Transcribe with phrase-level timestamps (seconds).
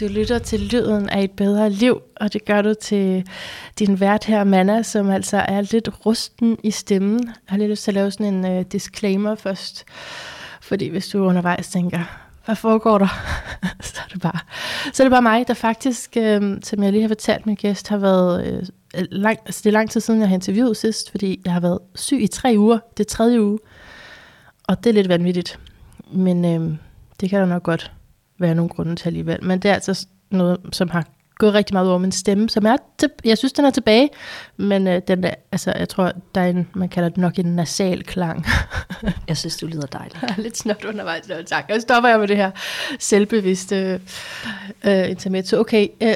[0.00, 3.28] Du lytter til Lyden af et bedre liv, og det gør du til
[3.78, 7.24] din vært her, Manna, som altså er lidt rusten i stemmen.
[7.24, 9.84] Jeg har lige lyst til at lave sådan en uh, disclaimer først,
[10.60, 11.98] fordi hvis du undervejs tænker,
[12.44, 13.08] hvad foregår der?
[13.80, 14.38] så, er det bare,
[14.92, 17.88] så er det bare mig, der faktisk, øh, som jeg lige har fortalt min gæst,
[17.88, 21.40] har været øh, lang, altså det er lang tid siden, jeg har interviewet sidst, fordi
[21.44, 22.78] jeg har været syg i tre uger.
[22.96, 23.58] Det er tredje uge.
[24.68, 25.58] Og det er lidt vanvittigt.
[26.12, 26.76] Men øh,
[27.20, 27.92] det kan der nok godt
[28.38, 29.44] være nogle grunde til alligevel.
[29.44, 31.04] Men det er altså noget, som har
[31.38, 34.10] gået rigtig meget over min stemme, som er, til, jeg synes, den er tilbage,
[34.56, 37.56] men øh, den der, altså, jeg tror, der er en, man kalder det nok en
[37.56, 38.46] nasal klang.
[39.28, 40.22] jeg synes, du lyder dejligt.
[40.22, 41.64] Jeg er lidt snart undervejs, no, tak.
[41.68, 42.50] Jeg stopper jeg med det her
[42.98, 44.00] selvbevidste
[44.84, 45.60] øh, intermezzo.
[45.60, 46.14] Okay, øh,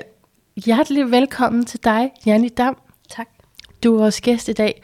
[0.56, 2.76] hjertelig velkommen til dig, Janni Dam.
[3.10, 3.28] Tak.
[3.84, 4.82] Du er vores gæst i dag,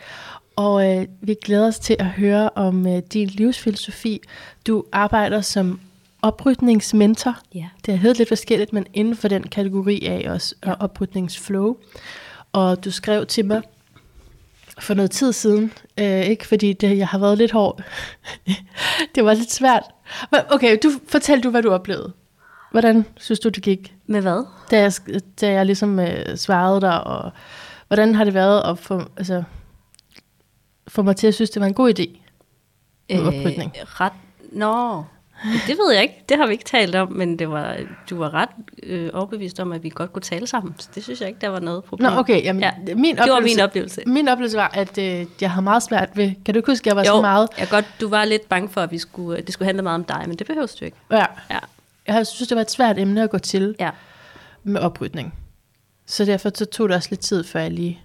[0.57, 4.21] og øh, vi glæder os til at høre om øh, din livsfilosofi.
[4.67, 5.81] Du arbejder som
[6.23, 7.37] oprydningsmentor.
[7.55, 7.69] Ja.
[7.87, 10.73] Det har heddet lidt forskelligt, men inden for den kategori af også ja.
[10.81, 11.77] oprydningsflow.
[12.53, 13.63] Og du skrev til mig
[14.81, 17.83] for noget tid siden, øh, ikke fordi det, jeg har været lidt hård.
[19.15, 19.83] det var lidt svært.
[20.31, 22.13] Men okay, du fortæl du, hvad du oplevede.
[22.71, 23.95] Hvordan synes du, det gik?
[24.07, 24.47] Med hvad?
[24.71, 24.93] Da jeg,
[25.41, 27.33] da jeg ligesom øh, svarede dig, og
[27.87, 29.43] hvordan har det været at få, altså,
[30.89, 32.19] få mig til at synes, det var en god idé
[33.11, 33.73] øh, oprydning?
[33.85, 34.13] Ret,
[34.53, 35.05] nå,
[35.67, 36.25] det ved jeg ikke.
[36.29, 37.77] Det har vi ikke talt om, men det var,
[38.11, 38.49] du var ret
[38.83, 40.75] øh, overbevist om, at vi godt kunne tale sammen.
[40.79, 42.11] Så det synes jeg ikke, der var noget problem.
[42.11, 42.45] Nå, okay.
[42.45, 44.03] Jamen, ja, min det var min oplevelse.
[44.07, 46.33] Min oplevelse var, at øh, jeg har meget svært ved...
[46.45, 47.49] Kan du ikke huske, at jeg var jo, så meget...
[47.59, 50.05] Jeg godt, du var lidt bange for, at vi skulle, det skulle handle meget om
[50.05, 50.97] dig, men det behøver du ikke.
[51.11, 51.27] Ja.
[51.51, 51.59] ja.
[52.07, 53.91] Jeg synes, det var et svært emne at gå til ja.
[54.63, 55.35] med oprydning.
[56.07, 58.01] Så derfor så tog det også lidt tid, før jeg lige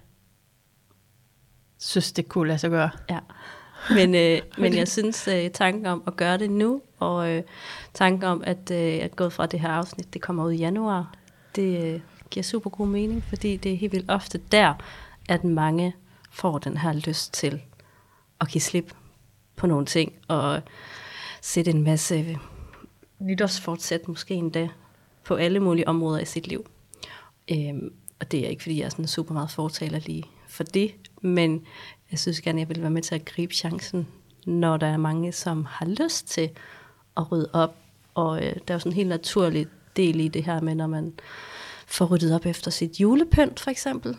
[1.80, 2.90] synes, det kunne lade sig gøre.
[3.10, 3.18] Ja.
[3.90, 7.42] Men, øh, men jeg synes, øh, tanken om at gøre det nu, og øh,
[7.94, 11.14] tanken om, at, øh, at gå fra det her afsnit, det kommer ud i januar,
[11.56, 14.74] det øh, giver super god mening, fordi det er helt vildt ofte der,
[15.28, 15.94] at mange
[16.30, 17.62] får den her lyst til
[18.40, 18.94] at give slip
[19.56, 20.62] på nogle ting, og
[21.40, 22.38] sætte en masse
[23.18, 24.68] nytårsfortsæt måske endda
[25.24, 26.66] på alle mulige områder i sit liv.
[27.50, 30.94] Øhm, og det er ikke, fordi jeg er sådan super meget fortaler lige for det,
[31.20, 31.66] men
[32.10, 34.08] jeg synes gerne, jeg vil være med til at gribe chancen,
[34.46, 36.50] når der er mange, som har lyst til
[37.16, 37.76] at rydde op.
[38.14, 39.66] Og øh, der er jo sådan en helt naturlig
[39.96, 41.12] del i det her med, når man
[41.86, 44.16] får ryddet op efter sit julepynt for eksempel,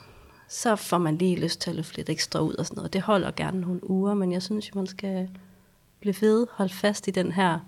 [0.47, 2.93] så får man lige lyst til at løfte lidt ekstra ud og sådan noget.
[2.93, 5.29] Det holder gerne nogle uger, men jeg synes jo, man skal
[5.99, 7.59] blive ved, holde fast i den her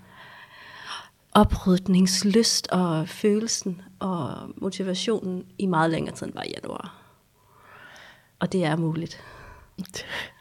[1.33, 6.95] oprydningslyst og følelsen og motivationen i meget længere tid end bare januar.
[8.39, 9.23] Og det er muligt.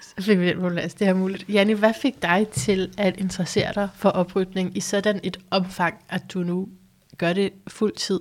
[0.00, 1.48] Så fik vi den det er muligt.
[1.48, 6.22] Janne, hvad fik dig til at interessere dig for oprydning i sådan et omfang, at
[6.34, 6.68] du nu
[7.18, 8.20] gør det fuld tid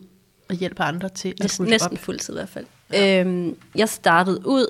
[0.50, 1.69] og hjælper andre til at rydde Næsten op?
[1.69, 2.66] Næsten fuld tid i hvert fald.
[2.91, 3.22] Ja.
[3.22, 4.68] Øhm, jeg startede ud,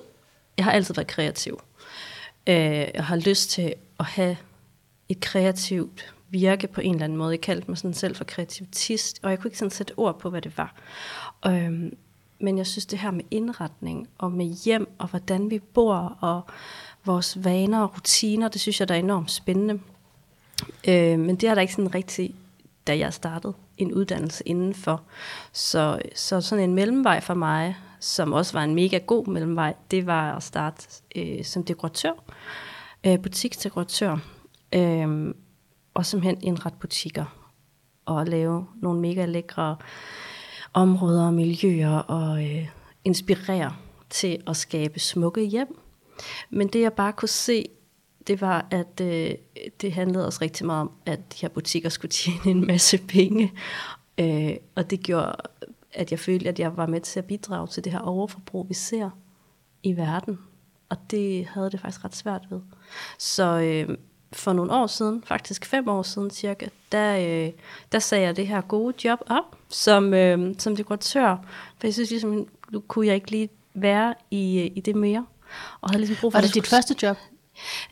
[0.58, 1.62] jeg har altid været kreativ.
[2.48, 2.56] Øh,
[2.94, 4.38] jeg har lyst til at have
[5.10, 7.32] et kreativt virke på en eller anden måde.
[7.32, 10.30] Jeg kaldte mig sådan selv for kreativitist, og jeg kunne ikke sådan sætte ord på,
[10.30, 10.76] hvad det var.
[11.48, 11.98] Øhm,
[12.40, 16.42] men jeg synes det her med indretning og med hjem og hvordan vi bor og
[17.06, 19.80] vores vaner og rutiner, det synes jeg der er enormt spændende.
[20.88, 22.36] Øh, men det er der ikke sådan rigtig,
[22.88, 25.02] da jeg startede en uddannelse indenfor.
[25.52, 30.06] Så, så sådan en mellemvej for mig, som også var en mega god mellemvej, det
[30.06, 32.14] var at starte øh, som dekoratør,
[33.04, 34.18] øh, butiksdekoratør,
[34.74, 35.34] øh,
[35.94, 37.26] og simpelthen indrette butikker
[38.06, 39.76] og lave nogle mega lækre
[40.76, 42.68] områder og miljøer og øh,
[43.04, 43.76] inspirere
[44.10, 45.80] til at skabe smukke hjem.
[46.50, 47.66] Men det jeg bare kunne se,
[48.28, 49.32] det var, at øh,
[49.82, 53.54] det handlede også rigtig meget om, at de her butikker skulle tjene en masse penge.
[54.18, 55.36] Øh, og det gjorde,
[55.94, 58.74] at jeg følte, at jeg var med til at bidrage til det her overforbrug, vi
[58.74, 59.10] ser
[59.84, 60.40] i verden.
[60.90, 62.62] Og det havde det faktisk ret svært ved.
[63.20, 63.98] Så øh,
[64.34, 67.52] for nogle år siden, faktisk fem år siden cirka, der, øh,
[67.92, 71.38] der sagde jeg det her gode job op som, øh, som dekoratør.
[71.80, 75.26] For jeg synes ligesom, nu kunne jeg ikke lige være i, øh, i det mere.
[75.82, 76.78] Og havde ligesom brug for, var det dit skulle...
[76.78, 77.18] første job?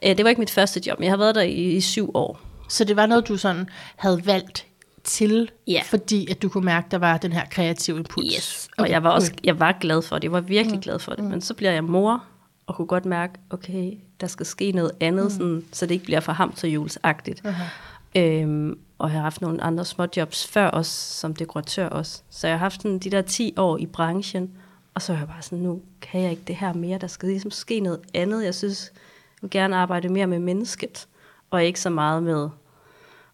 [0.06, 2.12] Øh, det var ikke mit første job, men jeg har været der i, i syv
[2.14, 2.40] år.
[2.70, 4.68] Så det var noget, du sådan havde valgt
[5.04, 5.82] til, ja.
[5.86, 8.36] fordi at du kunne mærke, der var den her kreative impuls.
[8.36, 8.92] Yes, og okay.
[8.92, 10.24] jeg var også jeg var glad for det.
[10.24, 10.82] Jeg var virkelig mm.
[10.82, 11.24] glad for det.
[11.24, 11.30] Mm.
[11.30, 12.24] Men så bliver jeg mor,
[12.68, 13.92] og kunne godt mærke, okay,
[14.24, 15.30] der skal ske noget andet, mm.
[15.30, 17.42] sådan, så det ikke bliver for hamsterhjulsagtigt.
[17.46, 18.20] Uh-huh.
[18.20, 22.22] Øhm, og jeg har haft nogle andre små jobs før også, som dekoratør også.
[22.30, 24.52] Så jeg har haft sådan, de der 10 år i branchen,
[24.94, 27.30] og så er jeg bare sådan, nu kan jeg ikke det her mere, der skal
[27.30, 28.46] ligesom ske noget andet.
[28.46, 31.08] Jeg synes, jeg vil gerne arbejde mere med mennesket,
[31.52, 32.50] og ikke så meget med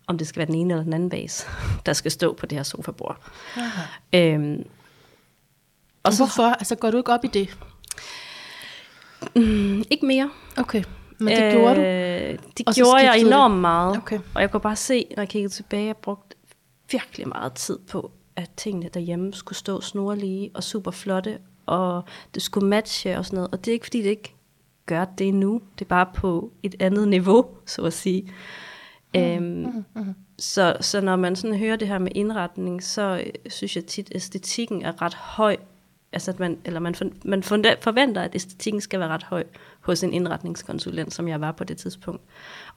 [0.07, 1.47] om det skal være den ene eller den anden vase,
[1.85, 3.17] der skal stå på det her sofabord.
[3.55, 3.81] Aha.
[4.13, 4.63] Øhm,
[6.03, 6.43] Og hvorfor?
[6.43, 7.57] Altså, går du ikke op i det?
[9.35, 10.29] Mm, ikke mere.
[10.57, 10.83] Okay,
[11.19, 11.81] men det øh, gjorde du?
[12.57, 13.35] Det Og gjorde jeg skiftede det?
[13.35, 13.97] enormt meget.
[13.97, 14.19] Okay.
[14.35, 16.35] Og jeg kunne bare se, når jeg kiggede tilbage, at jeg brugte
[16.91, 22.03] virkelig meget tid på, at tingene derhjemme skulle stå snorlige og super flotte, og
[22.33, 23.51] det skulle matche og sådan noget.
[23.51, 24.35] Og det er ikke, fordi det ikke
[24.85, 25.61] gør det nu.
[25.79, 28.31] Det er bare på et andet niveau, så at sige.
[29.13, 29.19] Mm.
[29.21, 30.15] Øhm, mm.
[30.39, 34.09] Så, så når man sådan hører det her med indretning, så øh, synes jeg tit,
[34.09, 35.57] at æstetikken er ret høj.
[36.11, 39.43] Altså at man, eller man, for, man forventer, at æstetikken skal være ret høj
[39.79, 42.21] hos en indretningskonsulent, som jeg var på det tidspunkt.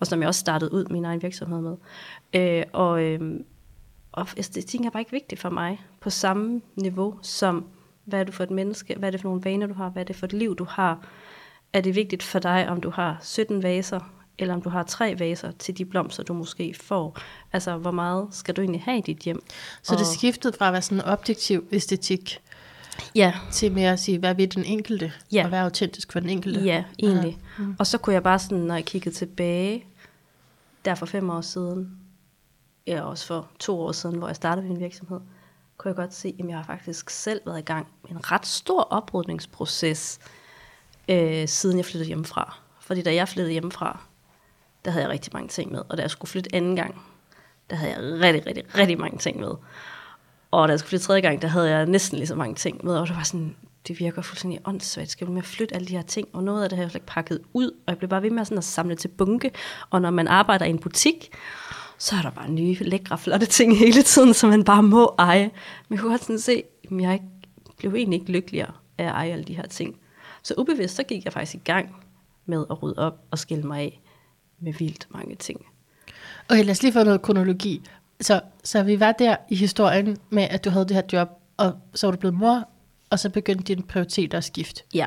[0.00, 1.76] Og som jeg også startede ud min egen virksomhed med.
[2.34, 3.40] Øh, og, øh,
[4.12, 7.66] og æstetikken er bare ikke vigtig for mig på samme niveau som,
[8.04, 10.02] hvad er du for et menneske, hvad er det for nogle vaner, du har, hvad
[10.02, 11.06] er det for et liv, du har.
[11.72, 14.00] Er det vigtigt for dig, om du har 17 vaser,
[14.38, 17.18] eller om du har tre vaser til de blomster, du måske får.
[17.52, 19.42] Altså, hvor meget skal du egentlig have i dit hjem?
[19.82, 22.40] Så det skiftede fra at være sådan en objektiv æstetik,
[23.14, 25.44] Ja, til mere at sige, hvad vil den enkelte, Ja.
[25.44, 26.60] og være autentisk for den enkelte.
[26.60, 27.38] ja, egentlig.
[27.58, 27.76] Mm.
[27.78, 29.84] Og så kunne jeg bare sådan, når jeg kiggede tilbage,
[30.84, 31.98] der for fem år siden,
[32.86, 35.20] ja, også for to år siden, hvor jeg startede min virksomhed,
[35.76, 38.46] kunne jeg godt se, at jeg har faktisk selv været i gang med en ret
[38.46, 40.18] stor oprydningsproces,
[41.08, 42.58] øh, siden jeg flyttede hjemmefra.
[42.80, 44.00] Fordi da jeg flyttede hjemmefra,
[44.84, 45.82] der havde jeg rigtig mange ting med.
[45.88, 47.02] Og da jeg skulle flytte anden gang,
[47.70, 49.50] der havde jeg rigtig, rigtig, rigtig mange ting med.
[50.52, 52.84] Og da jeg skulle flytte tredje gang, der havde jeg næsten lige så mange ting
[52.84, 52.96] med.
[52.96, 53.56] Og det var sådan,
[53.88, 55.10] det virker fuldstændig åndssvagt.
[55.10, 56.28] Skal du med at flytte alle de her ting?
[56.32, 57.70] Og noget af det har jeg slet ikke pakket ud.
[57.70, 59.50] Og jeg blev bare ved med sådan at samle til bunke.
[59.90, 61.30] Og når man arbejder i en butik,
[61.98, 65.50] så er der bare nye, lækre, flotte ting hele tiden, som man bare må eje.
[65.88, 67.26] Men jeg kunne godt sådan se, at jeg ikke,
[67.78, 69.96] blev egentlig ikke lykkeligere af at eje alle de her ting.
[70.42, 71.96] Så ubevidst, så gik jeg faktisk i gang
[72.46, 74.00] med at rydde op og skille mig af
[74.60, 75.66] med vildt mange ting.
[76.48, 77.82] Okay, lad os lige få noget kronologi.
[78.20, 81.72] Så, så vi var der i historien med, at du havde det her job, og
[81.94, 82.68] så var du blevet mor,
[83.10, 84.82] og så begyndte dine prioriteter at skifte.
[84.94, 85.06] Ja.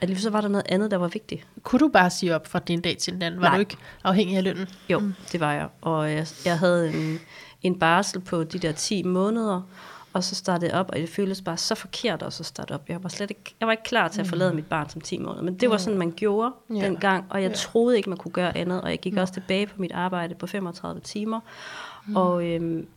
[0.00, 1.46] Alligevel så var der noget andet, der var vigtigt.
[1.62, 3.40] Kunne du bare sige op fra din dag til den anden?
[3.40, 3.56] Var Nej.
[3.56, 4.68] du ikke afhængig af lønnen?
[4.88, 5.14] Jo, mm.
[5.32, 5.68] det var jeg.
[5.80, 7.18] Og jeg, jeg havde en,
[7.62, 9.62] en barsel på de der 10 måneder,
[10.12, 12.88] og så startede jeg op, og det føltes bare så forkert også at starte op.
[12.88, 15.18] Jeg var slet ikke, jeg var ikke klar til at forlade mit barn som 10
[15.18, 16.74] måneder, men det var sådan, man gjorde Ja.
[16.74, 16.84] ja.
[16.86, 17.54] dengang, og jeg Ja.
[17.56, 20.46] troede ikke, man kunne gøre andet, og jeg gik også tilbage på mit arbejde på
[20.46, 21.40] 35 timer,
[22.10, 22.16] mm.
[22.16, 22.88] og, øhm,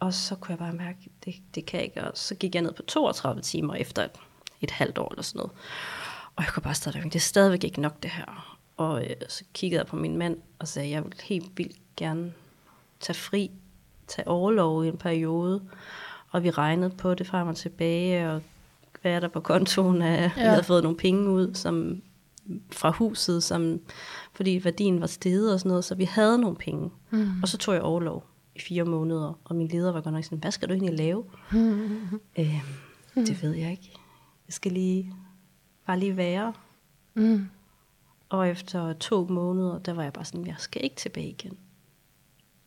[0.00, 2.62] og så kunne jeg bare mærke, det, det kan jeg ikke, og så gik jeg
[2.62, 4.10] ned på 32 timer efter et,
[4.60, 5.52] et halvt år eller sådan noget.
[6.36, 8.58] Og jeg kunne bare stadigvæk, det er stadigvæk ikke nok det her.
[8.76, 12.32] Og øh, så kiggede jeg på min mand og sagde, jeg vil helt vildt gerne
[13.00, 13.50] tage fri,
[14.08, 15.62] tage overlov i en periode.
[16.30, 18.42] Og vi regnede på det frem og tilbage, og
[19.02, 20.42] hvad er der på kontoen af, ja.
[20.42, 22.02] vi havde fået nogle penge ud som,
[22.72, 23.80] fra huset, som,
[24.32, 26.90] fordi værdien var steget og sådan noget, så vi havde nogle penge.
[27.10, 27.42] Mm.
[27.42, 28.24] Og så tog jeg overlov
[28.56, 31.24] i fire måneder, og min leder var godt nok sådan, hvad skal du egentlig lave?
[31.52, 32.20] Mm.
[32.38, 33.90] Øhm, det ved jeg ikke.
[34.46, 35.14] Jeg skal lige,
[35.86, 36.52] bare lige være.
[37.14, 37.46] Mm.
[38.28, 41.56] Og efter to måneder, der var jeg bare sådan, jeg skal ikke tilbage igen.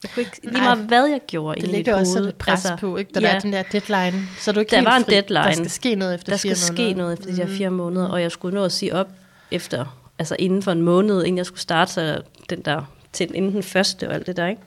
[0.04, 2.66] Jeg kunne ikke, lige Nej, meget hvad jeg gjorde Det ligger også sådan et pres
[2.66, 3.12] altså, på, ikke?
[3.14, 5.12] Der ja, er den der deadline, så er du ikke Der var en fri.
[5.12, 5.44] deadline.
[5.44, 6.90] Der skal ske noget efter der fire skal måneder.
[6.92, 9.08] ske noget efter de her fire måneder, og jeg skulle nå at sige op
[9.51, 13.54] efter, altså inden for en måned, inden jeg skulle starte, så den der, til inden
[13.54, 14.62] den første og alt det der, ikke?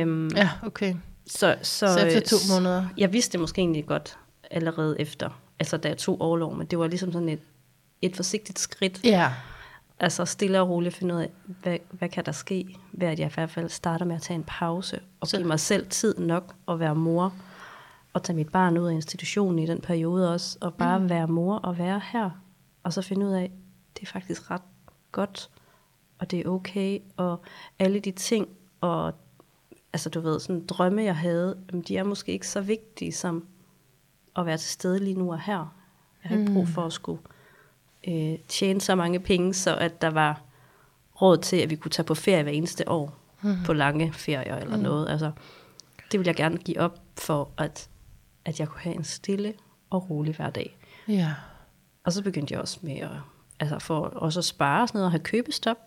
[0.00, 0.94] Øhm, Ja, okay.
[1.26, 2.84] så, så, Så efter to måneder.
[2.96, 4.18] Jeg vidste det måske egentlig godt
[4.50, 7.40] allerede efter, altså da jeg tog overlov, men det var ligesom sådan et,
[8.02, 9.04] et forsigtigt skridt.
[9.04, 9.32] Ja.
[10.00, 11.30] Altså stille og roligt finde ud af,
[11.62, 14.34] hvad, hvad kan der ske, ved at jeg i hvert fald starter med at tage
[14.34, 17.34] en pause, og Så- give mig selv tid nok at være mor,
[18.12, 21.10] og tage mit barn ud af institutionen i den periode også, og bare mm.
[21.10, 22.30] være mor og være her,
[22.82, 23.50] og så finde ud af,
[23.98, 24.62] det er faktisk ret
[25.12, 25.50] godt,
[26.18, 27.42] og det er okay, og
[27.78, 28.48] alle de ting,
[28.80, 29.14] og
[29.92, 33.46] altså du ved, sådan drømme jeg havde, de er måske ikke så vigtige som
[34.36, 35.74] at være til stede lige nu og her.
[36.22, 37.22] Jeg har ikke brug for at skulle
[38.08, 40.42] øh, tjene så mange penge, så at der var
[41.22, 43.56] råd til, at vi kunne tage på ferie hver eneste år, mm.
[43.66, 44.82] på lange ferier eller mm.
[44.82, 45.08] noget.
[45.08, 45.32] Altså,
[46.12, 47.88] det vil jeg gerne give op for, at,
[48.44, 49.54] at jeg kunne have en stille
[49.90, 50.78] og rolig hverdag.
[51.08, 51.34] Ja.
[52.04, 53.10] Og så begyndte jeg også med at,
[53.60, 55.78] altså for også at spare og sådan noget, og have købestop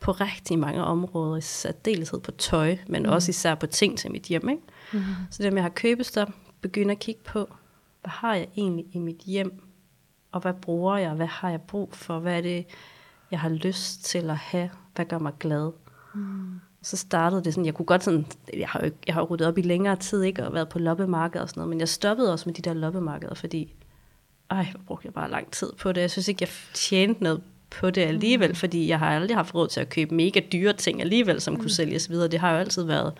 [0.00, 3.08] på rigtig mange områder, i særdeleshed på tøj, men mm.
[3.08, 4.48] også især på ting til mit hjem.
[4.48, 4.62] Ikke?
[4.92, 5.00] Mm.
[5.30, 6.28] Så det med at have købestop,
[6.60, 7.38] begynde at kigge på,
[8.00, 9.62] hvad har jeg egentlig i mit hjem,
[10.32, 12.66] og hvad bruger jeg, hvad har jeg brug for, hvad er det,
[13.30, 15.70] jeg har lyst til at have, hvad gør mig glad.
[16.14, 16.60] Mm.
[16.82, 19.58] Så startede det sådan, jeg kunne godt sådan, jeg har jo jeg har ryddet op
[19.58, 22.48] i længere tid, ikke, og været på loppemarkeder og sådan noget, men jeg stoppede også
[22.48, 23.74] med de der loppemarkeder, fordi
[24.52, 26.00] ej, hvor brugte jeg bare lang tid på det.
[26.00, 28.54] Jeg synes ikke, jeg tjente noget på det alligevel, mm.
[28.54, 31.60] fordi jeg har aldrig haft råd til at købe mega dyre ting alligevel, som mm.
[31.60, 32.28] kunne sælges videre.
[32.28, 33.12] Det har jo altid været,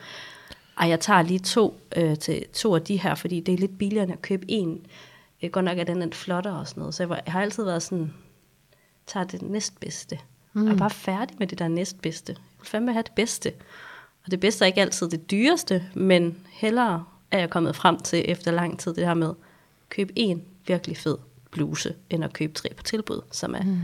[0.78, 3.78] ej, jeg tager lige to, øh, til to af de her, fordi det er lidt
[3.78, 4.86] billigere end at købe en.
[5.42, 6.94] Øh, godt nok er den lidt flottere og sådan noget.
[6.94, 8.14] Så jeg, var, jeg har altid været sådan,
[9.06, 10.18] tager det næstbedste.
[10.52, 10.66] Mm.
[10.66, 12.32] Jeg er bare færdig med det der næstbedste.
[12.32, 13.52] Jeg vil fandme have det bedste.
[14.24, 18.24] Og det bedste er ikke altid det dyreste, men hellere er jeg kommet frem til
[18.28, 19.34] efter lang tid det her med,
[19.88, 21.18] køb en virkelig fed
[21.50, 23.78] bluse, end at købe tre på tilbud, som er mm.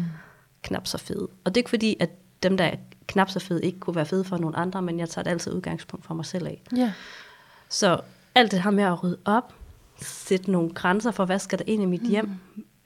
[0.63, 1.29] knap så fede.
[1.45, 2.11] Og det er ikke fordi, at
[2.43, 5.09] dem, der er knap så fede, ikke kunne være fede for nogle andre, men jeg
[5.09, 6.63] tager det altid udgangspunkt for mig selv af.
[6.77, 6.93] Ja.
[7.69, 8.01] Så
[8.35, 9.55] alt det her med at rydde op,
[10.01, 12.31] sætte nogle grænser for, hvad skal der ind i mit hjem.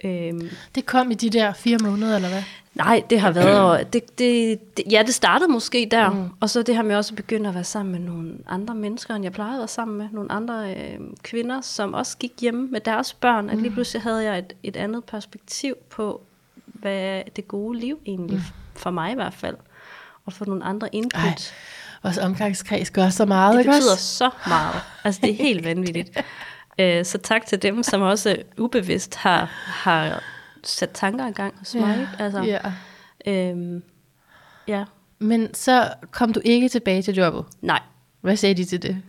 [0.02, 0.08] Mm.
[0.10, 2.42] Øhm, Det kom i de der fire måneder, eller hvad?
[2.74, 6.28] nej, det har været, det, det, det, ja, det startede måske der, mm.
[6.40, 9.14] og så det her med også at begynde at være sammen med nogle andre mennesker,
[9.14, 12.66] end jeg plejede at være sammen med, nogle andre øh, kvinder, som også gik hjemme
[12.68, 16.20] med deres børn, at lige pludselig havde jeg et, et andet perspektiv på,
[16.66, 18.44] hvad er det gode liv egentlig, mm.
[18.80, 19.56] for mig i hvert fald,
[20.26, 21.22] og få nogle andre input.
[21.22, 21.34] Ej,
[22.02, 24.16] vores omgangskreds gør så meget, Det ikke betyder også?
[24.16, 24.80] så meget.
[25.04, 26.10] Altså, det er helt vanvittigt.
[26.78, 30.22] Øh, Så tak til dem, som også ubevidst har, har
[30.64, 32.00] sat tanker i gang hos mig.
[32.00, 32.10] ikke?
[32.18, 32.60] Altså, ja.
[33.26, 33.82] øhm,
[34.68, 34.84] ja,
[35.18, 37.44] Men så kom du ikke tilbage til jobbet.
[37.60, 37.80] nej.
[38.20, 39.02] Hvad sagde de til det?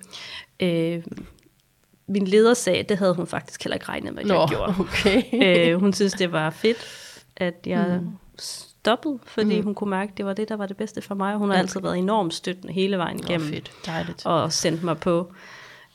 [0.60, 1.04] Øh,
[2.08, 4.76] min leder sagde, at det havde hun faktisk heller ikke regnet med, at jeg gjorde.
[4.80, 5.24] okay.
[5.72, 6.78] øh, hun synes, det var fedt,
[7.38, 8.10] at jeg mm.
[8.40, 9.64] stoppede, fordi mm.
[9.66, 11.36] hun kunne mærke, at det var det, der var det bedste for mig.
[11.36, 13.48] Hun har altid været enormt støttende hele vejen Nå, igennem.
[13.50, 13.72] fedt.
[13.86, 14.26] Dejligt.
[14.26, 15.34] og sendt mig på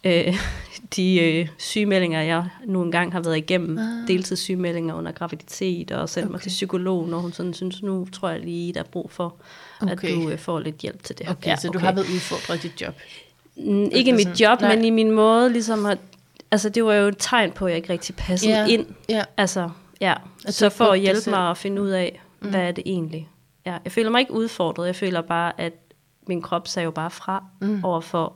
[0.05, 0.35] øh,
[0.97, 3.79] de øh, sygemeldinger, jeg nu engang har været igennem.
[3.79, 4.09] Ah.
[4.09, 6.31] Deltidssygemeldinger under graviditet, og sendt okay.
[6.31, 6.43] mig Okay.
[6.43, 9.35] til psykolog, når hun sådan synes, nu tror jeg lige, der er brug for,
[9.81, 9.93] okay.
[9.93, 10.15] at Okay.
[10.15, 11.33] du øh, får lidt hjælp til det her.
[11.35, 12.95] Okay, så du har været udfordret dit job.
[13.57, 14.77] Mm, ikke i mit sådan- job, nej.
[14.77, 15.99] men i min måde ligesom at...
[16.51, 18.87] Altså, det var jo et tegn på, at jeg ikke rigtig passede Ja, ind.
[19.09, 19.25] ja.
[19.37, 20.15] Altså, ja.
[20.47, 21.35] At Så for at hjælpe selv.
[21.37, 22.49] mig at finde ud af, mm.
[22.51, 23.29] hvad er det egentlig?
[23.67, 24.87] Ja, jeg føler mig ikke udfordret.
[24.87, 25.73] Jeg føler bare, at
[26.27, 27.85] min krop sagde jo bare fra mm.
[27.85, 28.33] over for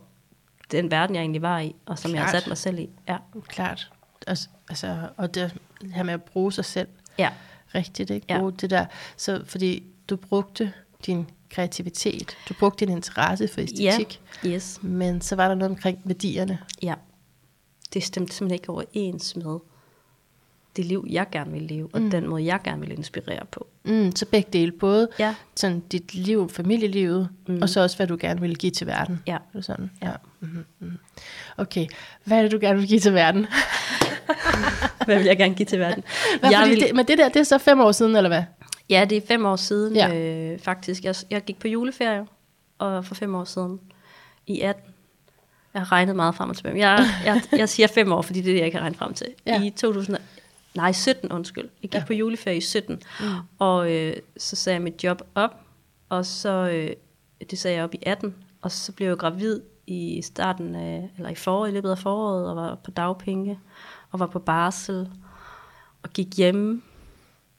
[0.70, 2.42] den verden, jeg egentlig var i, og som jeg har Klart.
[2.42, 2.88] sat mig selv i.
[3.08, 3.16] Ja.
[3.48, 3.90] Klart.
[4.26, 5.54] Altså, altså, og det
[5.94, 6.88] her med at bruge sig selv
[7.18, 7.30] Ja.
[7.74, 8.26] rigtigt, ikke?
[8.30, 8.38] Ja.
[8.38, 8.86] Bruge det der.
[9.16, 10.72] Så fordi du brugte
[11.06, 14.48] din kreativitet, du brugte din interesse for æstetik, Ja.
[14.48, 14.78] Yes.
[14.82, 16.58] men så var der noget omkring værdierne.
[16.82, 16.94] Ja.
[17.94, 19.58] Det stemte simpelthen ikke overens med
[20.76, 22.10] det liv, jeg gerne vil leve, og mm.
[22.10, 23.66] den måde, jeg gerne vil inspirere på.
[23.84, 25.34] Mm, så begge dele, både Ja.
[25.56, 27.62] sådan dit liv, familielivet, mm.
[27.62, 29.22] og så også, hvad du gerne vil give til verden.
[29.26, 29.34] Ja.
[29.34, 29.90] Er det sådan?
[30.02, 30.10] Ja.
[30.40, 30.64] Mm-hmm.
[30.78, 30.98] mm
[31.56, 31.86] Okay,
[32.24, 33.46] hvad er det, du gerne vil give til verden?
[35.06, 36.04] Hvad vil jeg gerne give til verden?
[36.40, 38.42] Hvad, jeg vil, det, men det der, det er så fem år siden, eller hvad?
[38.90, 40.08] Ja, det er fem år siden Ja.
[40.08, 40.52] ja.
[40.52, 41.04] øh, faktisk.
[41.04, 42.26] Jeg, jeg gik på juleferie
[42.78, 43.80] og for fem år siden
[44.46, 44.84] i 18.
[45.74, 46.88] Jeg har regnet meget frem og tilbage.
[46.88, 49.26] Jeg, jeg, jeg siger fem år, fordi det er det, jeg kan regne frem til.
[49.46, 49.62] Ja.
[49.62, 50.16] I 2000,
[50.76, 51.68] nej, 17, undskyld.
[51.82, 52.04] Jeg gik Ja.
[52.06, 53.26] på juleferie i 17, mm.
[53.58, 55.60] og øh, så sagde jeg mit job op,
[56.08, 56.90] og så, øh,
[57.50, 61.30] det sagde jeg op i 18, og så blev jeg gravid i starten af, eller
[61.30, 63.58] i foråret, i løbet af foråret, og var på dagpenge,
[64.10, 65.08] og var på barsel,
[66.02, 66.82] og gik hjemme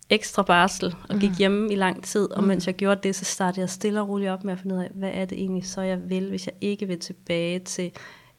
[0.10, 3.62] ekstra barsel og gik hjemme i lang tid, og mens jeg gjorde det, så startede
[3.62, 5.82] jeg stille og roligt op med at finde ud af, hvad er det egentlig så,
[5.82, 7.92] jeg vil, hvis jeg ikke vil tilbage til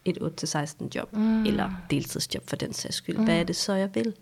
[0.04, 1.46] et 8-16 job, mm.
[1.46, 3.16] eller deltidsjob for den sags skyld.
[3.18, 3.24] Mm.
[3.24, 4.14] Hvad er det så, jeg vil?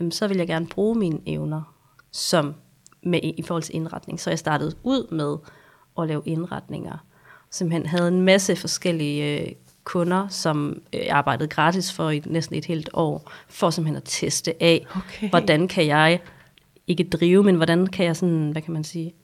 [0.00, 1.74] Jamen, så vil jeg gerne bruge mine evner
[2.10, 2.54] som
[3.02, 4.20] med, i forhold til indretning.
[4.20, 5.36] Så jeg startede ud med
[5.98, 6.96] at lave indretninger.
[7.50, 9.52] Simpelthen havde en masse forskellige øh,
[9.84, 14.02] kunder, som øh, jeg arbejdede gratis for i næsten et helt år, for simpelthen at
[14.04, 15.30] teste af, Okay.
[15.30, 16.20] hvordan kan jeg
[16.86, 19.14] ikke drive, men hvordan kan jeg sådan, hvad kan man sige,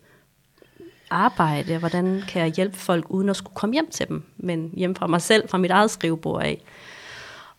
[1.11, 4.95] arbejde, hvordan kan jeg hjælpe folk uden at skulle komme hjem til dem, men hjem
[4.95, 6.63] fra mig selv, fra mit eget skrivebord af,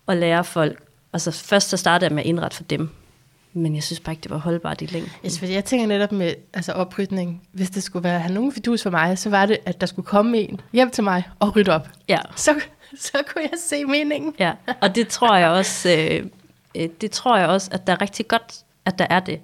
[0.06, 0.84] og lære folk.
[1.14, 2.90] Altså først så startede jeg med at indrette for dem,
[3.54, 5.12] men jeg synes bare ikke, det var holdbart i længden.
[5.24, 8.84] Altså, fordi jeg tænker netop med altså oprydning, hvis det skulle være have nogen fidus
[8.84, 11.72] for mig, så var det, at der skulle komme en hjem til mig og rydde
[11.76, 11.90] op.
[12.10, 12.60] Ja, Så,
[13.00, 14.34] så kunne jeg se meningen.
[14.40, 14.54] ja.
[14.82, 16.26] og det tror jeg også, øh,
[16.76, 18.54] øh, det tror jeg også, at der er rigtig godt,
[18.86, 19.40] at der er det.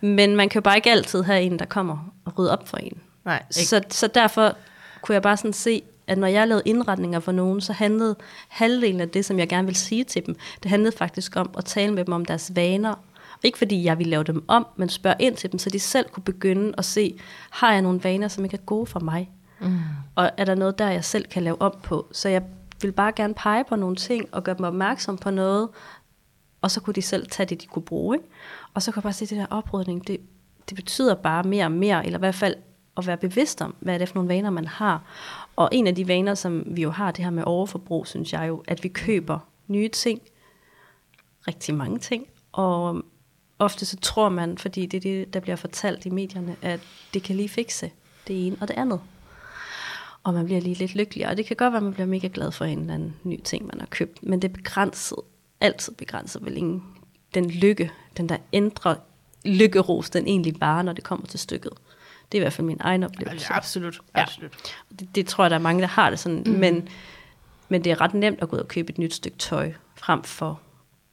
[0.00, 2.76] Men man kan jo bare ikke altid have en, der kommer og rydder op for
[2.76, 2.98] en.
[3.24, 3.68] Nej, ikke.
[3.68, 4.56] Så, så derfor
[5.02, 8.16] kunne jeg bare sådan se, at når jeg lavede indretninger for nogen, så handlede
[8.48, 11.64] halvdelen af det, som jeg gerne ville sige til dem, det handlede faktisk om at
[11.64, 12.94] tale med dem om deres vaner.
[13.42, 16.08] Ikke fordi jeg ville lave dem om, men spørge ind til dem, så de selv
[16.08, 17.18] kunne begynde at se,
[17.50, 19.30] har jeg nogle vaner, som ikke er gode for mig?
[19.60, 19.78] Mm.
[20.14, 22.06] Og er der noget der, jeg selv kan lave om på?
[22.12, 22.42] Så jeg
[22.82, 25.68] vil bare gerne pege på nogle ting, og gøre dem opmærksom på noget,
[26.62, 28.16] og så kunne de selv tage det, de kunne bruge.
[28.16, 28.28] Ikke?
[28.74, 30.20] Og så kan jeg bare se, at det der oprydning, det,
[30.68, 32.54] det betyder bare mere og mere, eller i hvert fald
[32.96, 35.02] at være bevidst om, hvad er det for nogle vaner, man har.
[35.56, 38.48] Og en af de vaner, som vi jo har, det her med overforbrug, synes jeg
[38.48, 40.20] jo, at vi køber nye ting,
[41.48, 43.02] rigtig mange ting, og
[43.58, 46.80] ofte så tror man, fordi det er det, der bliver fortalt i medierne, at
[47.14, 47.90] det kan lige fikse
[48.28, 49.00] det ene og det andet.
[50.24, 52.28] Og man bliver lige lidt lykkelig, og det kan godt være, at man bliver mega
[52.34, 55.18] glad for en eller anden ny ting, man har købt, men det er begrænset,
[55.60, 56.84] altid begrænset vel ingen,
[57.34, 58.94] den lykke, den der ændrer
[59.44, 61.72] lykkeros, den egentlig bare, når det kommer til stykket.
[62.32, 63.46] Det er i hvert fald min egen oplevelse.
[63.50, 64.00] Ja, absolut.
[64.14, 64.52] absolut.
[64.52, 64.96] Ja.
[64.98, 66.52] Det, det tror jeg, der er mange, der har det sådan, mm.
[66.52, 66.88] men,
[67.68, 70.22] men det er ret nemt at gå ud og købe et nyt stykke tøj, frem
[70.22, 70.60] for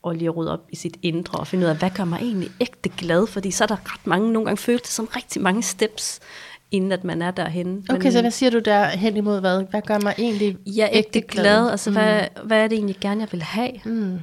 [0.08, 2.50] at lige rydde op i sit indre og finde ud af, hvad gør mig egentlig
[2.60, 5.64] ægte glad, fordi så er der ret mange, nogle gange føles det som rigtig mange
[5.64, 6.20] steps,
[6.72, 7.86] inden at man er derhen.
[7.90, 9.64] Okay, men, så hvad siger du der hen imod hvad?
[9.70, 11.44] Hvad gør mig egentlig jeg er ægte glad?
[11.44, 11.70] glad?
[11.70, 11.96] Altså, mm.
[11.96, 13.72] hvad, hvad er det egentlig gerne, jeg vil have?
[13.86, 14.20] Mm.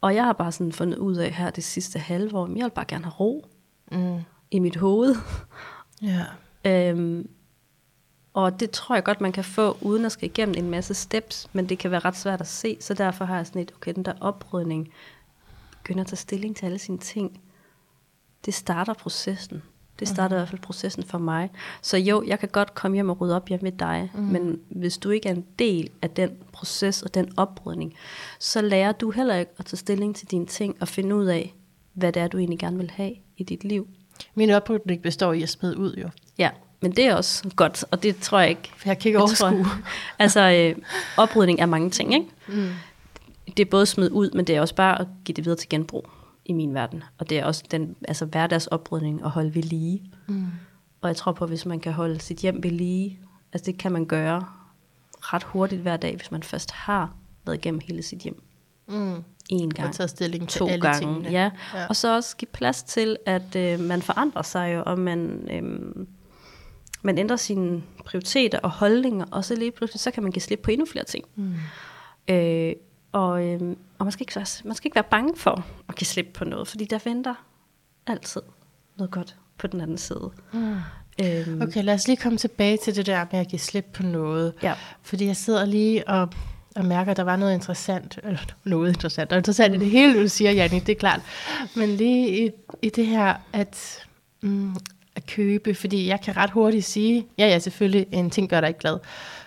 [0.00, 2.70] Og jeg har bare sådan fundet ud af her det sidste halve år, jeg vil
[2.70, 3.46] bare gerne have ro
[3.92, 4.18] mm.
[4.50, 5.16] i mit hoved.
[6.02, 6.24] Ja.
[6.64, 7.28] øhm,
[8.34, 11.48] og det tror jeg godt, man kan få, uden at skal igennem en masse steps,
[11.52, 13.94] men det kan være ret svært at se, så derfor har jeg sådan et, okay,
[13.94, 14.88] den der oprydning,
[15.82, 17.40] begynder at tage stilling til alle sine ting,
[18.44, 19.62] det starter processen.
[19.98, 20.34] Det starter mm.
[20.34, 21.50] i hvert fald processen for mig.
[21.82, 24.20] Så jo, jeg kan godt komme hjem og rydde op hjemme med dig, mm.
[24.20, 27.94] men hvis du ikke er en del af den proces og den oprydning,
[28.38, 31.54] så lærer du heller ikke at tage stilling til dine ting og finde ud af,
[31.92, 33.88] hvad det er, du egentlig gerne vil have i dit liv.
[34.34, 36.08] Min oprydning består i at smide ud, jo.
[36.38, 36.50] Ja,
[36.84, 38.72] men det er også godt, og det tror jeg ikke.
[38.84, 39.66] Jeg kan ikke overskue.
[40.18, 40.84] altså, øh,
[41.16, 42.26] oprydning er mange ting, ikke?
[42.48, 42.70] Mm.
[43.46, 45.68] Det er både smid ud, men det er også bare at give det videre til
[45.68, 46.08] genbrug
[46.44, 47.02] i min verden.
[47.18, 50.02] Og det er også den altså hverdagsoprydning at holde ved lige.
[50.26, 50.46] Mm.
[51.00, 53.18] Og jeg tror på, at hvis man kan holde sit hjem ved lige,
[53.52, 54.44] altså det kan man gøre
[55.20, 57.14] ret hurtigt hver dag, hvis man først har
[57.46, 58.42] været igennem hele sit hjem.
[58.88, 59.24] Mm.
[59.48, 60.98] En gang, og taget stilling to alle gange.
[60.98, 61.28] Tingene.
[61.28, 61.50] Ja.
[61.74, 61.86] ja.
[61.88, 66.06] Og så også give plads til, at øh, man forandrer sig jo, og man, øh,
[67.04, 70.60] man ændrer sine prioriteter og holdninger, og så lige pludselig, så kan man give slip
[70.62, 71.24] på endnu flere ting.
[71.36, 71.54] Mm.
[72.28, 72.72] Øh,
[73.12, 76.26] og, øhm, og man, skal ikke, man skal ikke være bange for at give slip
[76.34, 77.34] på noget, fordi der venter
[78.06, 78.42] altid
[78.96, 80.30] noget godt på den anden side.
[80.52, 80.76] Mm.
[81.22, 81.62] Øhm.
[81.62, 84.52] Okay, lad os lige komme tilbage til det der med at give slip på noget.
[84.62, 84.74] Ja.
[85.02, 86.28] Fordi jeg sidder lige og,
[86.76, 88.18] og mærker, at der var noget interessant.
[88.22, 89.32] Eller noget interessant.
[89.32, 91.20] Er interessant i det hele, du siger, Janni, det er klart.
[91.76, 92.50] Men lige i,
[92.82, 94.06] i det her, at,
[94.42, 94.76] mm,
[95.16, 98.68] at købe, fordi jeg kan ret hurtigt sige, ja, ja, selvfølgelig, en ting gør dig
[98.68, 98.98] ikke glad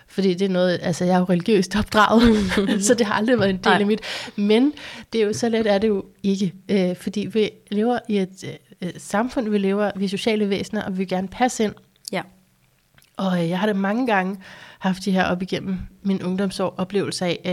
[0.08, 2.22] fordi det er noget, altså jeg er jo religiøst opdraget,
[2.86, 4.00] så det har aldrig været en del af mit.
[4.36, 4.72] Men
[5.12, 8.58] det er jo så let er det jo ikke, øh, fordi vi lever i et
[8.82, 11.74] øh, samfund, vi lever, vi er sociale væsener, og vi vil gerne passe ind.
[12.12, 12.22] Ja.
[13.16, 14.36] Og øh, jeg har det mange gange
[14.78, 17.52] haft de her op igennem min ungdomsår oplevelser af, øh,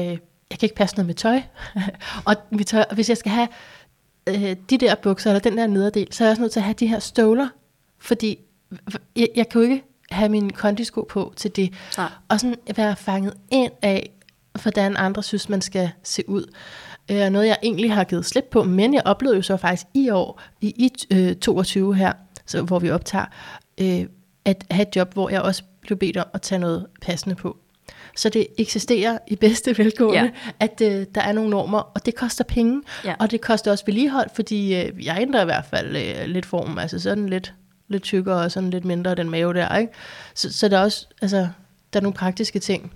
[0.50, 1.42] jeg kan ikke passe noget med tøj,
[2.28, 3.48] og mit tøj, hvis jeg skal have
[4.28, 6.64] øh, de der bukser, eller den der nederdel, så er jeg også nødt til at
[6.64, 7.48] have de her støvler,
[8.06, 8.40] fordi
[9.16, 11.74] jeg, jeg kan jo ikke have min kondisko på til det.
[11.98, 12.10] Nej.
[12.30, 14.12] Og sådan være fanget ind af,
[14.62, 16.54] hvordan andre synes, man skal se ud.
[17.12, 20.10] Øh, noget, jeg egentlig har givet slip på, men jeg oplevede jo så faktisk i
[20.10, 22.14] år, i, i øh, 22 her,
[22.46, 23.26] så, hvor vi optager,
[23.82, 24.06] øh,
[24.46, 27.58] at have et job, hvor jeg også blev bedt om at tage noget passende på.
[28.16, 30.30] Så det eksisterer i bedste velgående, ja.
[30.60, 33.16] at øh, der er nogle normer, og det koster penge, ja.
[33.20, 36.78] og det koster også vedligehold, fordi øh, jeg ændrer i hvert fald øh, lidt form,
[36.78, 37.54] altså sådan lidt
[37.88, 39.94] lidt tykkere og sådan lidt mindre den mave der, ikke?
[40.34, 41.38] Så, så der er også, altså,
[41.94, 42.94] der er nogle praktiske ting.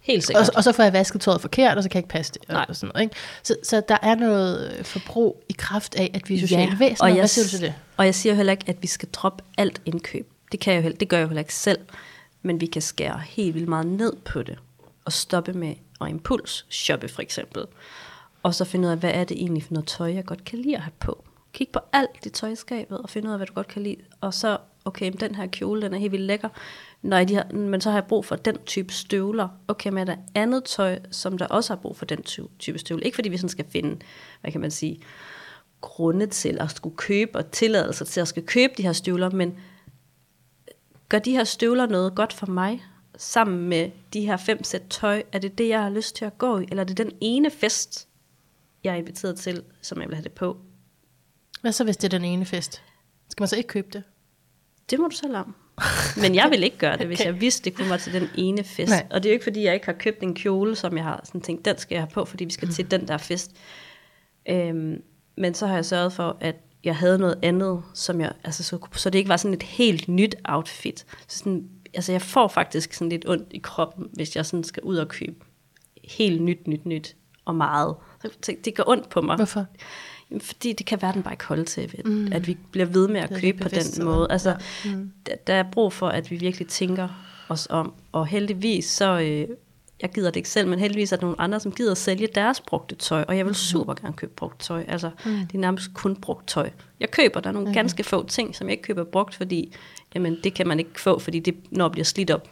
[0.00, 0.48] Helt sikkert.
[0.48, 2.56] Og, og så får jeg vasket tøjet forkert, og så kan jeg ikke passe det.
[2.56, 3.16] Og, og sådan noget, ikke?
[3.42, 7.02] Så, så der er noget forbrug i kraft af, at vi er sociale ja, væsener.
[7.02, 7.74] Og jeg, Hvad siger du til det?
[7.96, 10.32] Og jeg siger heller ikke, at vi skal droppe alt indkøb.
[10.52, 11.78] Det, kan jeg jo, det gør jeg jo heller ikke selv.
[12.42, 14.58] Men vi kan skære helt vildt meget ned på det.
[15.04, 17.64] Og stoppe med at impuls shoppe for eksempel.
[18.42, 20.58] Og så finde ud af, hvad er det egentlig for noget tøj, jeg godt kan
[20.58, 21.24] lide at have på.
[21.52, 23.96] Kig på alt det tøjskabet og finde ud af, hvad du godt kan lide.
[24.20, 26.48] Og så, okay, den her kjole, den er helt vildt lækker.
[27.02, 29.48] Nej, de har, men så har jeg brug for den type støvler.
[29.68, 32.22] Okay, men er der andet tøj, som der også har brug for den
[32.58, 33.04] type støvler?
[33.04, 33.98] Ikke fordi vi sådan skal finde,
[34.40, 35.00] hvad kan man sige,
[35.80, 39.58] grunde til at skulle købe og tilladelser til at skal købe de her støvler, men
[41.08, 42.82] gør de her støvler noget godt for mig,
[43.16, 45.22] sammen med de her fem sæt tøj?
[45.32, 46.64] Er det det, jeg har lyst til at gå i?
[46.68, 48.08] Eller er det den ene fest,
[48.84, 50.56] jeg er inviteret til, som jeg vil have det på?
[51.62, 52.82] Hvad så, hvis det er den ene fest?
[53.28, 54.02] Skal man så ikke købe det?
[54.90, 55.54] Det må du selv om.
[56.22, 57.26] Men jeg vil ikke gøre det, hvis okay.
[57.26, 58.90] jeg vidste, det kunne være til den ene fest.
[58.90, 59.06] Nej.
[59.10, 61.20] Og det er jo ikke, fordi jeg ikke har købt en kjole, som jeg har
[61.24, 62.74] sådan tænkt, den skal jeg have på, fordi vi skal mm.
[62.74, 63.52] til den der fest.
[64.48, 65.02] Øhm,
[65.36, 68.78] men så har jeg sørget for, at jeg havde noget andet, som jeg, altså, så,
[68.96, 71.06] så det ikke var sådan et helt nyt outfit.
[71.28, 74.82] Så sådan, altså jeg får faktisk sådan lidt ondt i kroppen, hvis jeg sådan skal
[74.82, 75.44] ud og købe
[76.04, 77.96] helt nyt, nyt, nyt og meget.
[78.42, 79.36] Så det går ondt på mig.
[79.36, 79.66] Hvorfor?
[80.40, 82.32] Fordi det kan verden bare ikke holde til, at, mm.
[82.32, 84.26] at vi bliver ved med at købe på den måde.
[84.30, 84.94] Altså, ja.
[84.94, 85.12] mm.
[85.26, 87.08] der, der er brug for, at vi virkelig tænker
[87.48, 87.92] os om.
[88.12, 89.56] Og heldigvis så, øh,
[90.02, 92.60] jeg gider det ikke selv, men heldigvis er der nogle andre, som gider sælge deres
[92.60, 94.84] brugte tøj, og jeg vil super gerne købe brugt tøj.
[94.88, 95.32] Altså, mm.
[95.32, 96.70] det er nærmest kun brugt tøj.
[97.00, 97.74] Jeg køber, der er nogle mm.
[97.74, 99.74] ganske få ting, som jeg ikke køber brugt, fordi
[100.14, 102.48] jamen, det kan man ikke få, fordi det når bliver slidt op,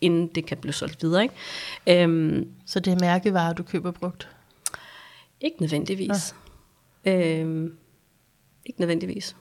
[0.00, 1.22] inden det kan blive solgt videre.
[1.22, 2.02] Ikke?
[2.02, 4.28] Øhm, Så det er mærkevarer, du køber brugt?
[5.42, 6.34] ikke nødvendigvis.
[7.04, 7.72] Øhm,
[8.66, 9.36] ikke nødvendigvis.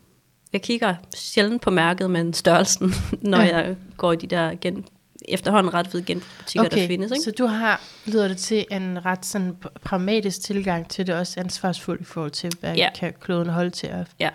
[0.53, 3.57] Jeg kigger sjældent på mærket, men størrelsen, når Ja.
[3.57, 4.85] jeg går i de der gen,
[5.27, 7.11] efterhånden ret fede genbrugsbutikker, der findes.
[7.11, 7.23] Ikke?
[7.23, 11.39] så du har, lyder det til, en ret sådan pr- pragmatisk tilgang til det, også
[11.39, 12.89] ansvarsfuld i forhold til, hvad Ja.
[12.99, 13.87] kan kloden holde til.
[13.87, 14.29] At, Ja.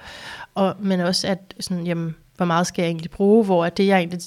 [0.55, 3.87] og, men også, at sådan, jamen, hvor meget skal jeg egentlig bruge, hvor at det
[3.87, 4.21] jeg egentlig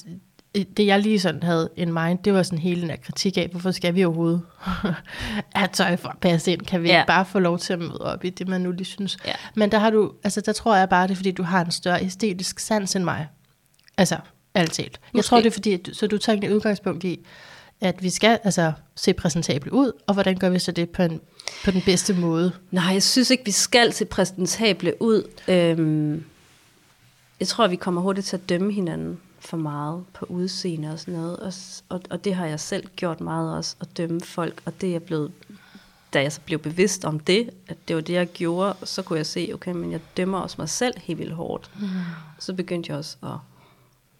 [0.54, 3.48] det jeg lige sådan havde in mind, det var sådan hele den her kritik af,
[3.50, 4.42] hvorfor skal vi overhovedet
[5.54, 6.60] have tøj for at passe ind?
[6.60, 6.98] Kan vi Ja.
[7.00, 9.16] ikke bare få lov til at møde op i det, man nu lige synes?
[9.26, 9.32] Ja.
[9.54, 11.70] Men der har du, altså der tror jeg bare, det er fordi, du har en
[11.70, 13.28] større æstetisk sans end mig.
[13.98, 14.16] Altså,
[14.54, 15.00] alt talt.
[15.14, 17.26] Jeg tror, det er fordi, at så du tager egentlig udgangspunkt i,
[17.80, 21.20] at vi skal altså se præsentable ud, og hvordan gør vi så det på, en,
[21.64, 22.52] på den bedste måde?
[22.70, 25.22] Nej, jeg synes ikke, vi skal se præsentable ud.
[25.48, 26.24] Øhm,
[27.40, 31.14] jeg tror, vi kommer hurtigt til at dømme hinanden for meget på udseende og sådan
[31.14, 31.36] noget.
[31.36, 31.52] Og,
[31.88, 34.62] og, og det har jeg selv gjort meget også, at dømme folk.
[34.64, 35.32] Og det er jeg blevet,
[36.12, 39.16] da jeg så blev bevidst om det, at det var det, jeg gjorde, så kunne
[39.16, 41.70] jeg se, okay, men jeg dømmer også mig selv helt vildt hårdt.
[41.80, 41.86] Mm.
[42.38, 43.36] Så begyndte jeg også at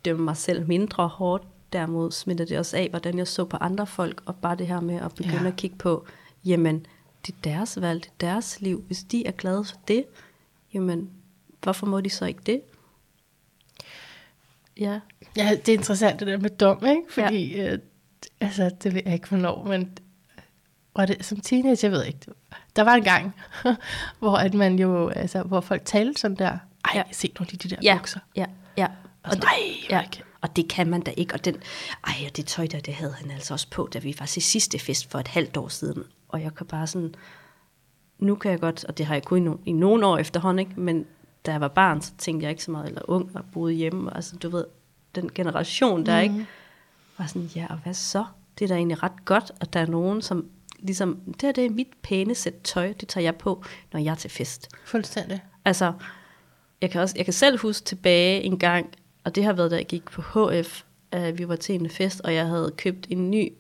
[0.04, 1.44] dømme mig selv mindre hårdt.
[1.72, 4.80] Derimod smitter det også af, hvordan jeg så på andre folk, og bare det her
[4.80, 5.48] med at begynde ja.
[5.48, 6.06] at kigge på,
[6.44, 6.86] jamen,
[7.26, 8.84] det er deres valg, det er deres liv.
[8.86, 10.04] Hvis de er glade for det,
[10.74, 11.10] jamen,
[11.62, 12.60] hvorfor må de så ikke det?
[14.78, 15.00] Ja.
[15.36, 17.02] Ja, det er interessant det der med dom, ikke?
[17.10, 17.72] Fordi, ja.
[17.72, 17.78] øh,
[18.40, 19.98] altså, det ved jeg ikke, hvornår, men
[20.96, 22.18] var det som teenager, jeg ved ikke.
[22.76, 23.34] Der var en gang,
[24.18, 27.02] hvor at man jo, altså, hvor folk talte sådan der, ej, ja.
[27.12, 28.20] se nu lige de der Ja, bukser.
[28.36, 28.86] ja, ja.
[29.22, 29.38] Og ej,
[29.88, 30.02] hvor ja.
[30.02, 30.22] ikke.
[30.40, 31.34] Og det kan man da ikke.
[31.34, 31.56] Og den,
[32.06, 34.42] ej, og det tøj der, det havde han altså også på, da vi var til
[34.42, 36.02] sidste fest for et halvt år siden.
[36.28, 37.14] Og jeg kan bare sådan,
[38.18, 40.68] nu kan jeg godt, og det har jeg kun i, no, i nogle år efterhånden,
[40.68, 40.80] ikke?
[40.80, 41.06] men
[41.46, 44.16] da jeg var barn, så tænkte jeg ikke så meget, eller ung og boede hjemme.
[44.16, 44.64] Altså du ved,
[45.14, 46.22] den generation der, mm.
[46.22, 46.46] ikke?
[47.18, 48.24] Var sådan, ja, og hvad så?
[48.58, 50.48] Det er da egentlig ret godt, at der er nogen, som
[50.78, 54.10] ligesom, det her det er mit pæne sæt tøj, det tager jeg på, når jeg
[54.10, 54.68] er til fest.
[54.84, 55.44] Fuldstændig.
[55.64, 55.92] Altså,
[56.80, 58.90] jeg kan, også, jeg kan selv huske tilbage en gang,
[59.24, 60.82] og det har været, da jeg gik på HF,
[61.16, 63.52] uh, vi var til en fest, og jeg havde købt en ny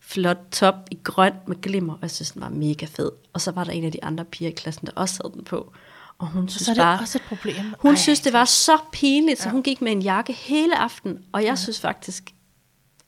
[0.00, 3.10] flot top i grøn med glimmer, og jeg synes, den var mega fed.
[3.32, 5.44] Og så var der en af de andre piger i klassen, der også havde den
[5.44, 5.72] på.
[6.20, 7.54] Og hun synes Så er det bare, også et problem.
[7.78, 11.18] hun Ej, synes, det var så pinligt, så hun gik med en jakke hele aften.
[11.32, 12.30] Og jeg synes faktisk,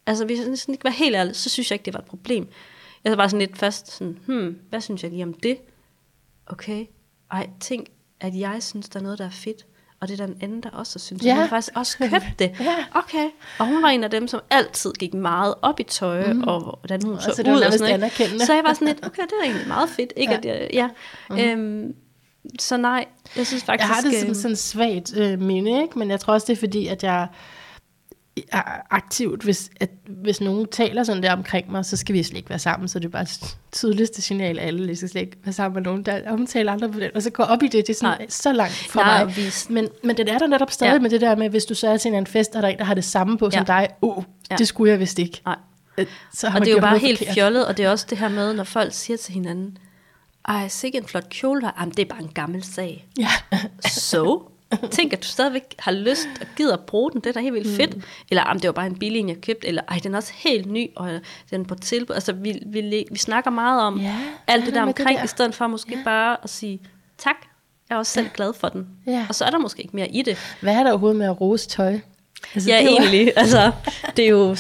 [0.07, 2.07] altså hvis jeg sådan ikke var helt ærlig, så synes jeg ikke, det var et
[2.07, 2.49] problem.
[3.05, 5.59] Jeg var sådan lidt fast sådan, hmm, hvad synes jeg lige om det?
[6.47, 6.87] Okay,
[7.31, 7.87] ej, tænk,
[8.21, 9.67] at jeg synes, der er noget, der er fedt.
[10.01, 11.23] Og det er der en anden, der også synes.
[11.23, 11.29] Ja.
[11.29, 11.35] Ja.
[11.35, 12.57] Hun har faktisk også købt det.
[12.61, 12.75] Ja.
[12.95, 13.29] Okay.
[13.59, 16.43] Og hun var en af dem, som altid gik meget op i tøj, mm.
[16.43, 17.63] og hvordan hun så Altså, det var ud.
[17.63, 20.13] Og sådan, noget, så jeg var sådan lidt, okay, det er egentlig meget fedt.
[20.17, 20.41] Ikke, Ja.
[20.45, 20.55] ja.
[20.65, 20.91] At jeg,
[21.31, 21.55] ja.
[21.55, 21.61] Mm.
[21.61, 21.95] Øhm,
[22.61, 23.05] så nej,
[23.37, 23.89] jeg synes faktisk...
[23.89, 25.99] Jeg har det som øhm, sådan svagt øh, minde, ikke?
[25.99, 27.27] men jeg tror også, det er fordi, at jeg
[28.53, 29.91] er aktivt, hvis, at,
[30.23, 32.99] hvis nogen taler sådan der omkring mig, så skal vi slet ikke være sammen, så
[32.99, 35.83] det er bare det tydeligste signal af alle, vi skal slet ikke være sammen med
[35.83, 38.19] nogen, der omtaler andre på den, og så gå op i det, det er sådan
[38.19, 38.27] Nej.
[38.29, 39.37] så langt for Nej, mig.
[39.37, 40.99] vi- Men, men den er der netop stadig ja.
[40.99, 42.79] Med det der med, hvis du så er til en fest, og der er en,
[42.79, 43.75] der har det samme på som Ja.
[43.75, 44.57] dig, uh, Ja.
[44.57, 45.41] det skulle jeg vist ikke.
[45.47, 45.57] Nej.
[45.99, 47.35] Øh, Så har Og det er jo bare helt forkert.
[47.35, 49.79] fjollet, og det er også det her med, når folk siger til hinanden,
[50.49, 51.71] ej, sikke en flot kjole, der.
[51.81, 53.07] Jamen, det er bare en gammel sag.
[53.19, 53.29] Ja.
[53.89, 54.43] Så,
[54.91, 57.55] tænk, at du stadigvæk har lyst og gider at bruge den, det er da helt
[57.55, 57.77] vildt Mm.
[57.77, 58.05] fedt.
[58.31, 60.67] Eller, jamen, det var bare en billig, jeg købte, eller, ej, den er også helt
[60.73, 62.15] ny, og den er på tilbud.
[62.15, 65.19] Altså, vi, vi, vi snakker meget om Ja, alt ja, det der med det omkring,
[65.19, 65.25] der.
[65.25, 66.05] i stedet for måske Ja.
[66.05, 66.81] bare at sige,
[67.19, 67.37] tak,
[67.89, 68.87] jeg er også selv glad for den.
[69.07, 69.27] Ja.
[69.29, 70.39] Og så er der måske ikke mere i det.
[70.61, 71.99] Hvad er der overhovedet med at rose tøj?
[72.55, 73.33] Altså, Ja, det er jo- egentlig.
[73.37, 73.73] Altså,
[74.17, 74.57] det er jo...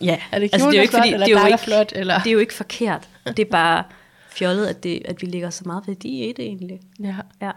[0.00, 2.18] Ja, Er det altså, jo der er flot, eller det er jo ikke, flot, eller?
[2.18, 3.08] det er jo ikke forkert.
[3.26, 3.84] Det er bare
[4.32, 6.80] fjollet, at, det, at vi lægger så meget værdi i det egentlig.
[7.00, 7.50] Ja, Ja,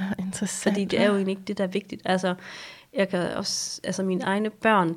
[0.00, 0.72] ja interessant.
[0.74, 2.02] fordi det er jo egentlig ikke det, der er vigtigt.
[2.04, 2.34] Altså,
[2.94, 4.94] jeg kan også, altså mine egne børn,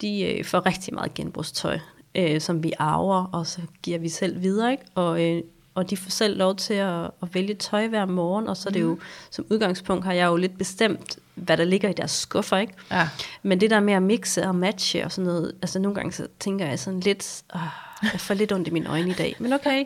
[0.00, 1.78] de øh, får rigtig meget genbrugstøj,
[2.14, 4.84] øh, som vi arver, og så giver vi selv videre, ikke?
[4.94, 5.42] Og, øh,
[5.74, 8.72] og de får selv lov til at, at vælge tøj hver morgen, og så er
[8.72, 8.98] det jo,
[9.30, 12.72] som udgangspunkt har jeg jo lidt bestemt, hvad der ligger i deres skuffer, ikke?
[12.90, 13.08] Ja.
[13.42, 16.26] Men det der med at mixe og matche og sådan noget, altså nogle gange så
[16.40, 17.60] tænker jeg sådan lidt, åh,
[18.02, 19.36] jeg får lidt ondt i mine øjne i dag.
[19.38, 19.84] Men okay,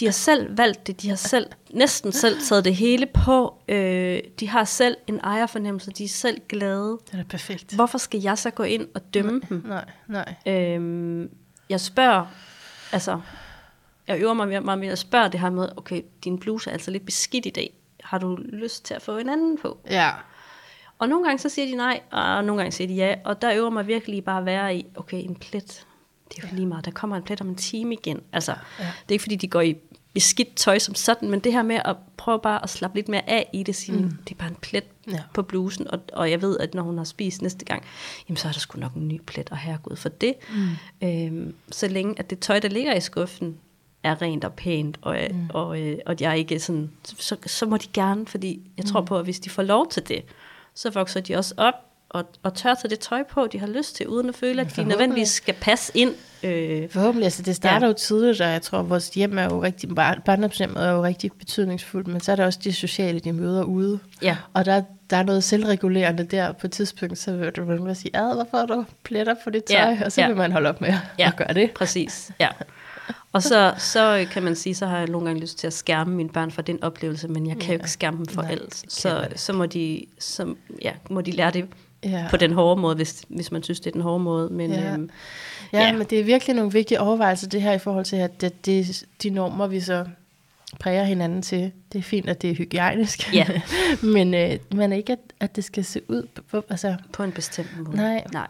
[0.00, 4.20] de har selv valgt det, de har selv, næsten selv taget det hele på, øh,
[4.40, 6.98] de har selv en ejerfornemmelse, de er selv glade.
[7.12, 7.74] Det er perfekt.
[7.74, 9.64] Hvorfor skal jeg så gå ind og dømme dem?
[9.66, 10.34] Nej, nej.
[10.46, 11.30] Øhm,
[11.68, 12.26] jeg spørger,
[12.92, 13.20] altså,
[14.06, 16.90] jeg øver mig meget med at spørge det her med, okay, din bluse er altså
[16.90, 17.74] lidt beskidt i dag.
[18.04, 19.78] Har du lyst til at få en anden på?
[19.90, 20.10] Ja.
[20.98, 23.54] Og nogle gange så siger de nej, og nogle gange siger de ja, og der
[23.54, 25.86] øver mig virkelig bare at være i, okay, en plet.
[26.36, 28.20] Det er jo lige meget, der kommer en plet om en time igen.
[28.32, 28.84] Altså, ja.
[28.84, 29.76] det er ikke fordi, de går i
[30.14, 33.30] beskidt tøj som sådan, men det her med at prøve bare at slappe lidt mere
[33.30, 34.10] af i det, sige, mm.
[34.28, 35.20] det er bare en plet ja.
[35.34, 37.82] på blusen, og, og jeg ved, at når hun har spist næste gang,
[38.28, 40.34] jamen så er der sgu nok en ny plet, og herregud for det.
[41.00, 41.08] Mm.
[41.08, 43.56] Øhm, så længe at det tøj, der ligger i skuffen,
[44.02, 45.50] er rent og pænt, og, mm.
[45.54, 49.00] og, og, øh, og jeg ikke sådan, så, så må de gerne, fordi jeg tror
[49.00, 49.06] mm.
[49.06, 50.24] på, at hvis de får lov til det,
[50.74, 51.74] så vokser de også op
[52.14, 54.76] og, og tør tage det tøj på, de har lyst til, uden at føle, at
[54.76, 56.14] de nødvendigvis skal passe ind.
[56.42, 56.90] Øh.
[56.90, 57.90] Forhåbentlig, altså det starter ja.
[57.90, 59.88] jo tidligt, og jeg tror, at vores hjem er jo rigtig,
[60.24, 63.98] barndomshjemmet er jo rigtig betydningsfuldt, men så er der også de sociale, de møder ude.
[64.22, 64.36] Ja.
[64.52, 68.16] Og der, der er noget selvregulerende der på et tidspunkt, så vil du vel sige,
[68.16, 69.76] ad, hvorfor har du pletter på det tøj?
[69.76, 69.98] Ja.
[70.04, 70.26] Og så ja.
[70.26, 71.26] vil man holde op med ja.
[71.26, 71.70] at gøre det.
[71.70, 72.30] præcis.
[72.40, 72.48] Ja.
[73.32, 76.14] Og så, så kan man sige, så har jeg nogle gange lyst til at skærme
[76.14, 77.72] mine børn for den oplevelse, men jeg kan ja.
[77.72, 78.84] jo ikke skærme dem for Nej, alt.
[78.88, 81.64] Så, så, må de, så ja, må de lære det
[82.04, 82.26] ja.
[82.30, 84.48] på den hårde måde, hvis, hvis man synes, det er den hårde måde.
[84.52, 84.92] Men, ja.
[84.92, 85.10] Øhm,
[85.72, 88.40] ja, ja, men det er virkelig nogle vigtige overvejelser, det her i forhold til, at
[88.40, 90.04] det, det, de normer, vi så
[90.80, 91.72] præger hinanden til.
[91.92, 93.46] Det er fint, at det er hygiejnisk, ja.
[94.14, 97.78] men, øh, men ikke, at, at det skal se ud på, altså, på en bestemt
[97.78, 97.96] måde.
[97.96, 98.46] Nej, nej.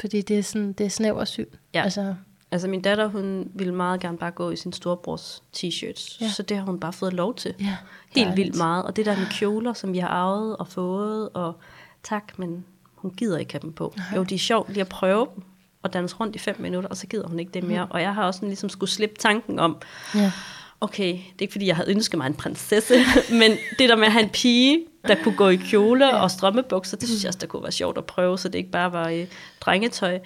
[0.00, 1.46] fordi det er, sådan, det er snæver syn.
[1.74, 1.82] Ja.
[1.82, 2.14] Altså,
[2.52, 6.28] Altså min datter, hun ville meget gerne bare gå i sin storebrors t-shirts, ja.
[6.28, 7.54] så det har hun bare fået lov til.
[7.60, 7.76] Ja,
[8.16, 8.84] Helt vildt meget.
[8.84, 11.56] Og det der med kjoler, som vi har arvet og fået, og
[12.02, 12.64] tak, men
[13.02, 13.94] hun gider ikke have dem på.
[13.98, 14.16] Aha.
[14.16, 15.44] Jo, de er sjovt lige at prøve dem,
[15.82, 17.84] og danse rundt i fem minutter, og så gider hun ikke det mere.
[17.84, 17.90] Mm.
[17.90, 19.76] Og jeg har også ligesom skulle slippe tanken om,
[20.14, 20.32] ja.
[20.80, 22.94] okay, det er ikke fordi, jeg havde ønsket mig en prinsesse,
[23.40, 26.22] men det der med at have en pige, der kunne gå i kjole ja.
[26.22, 28.70] og strømmebukser, det synes jeg også, der kunne være sjovt at prøve, så det ikke
[28.70, 29.26] bare var i
[29.60, 30.18] drengetøj.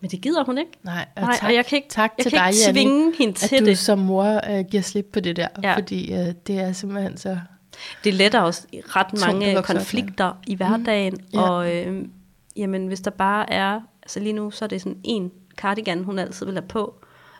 [0.00, 0.70] Men det gider hun ikke.
[0.82, 3.00] Nej, og, Nej, tak, og jeg kan ikke, tak jeg til kan dig, ikke tvinge
[3.02, 3.78] Janne, hende til at du det.
[3.78, 5.76] som mor uh, giver slip på det der, ja.
[5.76, 7.38] fordi uh, det er simpelthen så...
[8.04, 10.52] Det letter også ret mange konflikter op, ja.
[10.52, 11.28] i hverdagen, mm.
[11.32, 11.50] ja.
[11.50, 12.04] og øh,
[12.56, 16.18] jamen, hvis der bare er, altså lige nu, så er det sådan en cardigan, hun
[16.18, 16.94] altid vil have på,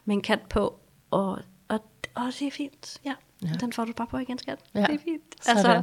[0.05, 3.15] med en kat på, og, og, og det er fint, ja.
[3.43, 3.49] ja.
[3.61, 4.59] Den får du bare på igen, skat.
[4.75, 4.81] Ja.
[4.81, 5.35] Det er fint.
[5.47, 5.83] Altså,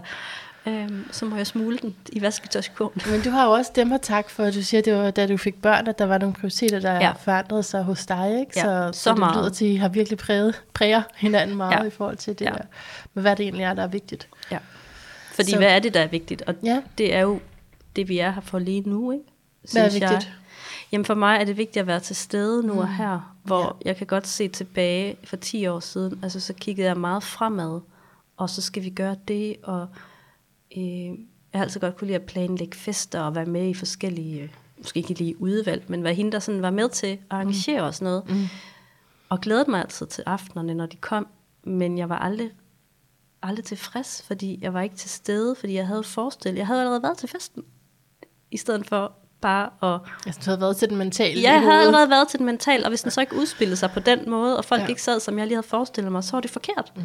[0.68, 3.02] øhm, så må jeg smule den i vasketøjskurven.
[3.12, 5.12] Men du har jo også dem at tak for, at du siger, at det var,
[5.12, 7.12] da du fik børn, at der var nogle prioriteter, der ja.
[7.12, 8.40] forandrede sig hos dig.
[8.40, 8.52] Ikke?
[8.56, 11.84] Ja, så, så, det lyder til, at I har virkelig præget, præger hinanden meget ja.
[11.84, 12.50] i forhold til det ja.
[12.50, 12.64] der.
[13.14, 14.28] Men hvad det egentlig er, der er vigtigt.
[14.52, 14.58] Ja.
[15.34, 15.58] Fordi så.
[15.58, 16.42] hvad er det, der er vigtigt?
[16.42, 16.82] Og ja.
[16.98, 17.40] det er jo
[17.96, 19.12] det, vi er her for lige nu.
[19.12, 19.24] Ikke?
[19.72, 20.12] Hvad er vigtigt?
[20.12, 20.24] Jeg.
[20.92, 22.80] Jamen for mig er det vigtigt at være til stede nu mm.
[22.80, 23.90] og her, hvor ja.
[23.90, 27.82] jeg kan godt se tilbage for 10 år siden, altså så kiggede jeg meget fremad,
[28.38, 29.88] og så skal vi gøre det, og
[30.78, 30.84] øh,
[31.54, 34.50] jeg har altid godt kunne lide at planlægge fester og være med i forskellige, øh,
[34.78, 37.88] måske ikke lige udvalg, men være hende, der sådan var med til at arrangere mm.
[37.88, 38.30] og sådan noget.
[38.30, 38.48] Mm.
[39.30, 41.28] Og glædede mig altid til aftenerne, når de kom,
[41.64, 42.52] men jeg var aldrig,
[43.42, 47.04] aldrig tilfreds, fordi jeg var ikke til stede, fordi jeg havde forestillet, jeg havde allerede
[47.04, 47.64] været til festen,
[48.52, 50.02] i stedet for bare at...
[50.26, 52.86] Altså, du havde været til den mentale Ja, jeg havde allerede været til den mentale,
[52.86, 54.88] og hvis den så ikke udspillede sig på den måde, og folk ja.
[54.88, 56.94] ikke sad, som jeg lige havde forestillet mig, så var det forkert.
[56.96, 57.02] Mm.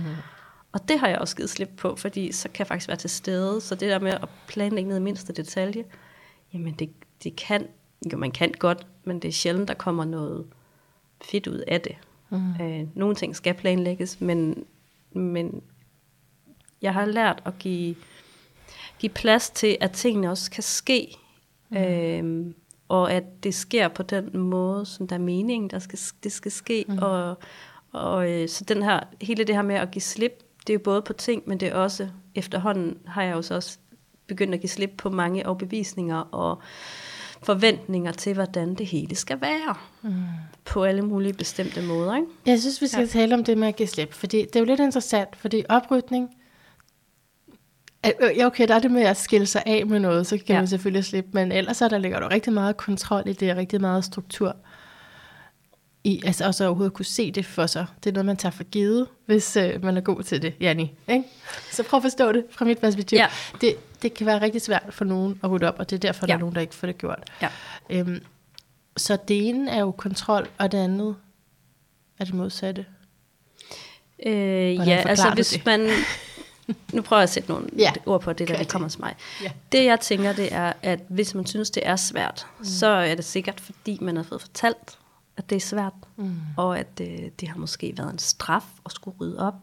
[0.73, 3.11] Og det har jeg også givet slip på, fordi så kan jeg faktisk være til
[3.11, 3.61] stede.
[3.61, 5.85] Så det der med at planlægge ned i mindste detalje,
[6.55, 6.91] jamen det,
[7.25, 7.67] det kan,
[8.13, 10.47] jo man kan godt, men det er sjældent, der kommer noget
[11.25, 11.97] fedt ud af det.
[12.31, 12.53] Mm.
[12.61, 14.65] Øh, nogle ting skal planlægges, men,
[15.13, 15.63] men
[16.83, 17.95] jeg har lært at give,
[18.99, 21.17] give plads til, at tingene også kan ske.
[21.71, 21.77] Mm.
[21.77, 22.55] Øh,
[22.89, 26.53] og at det sker på den måde, som der er meningen, der skal, det skal
[26.53, 26.85] ske.
[26.89, 26.99] Mm.
[26.99, 27.39] Og,
[27.93, 30.83] og øh, så den her, hele det her med at give slip det er jo
[30.85, 33.79] både på ting, men det er også, efterhånden har jeg jo så også
[34.27, 36.62] begyndt at give slip på mange overbevisninger og
[37.42, 39.75] forventninger til, hvordan det hele skal være.
[40.03, 40.12] Mm.
[40.64, 42.16] På alle mulige bestemte måder.
[42.16, 42.27] Ikke?
[42.46, 43.07] Jeg synes, vi skal ja.
[43.07, 46.31] tale om det med at give slip, fordi det er jo lidt interessant, fordi oprydning,
[48.05, 50.55] Ja, okay, der er det med at skille sig af med noget, så kan ja.
[50.55, 53.81] man selvfølgelig slippe, men ellers er der ligger der rigtig meget kontrol i det, rigtig
[53.81, 54.57] meget struktur
[56.05, 57.87] i, altså også overhovedet kunne se det for sig.
[58.05, 60.93] Det er noget, man tager for givet, hvis øh, man er god til det, Janni.
[61.09, 61.25] Ikke?
[61.71, 63.17] Så prøv at forstå det fra mit perspektiv.
[63.17, 63.27] Ja.
[63.61, 66.27] Det, det kan være rigtig svært for nogen at rydde op, og det er derfor,
[66.27, 66.27] ja.
[66.27, 67.31] der er nogen, der ikke får det gjort.
[67.43, 67.49] Ja.
[67.91, 68.25] Øhm,
[68.97, 71.17] så det ene er jo kontrol, og det andet
[72.19, 72.87] er det modsatte.
[74.27, 75.67] Øh, ja, altså hvis det?
[75.67, 75.88] man...
[76.93, 77.93] Nu prøver jeg at sætte nogle ja.
[78.07, 79.15] ord på det, der det kommer til mig.
[79.43, 79.51] Ja.
[79.73, 82.65] Det jeg tænker, det er, at hvis man synes, det er svært, mm.
[82.65, 84.99] så er det sikkert, fordi man har fået fortalt,
[85.37, 86.35] at det er svært, mm.
[86.57, 89.55] og at øh, det har måske været en straf at skulle rydde op.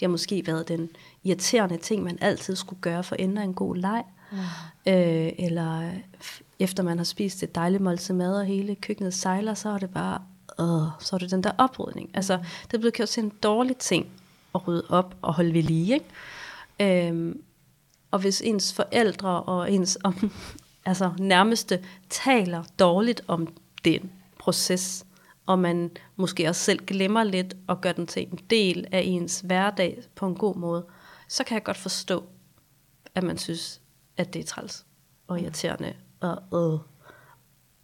[0.00, 0.88] har måske været den
[1.24, 4.04] irriterende ting, man altid skulle gøre for at ende en god leg.
[4.32, 4.38] Mm.
[4.86, 5.90] Øh, eller
[6.58, 9.90] efter man har spist et dejligt måltid mad, og hele køkkenet sejler, så er det
[9.90, 10.22] bare,
[10.60, 12.10] øh, så er det den der oprydning.
[12.14, 12.42] Altså, mm.
[12.66, 14.06] det er blevet gjort til en dårlig ting
[14.54, 15.94] at rydde op og holde ved lige.
[16.80, 17.10] Ikke?
[17.10, 17.34] Øh,
[18.10, 20.32] og hvis ens forældre og ens om,
[20.86, 23.48] altså, nærmeste taler dårligt om
[23.84, 25.04] den proces,
[25.48, 29.40] og man måske også selv glemmer lidt og gør den til en del af ens
[29.40, 30.86] hverdag på en god måde,
[31.28, 32.24] så kan jeg godt forstå,
[33.14, 33.80] at man synes,
[34.16, 34.86] at det er træls
[35.26, 36.42] og irriterende og,
[36.74, 36.80] øh,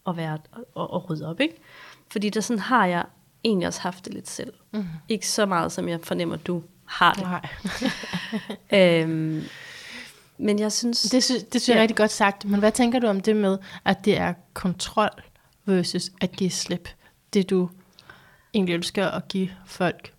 [0.07, 0.39] at, være,
[0.75, 1.41] og, og rydde op.
[1.41, 1.57] Ikke?
[2.13, 3.05] Fordi der sådan har jeg
[3.45, 4.53] egentlig også haft det lidt selv.
[4.73, 4.85] Mm.
[5.09, 7.23] Ikke så meget, som jeg fornemmer, du har det.
[7.23, 7.49] Nej.
[9.03, 9.43] øhm,
[10.39, 11.03] men jeg synes...
[11.03, 11.83] Det, sy- det synes jeg er Ja.
[11.83, 12.45] rigtig godt sagt.
[12.45, 15.11] Men hvad tænker du om det med, at det er kontrol
[15.65, 16.89] versus at give slip?
[17.35, 17.71] Det du
[18.55, 20.13] egentlig ønsker at give folk,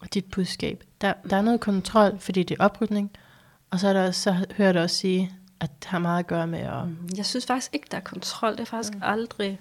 [0.00, 0.84] og dit budskab.
[1.00, 3.10] Der, der er noget kontrol, fordi det er oprydning,
[3.70, 6.46] og så, er der, så hører dig også sige, at det har meget at gøre
[6.46, 6.88] med at...
[6.88, 7.08] Mm.
[7.16, 8.52] Jeg synes faktisk ikke, der er kontrol.
[8.52, 9.00] Det er faktisk mm.
[9.04, 9.60] aldrig...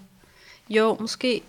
[0.70, 1.44] Jo, måske...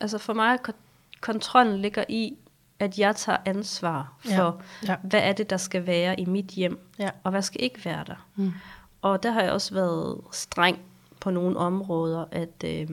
[0.00, 2.36] Altså for mig, kon- kontrollen ligger i,
[2.78, 4.96] at jeg tager ansvar Ja, for, ja.
[5.02, 7.10] hvad er det, der skal være i mit hjem, Ja.
[7.24, 8.26] og hvad skal ikke være der.
[8.36, 8.52] Mm.
[9.02, 10.78] Og der har jeg også været streng
[11.20, 12.88] på nogle områder, at, øh,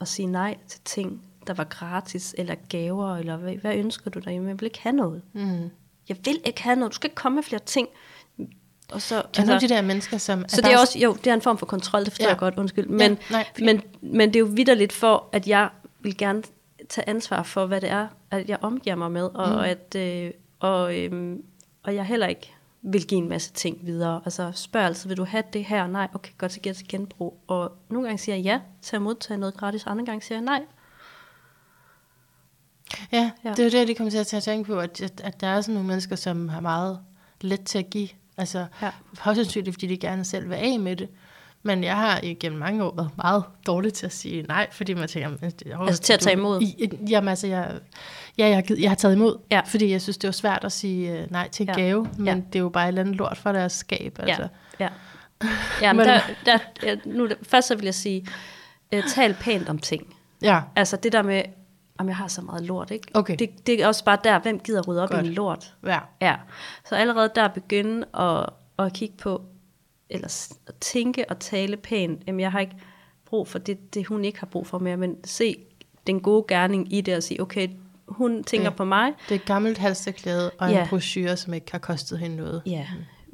[0.00, 4.18] at sige nej til ting, der var gratis, eller gaver, eller hvad, hvad ønsker du
[4.18, 4.30] dig?
[4.30, 5.22] Jamen, jeg vil ikke have noget.
[5.32, 5.70] Mm.
[6.08, 6.92] Jeg vil ikke have noget.
[6.92, 7.88] Du skal ikke komme med flere ting.
[8.92, 10.44] Og så, Kender altså, du de der mennesker, som...
[10.48, 12.30] så det er også, jo, det er en form for kontrol, det forstår Ja.
[12.30, 12.86] jeg godt, undskyld.
[12.86, 15.68] Men, Ja, nej, men, men det er jo vidderligt for, at jeg
[16.00, 16.42] vil gerne
[16.88, 19.58] tage ansvar for, hvad det er, at jeg omgiver mig med, og, mm.
[19.58, 20.30] at, øh,
[20.60, 21.42] og, øhm,
[21.82, 24.20] og jeg heller ikke vil give en masse ting videre.
[24.24, 25.86] Altså spørg altid, vil du have det her?
[25.86, 27.40] Nej, okay, godt, så giver jeg til genbrug.
[27.46, 30.44] Og nogle gange siger jeg ja til at modtage noget gratis, andre gange siger jeg
[30.44, 30.62] nej.
[33.12, 33.50] Ja, Ja.
[33.54, 35.74] det er det, det kommer til at tænke på, at, at, at der er sådan
[35.74, 37.00] nogle mennesker, som har meget
[37.40, 38.08] let til at give.
[38.36, 38.90] Altså, Ja.
[39.18, 41.08] højst sandsynligt, fordi de gerne selv vil af med det.
[41.66, 45.08] Men jeg har igennem mange år været meget dårlig til at sige nej, fordi man
[45.08, 45.28] tænker...
[45.40, 46.60] "Men det- åh, Altså til at tage imod?
[46.62, 47.70] I, jamen altså, jeg,
[48.38, 49.60] ja, jeg, har jeg har taget imod, Ja.
[49.66, 51.80] fordi jeg synes, det var svært at sige øh, nej til en Ja.
[51.82, 52.34] gave, men Ja.
[52.34, 54.18] det er jo bare et eller andet lort for deres skab.
[54.18, 54.48] Altså.
[54.80, 54.88] Ja,
[55.42, 55.48] ja.
[55.82, 58.26] ja men der, der, nu, først så vil jeg sige,
[58.96, 60.14] uh, tal pænt om ting.
[60.42, 60.60] ja.
[60.76, 61.42] Altså det der med,
[61.98, 63.06] om jeg har så meget lort, ikke?
[63.14, 63.36] Okay.
[63.38, 65.24] Det, det er også bare der, hvem gider rydde op Godt.
[65.24, 65.74] i en lort?
[65.86, 65.98] ja.
[66.20, 66.34] Ja.
[66.88, 68.46] Så allerede der begynde at,
[68.86, 69.42] at kigge på,
[70.10, 70.46] eller
[70.80, 72.22] tænke og tale pænt.
[72.26, 72.76] Jamen jeg har ikke
[73.26, 75.56] brug for det, det hun ikke har brug for mere, men se
[76.06, 77.68] den gode gerning i det og sige, okay,
[78.08, 78.70] hun tænker Ja.
[78.76, 80.82] på mig, Det er et gammelt halsterklæde og Ja.
[80.82, 82.62] en brochure, som ikke har kostet hende noget.
[82.66, 82.86] ja.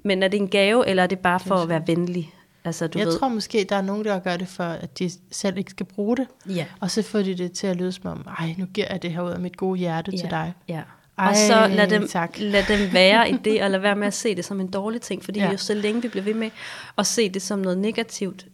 [0.05, 2.35] men er det en gave, eller er det bare for at være venlig?
[2.65, 3.19] Altså, du jeg ved.
[3.19, 6.17] tror måske, der er nogen, der gør det for, at de selv ikke skal bruge
[6.17, 6.27] det.
[6.49, 6.67] Ja.
[6.81, 9.13] Og så får de det til at lyde som om, ej, nu giver jeg det
[9.13, 10.17] her ud af mit gode hjerte ja.
[10.17, 10.53] til dig.
[10.69, 10.83] Ja.
[11.23, 12.37] Ej, og så lad dem, tak.
[12.39, 15.01] lad dem være i det, og lad være med at se det som en dårlig
[15.01, 15.51] ting, fordi Ja.
[15.51, 16.51] jo så længe vi bliver ved med
[16.99, 18.47] at se det som noget negativt,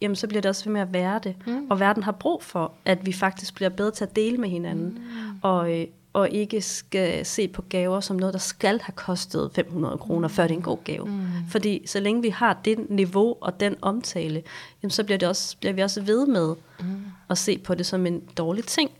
[0.00, 1.34] jamen så bliver det også ved med at være det.
[1.46, 1.66] Mm.
[1.70, 4.88] Og verden har brug for, at vi faktisk bliver bedre til at dele med hinanden,
[4.88, 5.38] mm.
[5.42, 9.98] og, øh, og ikke skal se på gaver som noget, der skal have kostet 500
[9.98, 11.04] kroner, før det er en god gave.
[11.04, 11.22] Mm.
[11.50, 14.42] Fordi så længe vi har det niveau og den omtale,
[14.82, 16.86] jamen så bliver, det også, bliver vi også ved med mm.
[17.30, 18.90] at se på det som en dårlig ting.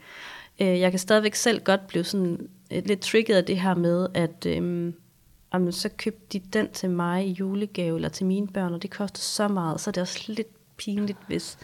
[0.61, 4.47] Øh, jeg kan stadigvæk selv godt blive sådan lidt trigget af det her med, at
[4.47, 4.95] øhm,
[5.55, 8.91] jamen, så købte de den til mig i julegave, eller til mine børn, og det
[8.91, 11.59] koster så meget, så er det også lidt pinligt, hvis,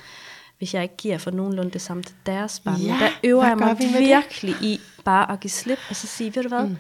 [0.59, 2.81] hvis jeg ikke giver for nogenlunde det samme til deres barn.
[2.81, 4.09] Ja, der øver jeg mig vi med det?
[4.09, 6.77] virkelig i bare at give slip, og så sige, ved du hvad, mm.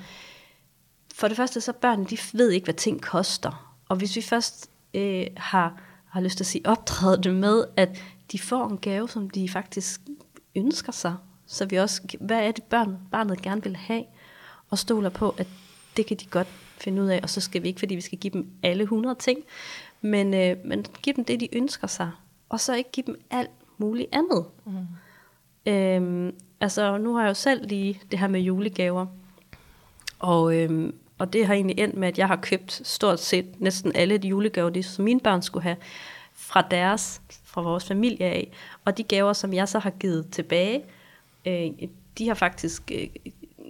[1.14, 3.74] for det første så børn, de ved ikke, hvad ting koster.
[3.88, 8.02] Og hvis vi først øh, har, har lyst til at sige, optræde det med, at
[8.32, 10.00] de får en gave, som de faktisk
[10.56, 11.14] ønsker sig,
[11.46, 14.04] så vi også, hvad er det børn, barnet gerne vil have,
[14.72, 15.46] og stoler på, at
[15.96, 18.18] det kan de godt finde ud af, og så skal vi ikke, fordi vi skal
[18.18, 19.38] give dem alle 100 ting,
[20.00, 22.10] men, øh, men give dem det, de ønsker sig,
[22.48, 24.44] og så ikke give dem alt muligt andet.
[24.64, 24.86] Mm.
[25.72, 29.06] Øhm, altså, nu har jeg jo selv lige det her med julegaver,
[30.18, 33.92] og, øhm, og det har egentlig endt med, at jeg har købt stort set næsten
[33.94, 35.76] alle de julegaver, de, som mine børn skulle have,
[36.32, 38.52] fra deres, fra vores familie af.
[38.84, 40.84] Og de gaver, som jeg så har givet tilbage,
[41.46, 41.70] øh,
[42.18, 43.06] de har faktisk, øh,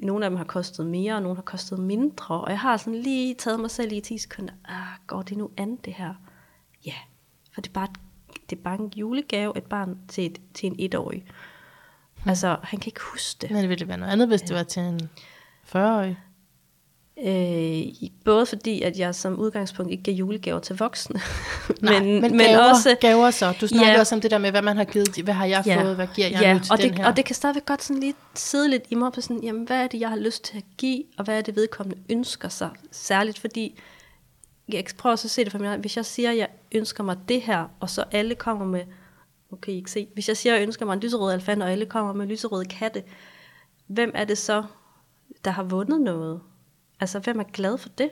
[0.02, 2.40] nogle af dem har kostet mere, og nogle har kostet mindre.
[2.40, 5.50] Og jeg har sådan lige taget mig selv i 10 sekunder, ah, går det nu
[5.56, 6.14] an det her?
[6.86, 6.94] Ja,
[7.54, 10.66] for det er bare, et- det er bare en julegave, et barn til, et, til
[10.66, 11.24] en etårig.
[12.26, 13.50] Altså, han kan ikke huske det.
[13.50, 15.00] Men ville det være noget andet, hvis det var til en
[15.64, 16.18] 40-årig?
[17.18, 17.82] Øh,
[18.24, 21.20] både fordi, at jeg som udgangspunkt ikke giver julegaver til voksne,
[21.80, 23.54] Nej, men, men, gaver, også, gaver så.
[23.60, 24.00] Du snakker Ja.
[24.00, 26.28] også om det der med, hvad man har givet, hvad har jeg fået, hvad giver
[26.28, 27.06] jeg ja, nu til og den det, her?
[27.06, 29.76] Og det kan stadigvæk godt sådan lige sidde lidt i mig på sådan, jamen hvad
[29.76, 32.70] er det, jeg har lyst til at give, og hvad er det, vedkommende ønsker sig,
[32.92, 33.78] særligt fordi,
[34.68, 37.16] jeg prøver så at se det for mig, hvis jeg siger, at jeg ønsker mig
[37.28, 38.80] det her, og så alle kommer med,
[39.52, 41.70] okay, I ikke se, hvis jeg siger, at jeg ønsker mig en lyserød elefant, og
[41.72, 43.02] alle kommer med lyserøde katte,
[43.86, 44.62] hvem er det så,
[45.44, 46.40] der har vundet noget?
[47.02, 48.10] Altså, hvem er glad for det?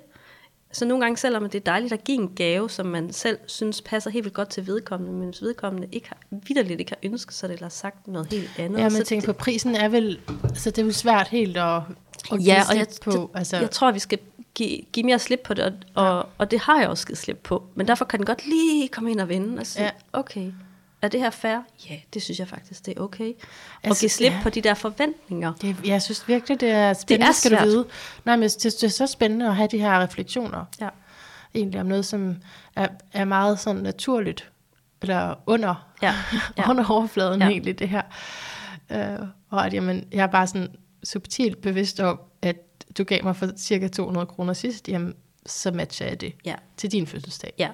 [0.73, 3.83] Så nogle gange, selvom det er dejligt at give en gave, som man selv synes
[3.83, 7.35] passer helt vildt godt til vedkommende, men hvis vedkommende ikke har, vidderligt ikke har ønsket
[7.35, 8.79] sig det, eller sagt noget helt andet.
[8.79, 11.83] Ja, men så tænker på, prisen er vel, altså det er vel svært helt at,
[12.33, 13.31] at ja, og jeg, på.
[13.35, 13.57] altså.
[13.57, 14.19] jeg tror, vi skal
[14.55, 16.03] give, give mere slip på det, og, ja.
[16.03, 17.65] og, og det har jeg også givet slip på.
[17.75, 19.91] Men derfor kan den godt lige komme ind og vinde og sige, ja.
[20.13, 20.53] okay,
[21.03, 21.59] er det her fair?
[21.91, 23.33] Ja, det synes jeg faktisk, det er okay.
[23.83, 24.41] Altså, og give slip ja.
[24.43, 25.53] på de der forventninger.
[25.53, 27.87] Det, jeg synes virkelig, det er spændende, det er skal du vide.
[28.25, 30.65] Nej, men det, det er så spændende at have de her refleksioner.
[30.81, 30.89] Ja.
[31.55, 32.37] Egentlig om noget, som
[32.77, 34.51] er, er meget sådan naturligt,
[35.03, 36.15] eller under, ja.
[36.59, 36.71] Ja.
[36.71, 37.49] under overfladen ja.
[37.49, 38.03] egentlig, det her.
[38.91, 40.69] Uh, og at jamen, jeg er bare sådan
[41.05, 42.57] subtilt bevidst om, at
[42.99, 45.15] du gav mig for cirka 200 kroner sidst, jamen,
[45.47, 46.55] så matcher jeg det ja.
[46.77, 47.53] til din fødselsdag.
[47.59, 47.69] Ja.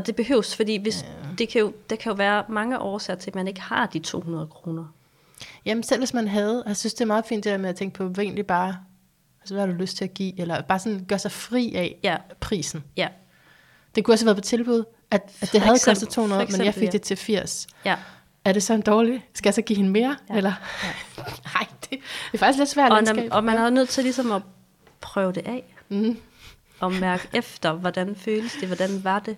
[0.00, 1.28] Og det behøves, fordi hvis, ja.
[1.38, 3.98] det kan jo, der kan jo være mange årsager til, at man ikke har de
[3.98, 4.84] 200 kroner.
[5.66, 7.76] Jamen selv hvis man havde, jeg synes det er meget fint det der med at
[7.76, 8.76] tænke på, hvad egentlig bare,
[9.40, 11.98] altså hvad har du lyst til at give, eller bare sådan gøre sig fri af
[12.02, 12.16] ja.
[12.40, 12.84] prisen.
[12.96, 13.08] Ja.
[13.94, 16.60] Det kunne også have været på tilbud, at, at det havde eksempel, kostet 200, eksempel,
[16.60, 16.90] men jeg fik ja.
[16.90, 17.66] det til 80.
[17.84, 17.96] Ja.
[18.44, 19.26] Er det så en dårlig?
[19.34, 20.16] Skal jeg så give hende mere?
[20.30, 20.36] Ja.
[20.36, 20.52] Eller?
[20.82, 21.22] Ja.
[21.54, 22.00] Nej, det, det
[22.32, 22.92] er faktisk lidt svært.
[22.92, 24.42] Og, når, og man er nødt til ligesom at
[25.00, 25.74] prøve det af.
[25.88, 26.16] Mm.
[26.80, 29.36] Og mærke efter, hvordan føles det, hvordan var det.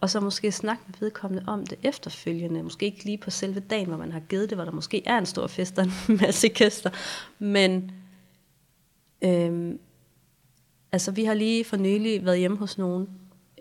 [0.00, 2.62] Og så måske snakke med vedkommende om det efterfølgende.
[2.62, 5.18] Måske ikke lige på selve dagen, hvor man har givet det, hvor der måske er
[5.18, 6.90] en stor fest og en masse gæster.
[7.38, 7.90] Men
[9.22, 9.78] øhm,
[10.92, 13.08] altså, vi har lige for nylig været hjemme hos nogen,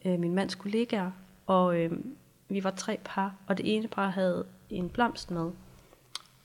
[0.06, 1.12] øh, min mands kollegaer,
[1.46, 1.92] og øh,
[2.50, 5.52] vi var tre par, og det ene par havde en blomst med.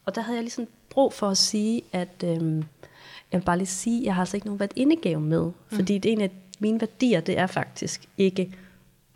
[0.05, 2.65] Og der havde jeg ligesom brug for at sige, at øh,
[3.33, 5.45] jeg vil bare lige sige, at jeg har altså ikke nogen været indegave med.
[5.45, 5.53] Mm.
[5.77, 8.55] Fordi det er en af mine værdier, det er faktisk ikke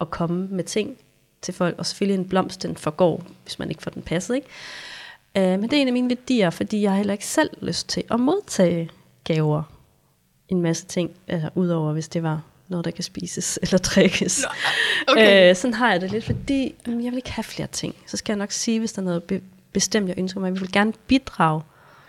[0.01, 0.97] at komme med ting
[1.43, 4.49] til folk, og selvfølgelig en blomst, den forgår, hvis man ikke får den passet, ikke?
[5.35, 7.89] Uh, men det er en af mine værdier, fordi jeg har heller ikke selv lyst
[7.89, 8.91] til at modtage
[9.25, 9.63] gaver.
[10.49, 14.45] En masse ting, uh, udover hvis det var noget, der kan spises eller drikkes.
[15.09, 15.51] Okay.
[15.51, 17.95] Uh, sådan har jeg det lidt, fordi jeg vil ikke have flere ting.
[18.07, 19.43] Så skal jeg nok sige, hvis der er noget be-
[19.73, 20.55] bestemt, jeg ønsker mig.
[20.55, 21.63] Vi vil gerne bidrage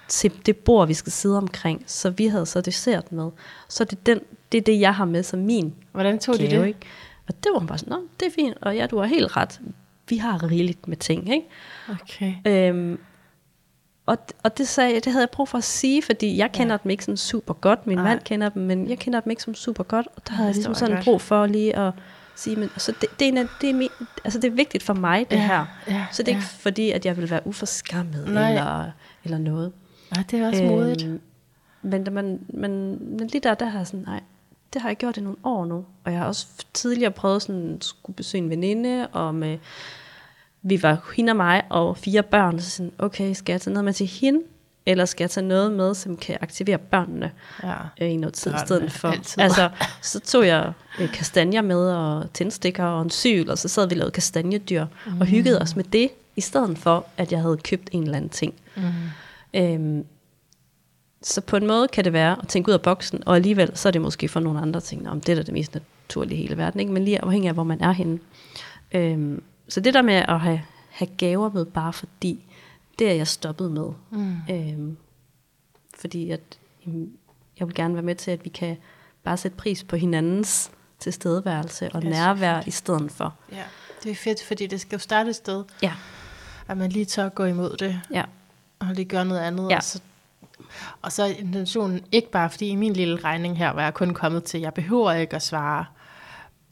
[0.08, 1.84] til det bord, vi skal sidde omkring.
[1.86, 3.30] Så vi havde så dessert med.
[3.70, 4.20] Så det er, den,
[4.52, 6.68] det, er det, jeg har med som min Hvordan tog gave, de det?
[6.68, 6.80] Ikke?
[7.28, 9.38] Og det var hun bare sådan, Nå, det er fint, og ja, du har helt
[9.38, 9.62] ret.
[10.10, 11.48] Vi har rigeligt med ting, ikke?
[11.90, 12.34] Okay.
[12.46, 13.00] Øhm,
[14.06, 16.80] og, og det, sagde, det havde jeg brug for at sige, fordi jeg kender ja.
[16.84, 17.88] dem ikke sådan super godt.
[17.88, 18.04] Min Nej.
[18.04, 20.08] mand kender dem, men jeg kender dem ikke som super godt.
[20.16, 21.06] Og der havde jeg ligesom sådan godt.
[21.06, 21.94] brug for lige at
[22.36, 23.88] sige, men så det, det, er, det, er,
[24.24, 25.48] altså det er vigtigt for mig, det ja.
[25.48, 25.66] her.
[25.88, 26.06] Ja.
[26.12, 26.38] Så det er ja.
[26.38, 28.92] ikke fordi, at jeg vil være uforskammet eller,
[29.24, 29.72] eller noget.
[30.16, 31.08] Nej, det er også øhm, modigt.
[31.82, 34.22] Men, man, men, men lige der, der har jeg sådan, nej,
[34.74, 35.86] det har jeg gjort i nogle år nu.
[36.04, 39.58] Og jeg har også tidligere prøvet sådan, at skulle besøge en veninde, og med,
[40.62, 43.86] vi var hende og mig og fire børn, så sådan, okay, skal jeg tage noget
[43.86, 44.42] med til hende,
[44.86, 47.32] eller skal jeg tage noget med, som kan aktivere børnene
[47.64, 47.76] ja.
[48.02, 49.08] øh, i noget tid i stedet for.
[49.08, 49.44] Altid.
[49.44, 49.70] Altså,
[50.02, 53.94] så tog jeg øh, kastanjer med, og tændstikker og en syl, og så sad vi
[53.94, 55.22] og lavede kastanjedyr, mm.
[55.22, 58.30] og hyggede os med det, i stedet for, at jeg havde købt en eller anden
[58.30, 58.54] ting.
[58.76, 58.84] Mm.
[59.54, 60.06] Øhm,
[61.22, 63.90] så på en måde kan det være at tænke ud af boksen, og alligevel så
[63.90, 66.42] er det måske for nogle andre ting, om det er da det mest naturlige i
[66.42, 66.92] hele verden, ikke?
[66.92, 68.20] men lige afhængig af, hvor man er henne.
[68.92, 72.46] Øhm, så det der med at have, have gaver med bare fordi,
[73.00, 73.90] det er jeg stoppet med.
[74.12, 74.36] Mm.
[74.50, 74.98] Øhm,
[76.00, 76.42] fordi at,
[77.60, 78.78] jeg vil gerne være med til, at vi kan
[79.24, 83.36] bare sætte pris på hinandens tilstedeværelse og nærvær i stedet for.
[83.52, 83.64] Ja,
[84.04, 85.64] det er fedt, fordi det skal jo starte et sted.
[85.82, 85.94] Ja.
[86.68, 88.02] At man lige tør at gå imod det.
[88.12, 88.24] Ja.
[88.80, 89.70] Og lige gøre noget andet.
[89.70, 89.76] Ja.
[89.76, 90.02] Og så
[91.02, 94.44] og så intentionen ikke bare, fordi i min lille regning her var jeg kun kommet
[94.44, 95.86] til, jeg behøver ikke at svare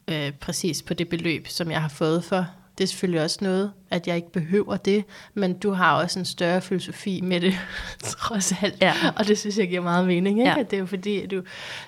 [0.08, 2.46] øh, præcis på det beløb, som jeg har fået for.
[2.78, 6.24] Det er selvfølgelig også noget, at jeg ikke behøver det, men du har også en
[6.24, 7.54] større filosofi med det,
[8.18, 8.82] trods alt.
[8.82, 8.94] Ja.
[9.16, 10.50] Og det synes jeg giver meget mening, ikke?
[10.50, 10.58] Ja.
[10.58, 11.42] At det er jo fordi, at du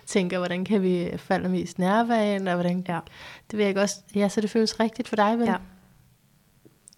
[0.06, 2.84] tænker, hvordan kan vi falde mest nærværende, og hvordan...
[2.88, 2.98] Ja.
[3.50, 3.96] Det vil jeg også...
[4.14, 5.46] Ja, så det føles rigtigt for dig, vel?
[5.46, 5.56] Ja.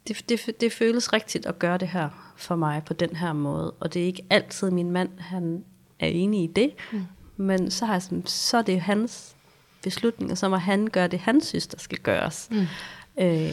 [0.09, 3.71] Det, det, det føles rigtigt at gøre det her for mig på den her måde.
[3.71, 5.65] Og det er ikke altid min mand, han
[5.99, 6.73] er enig i det.
[6.93, 7.07] Mm.
[7.37, 9.37] Men så, har jeg sådan, så er det hans
[9.83, 12.49] beslutning, og så må han gøre det, han synes, der skal gøres.
[12.51, 12.67] Mm.
[13.21, 13.53] Øh,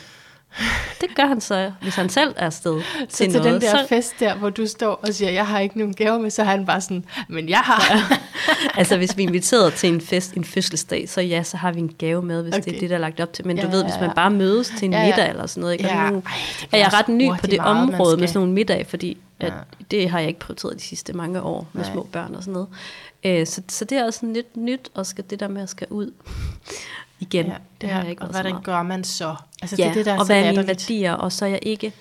[1.01, 3.53] det gør han så, hvis han selv er afsted til, til noget.
[3.53, 3.85] den der så...
[3.89, 6.45] fest der, hvor du står og siger, jeg har ikke nogen gave med, så er
[6.45, 8.13] han bare sådan, men jeg har.
[8.75, 11.79] Altså hvis vi er inviteret til en fest, en fødselsdag, så ja, så har vi
[11.79, 12.63] en gave med, hvis okay.
[12.63, 13.47] det er det, der er lagt op til.
[13.47, 15.05] Men ja, du ved, hvis man bare mødes til en ja, ja.
[15.05, 15.85] middag eller sådan noget, ikke?
[15.85, 16.09] Ja.
[16.09, 16.23] Nu
[16.71, 19.85] er jeg ret ny på det meget, område med sådan nogle middag, fordi at ja.
[19.91, 21.91] det har jeg ikke prioriteret de sidste mange år med Nej.
[21.93, 22.67] små børn og sådan noget.
[23.23, 25.87] Øh, så, så det er også lidt nyt, og skal det der med at skal
[25.89, 26.11] ud
[27.19, 27.45] igen.
[27.45, 29.35] Ja, det har jeg ikke og hvordan gør man så?
[29.61, 31.59] Altså, ja, det er det, der er og hvad er mine værdier, og så jeg
[31.61, 31.93] ikke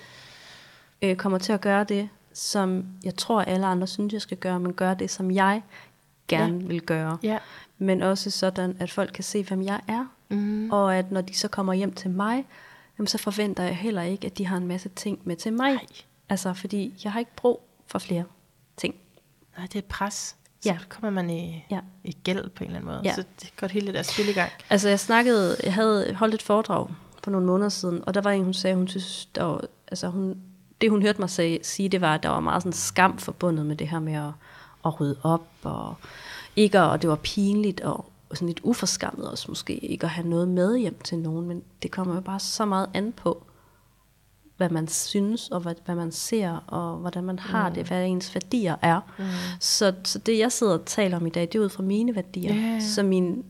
[1.01, 4.59] øh, kommer til at gøre det, som jeg tror alle andre synes, jeg skal gøre,
[4.59, 5.61] men gøre det, som jeg
[6.27, 6.67] gerne ja.
[6.67, 7.17] vil gøre.
[7.23, 7.37] Ja.
[7.77, 10.05] Men også sådan, at folk kan se, hvem jeg er.
[10.29, 10.71] Mm.
[10.71, 12.45] Og at når de så kommer hjem til mig,
[12.97, 15.71] jamen, så forventer jeg heller ikke, at de har en masse ting med til mig.
[15.73, 15.85] Nej.
[16.29, 18.23] Altså, fordi jeg har ikke brug for flere
[18.77, 18.95] ting.
[19.57, 20.35] Nej, det er pres.
[20.67, 20.77] Ja.
[20.81, 21.79] Så kommer man i, Ja.
[22.03, 23.01] i gæld på en eller anden måde.
[23.03, 23.13] Ja.
[23.15, 24.51] Så det går hele det der spil i gang.
[24.69, 26.87] Altså, jeg snakkede, jeg havde holdt et foredrag
[27.23, 30.07] for nogle måneder siden, og der var en, hun sagde, hun synes, der var, altså
[30.07, 30.37] hun,
[30.81, 33.65] det hun hørte mig sige, sige, det var, at der var meget sådan skam forbundet
[33.65, 34.31] med det her med at,
[34.85, 35.95] at rydde op, og
[36.55, 40.47] ikke, og det var pinligt, og sådan lidt uforskammet også måske, ikke at have noget
[40.47, 43.43] med hjem til nogen, men det kommer jo bare så meget an på,
[44.57, 47.75] hvad man synes, og hvad, hvad man ser, og hvordan man har mm.
[47.75, 48.99] det, hvad ens værdier er.
[49.17, 49.25] Mm.
[49.59, 52.15] Så, så det, jeg sidder og taler om i dag, det er ud fra mine
[52.15, 52.55] værdier.
[52.55, 52.79] Ja.
[52.79, 53.45] Så min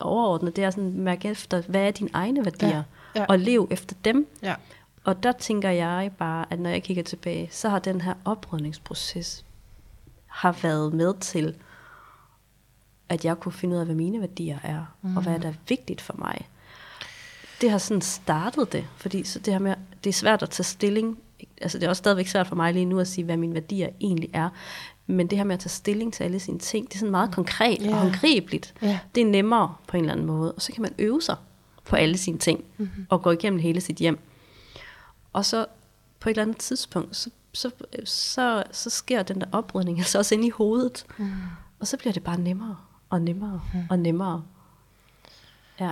[0.00, 2.82] overordnet, det er sådan, mærke efter, hvad er dine egne værdier,
[3.14, 3.24] Ja, ja.
[3.28, 4.26] og lev efter dem.
[4.42, 4.54] Ja.
[5.04, 9.44] Og der tænker jeg bare, at når jeg kigger tilbage, så har den her oprydningsproces
[10.26, 11.54] har været med til,
[13.08, 15.16] at jeg kunne finde ud af, hvad mine værdier er, mm.
[15.16, 16.48] og hvad der er vigtigt for mig.
[17.64, 20.64] Det har sådan startet det, fordi så det her med, det er svært at tage
[20.64, 21.18] stilling,
[21.60, 23.88] altså det er også stadigvæk svært for mig lige nu at sige, hvad mine værdier
[24.00, 24.48] egentlig er,
[25.06, 27.34] men det her med at tage stilling til alle sine ting, det er sådan meget
[27.34, 27.90] konkret Ja.
[27.90, 28.74] og håndgribeligt.
[28.82, 28.98] Ja.
[29.14, 31.36] Det er nemmere på en eller anden måde, og så kan man øve sig
[31.84, 33.06] på alle sine ting, mm-hmm.
[33.08, 34.18] og gå igennem hele sit hjem.
[35.32, 35.66] Og så
[36.20, 37.70] på et eller andet tidspunkt, så, så,
[38.04, 41.06] så, så sker den der oprydning altså også inde i hovedet.
[41.18, 41.32] Mm.
[41.80, 42.76] Og så bliver det bare nemmere
[43.10, 43.80] og nemmere mm.
[43.90, 44.42] og nemmere.
[45.80, 45.90] Ja.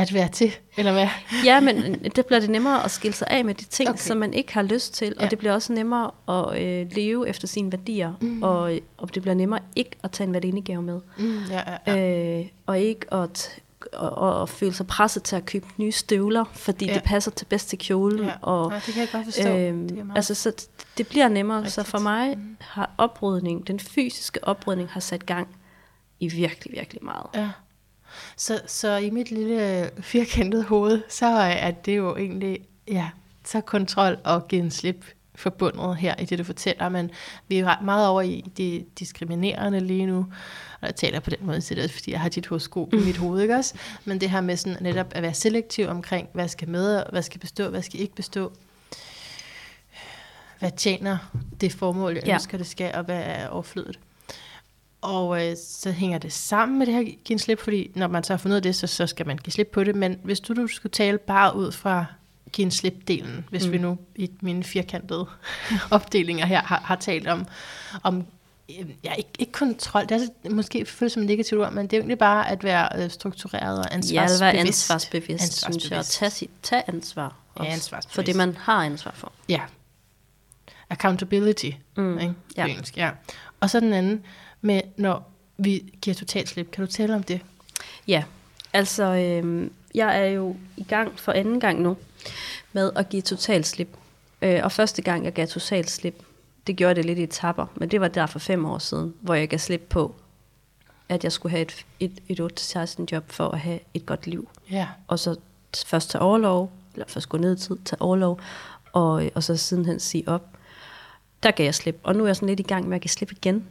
[0.00, 1.08] At være til, eller hvad?
[1.44, 3.98] ja, men det bliver det nemmere at skille sig af med de ting, Okay.
[3.98, 5.14] som man ikke har lyst til.
[5.16, 5.28] Og Ja.
[5.28, 8.12] det bliver også nemmere at øh, leve efter sine værdier.
[8.20, 8.42] Mm.
[8.42, 11.00] Og, og det bliver nemmere ikke at tage en værdinegave med.
[11.18, 12.38] Mm, ja, ja, ja.
[12.40, 13.60] Øh, og ikke at,
[13.92, 16.90] og, og, og føle sig presset til at købe nye støvler, fordi Ja.
[16.90, 16.94] ja.
[16.98, 18.24] det passer til bedst til kjolen.
[18.24, 18.32] Ja.
[18.42, 19.48] Og, Nej, det kan jeg godt forstå.
[19.48, 20.66] Øhm, Det altså, så
[20.98, 21.56] det bliver nemmere.
[21.58, 21.74] Rigtigt.
[21.74, 25.48] Så for mig har oprydning, den fysiske oprydning, har sat gang
[26.20, 27.26] i virkelig, virkelig meget.
[27.34, 27.48] Ja.
[28.36, 32.58] Så, så i mit lille øh, firkantede hoved, så er det jo egentlig,
[32.88, 33.10] ja,
[33.44, 35.04] så kontrol og give en slip
[35.34, 37.10] forbundet her i det, du fortæller, men
[37.48, 40.18] vi er ret meget over i det diskriminerende lige nu,
[40.80, 42.96] og jeg taler på den måde, så det er fordi jeg har dit horoskop i
[42.96, 43.74] mit hoved, ikke også?
[44.04, 47.40] Men det her med sådan netop at være selektiv omkring, hvad skal med, hvad skal
[47.40, 48.52] bestå, hvad skal ikke bestå,
[50.58, 51.18] hvad tjener
[51.60, 52.34] det formål, jeg Ja.
[52.34, 53.98] ønsker, det skal, og hvad er overflødet.
[55.00, 58.32] Og øh, så hænger det sammen med det her give slip, fordi når man så
[58.32, 59.94] har fundet af det, så, så skal man give slip på det.
[59.94, 62.04] Men hvis du, du skulle tale bare ud fra
[62.52, 63.72] give en slip-delen, hvis mm.
[63.72, 65.26] vi nu i mine firkantede
[65.90, 67.46] opdelinger her har, har talt om,
[68.02, 68.24] om
[68.70, 71.86] øh, ja, ikke, ikke kontrol, det er så, måske føles som et negativt ord, men
[71.86, 74.34] det er jo egentlig bare at være øh, struktureret og Ja, ansvarsbevidst.
[74.34, 75.98] at være ansvarsbevidst, ansvarsbevidst, synes jeg.
[75.98, 78.14] Og tage, sit, tage ansvar Ja, også, ansvarsbevidst.
[78.14, 79.32] for det, man har ansvar for.
[79.48, 79.60] Ja.
[80.90, 81.70] Accountability.
[81.96, 82.34] Mm, Ikke?
[82.56, 82.66] ja.
[82.66, 83.10] Engelsk, ja.
[83.60, 84.22] Og så den anden
[84.60, 86.70] med, når vi giver totalt slip.
[86.70, 87.40] Kan du tale om det?
[88.08, 88.24] Ja,
[88.72, 91.96] altså øh, jeg er jo i gang for anden gang nu
[92.72, 93.96] med at give totalt slip.
[94.42, 96.22] Øh, og første gang jeg gav totalt slip,
[96.66, 99.34] det gjorde det lidt i etapper, men det var der for fem år siden, hvor
[99.34, 100.14] jeg gav slip på,
[101.08, 104.48] at jeg skulle have et, et, et 8-16 job for at have et godt liv.
[104.70, 104.88] Ja.
[105.08, 105.36] Og så
[105.86, 108.40] først tage overlov, eller først gå ned i tid, tage overlov,
[108.92, 110.48] og, og så sidenhen sige op.
[111.42, 113.10] Der gav jeg slip, og nu er jeg sådan lidt i gang med at give
[113.10, 113.66] slip igen.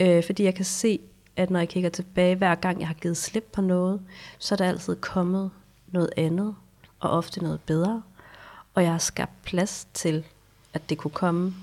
[0.00, 1.00] Øh, fordi jeg kan se,
[1.36, 4.00] at når jeg kigger tilbage, hver gang jeg har givet slip på noget,
[4.38, 5.50] så er der altid kommet
[5.92, 6.54] noget andet,
[7.00, 8.02] og ofte noget bedre.
[8.74, 10.24] Og jeg har skabt plads til,
[10.74, 11.54] at det kunne komme.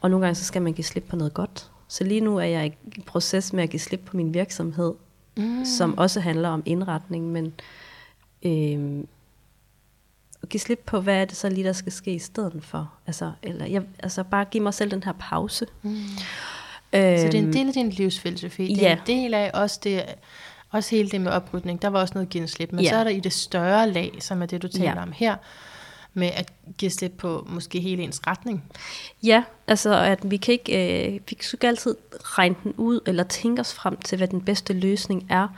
[0.00, 1.70] Og nogle gange så skal man give slip på noget godt.
[1.88, 4.94] Så lige nu er jeg i proces med at give slip på min virksomhed,
[5.36, 5.64] mm.
[5.64, 7.54] som også handler om indretning, men
[8.42, 9.04] øh,
[10.42, 12.92] at give slip på, hvad er det så lige, der skal ske i stedet for.
[13.06, 15.66] Altså, eller jeg, altså bare give mig selv den her pause.
[15.82, 15.96] Mm.
[17.20, 18.74] Så det er en del af din livsfilosofi.
[18.74, 18.92] Det er ja.
[18.96, 20.04] en del af også det,
[20.70, 21.82] også hele det med oprydning.
[21.82, 22.72] Der var også noget give slip.
[22.72, 22.90] Men Ja.
[22.90, 25.02] så er der i det større lag, som er det, du taler Ja.
[25.02, 25.36] om her,
[26.14, 28.64] med at give slip på måske hele ens retning.
[29.22, 33.22] Ja, altså at vi kan ikke, øh, vi kan ikke altid regne den ud, eller
[33.24, 35.48] tænke os frem til, hvad den bedste løsning er.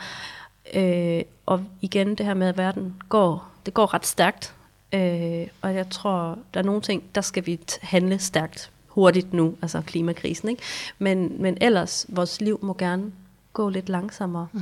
[0.74, 4.55] Øh, og igen det her med, at verden går, det går ret stærkt.
[4.93, 9.55] Øh, og jeg tror, der er nogle ting, der skal vi handle stærkt hurtigt nu,
[9.62, 10.49] altså klimakrisen.
[10.49, 10.62] Ikke?
[10.99, 13.12] Men, men ellers, vores liv må gerne
[13.53, 14.46] gå lidt langsommere.
[14.53, 14.61] Mm.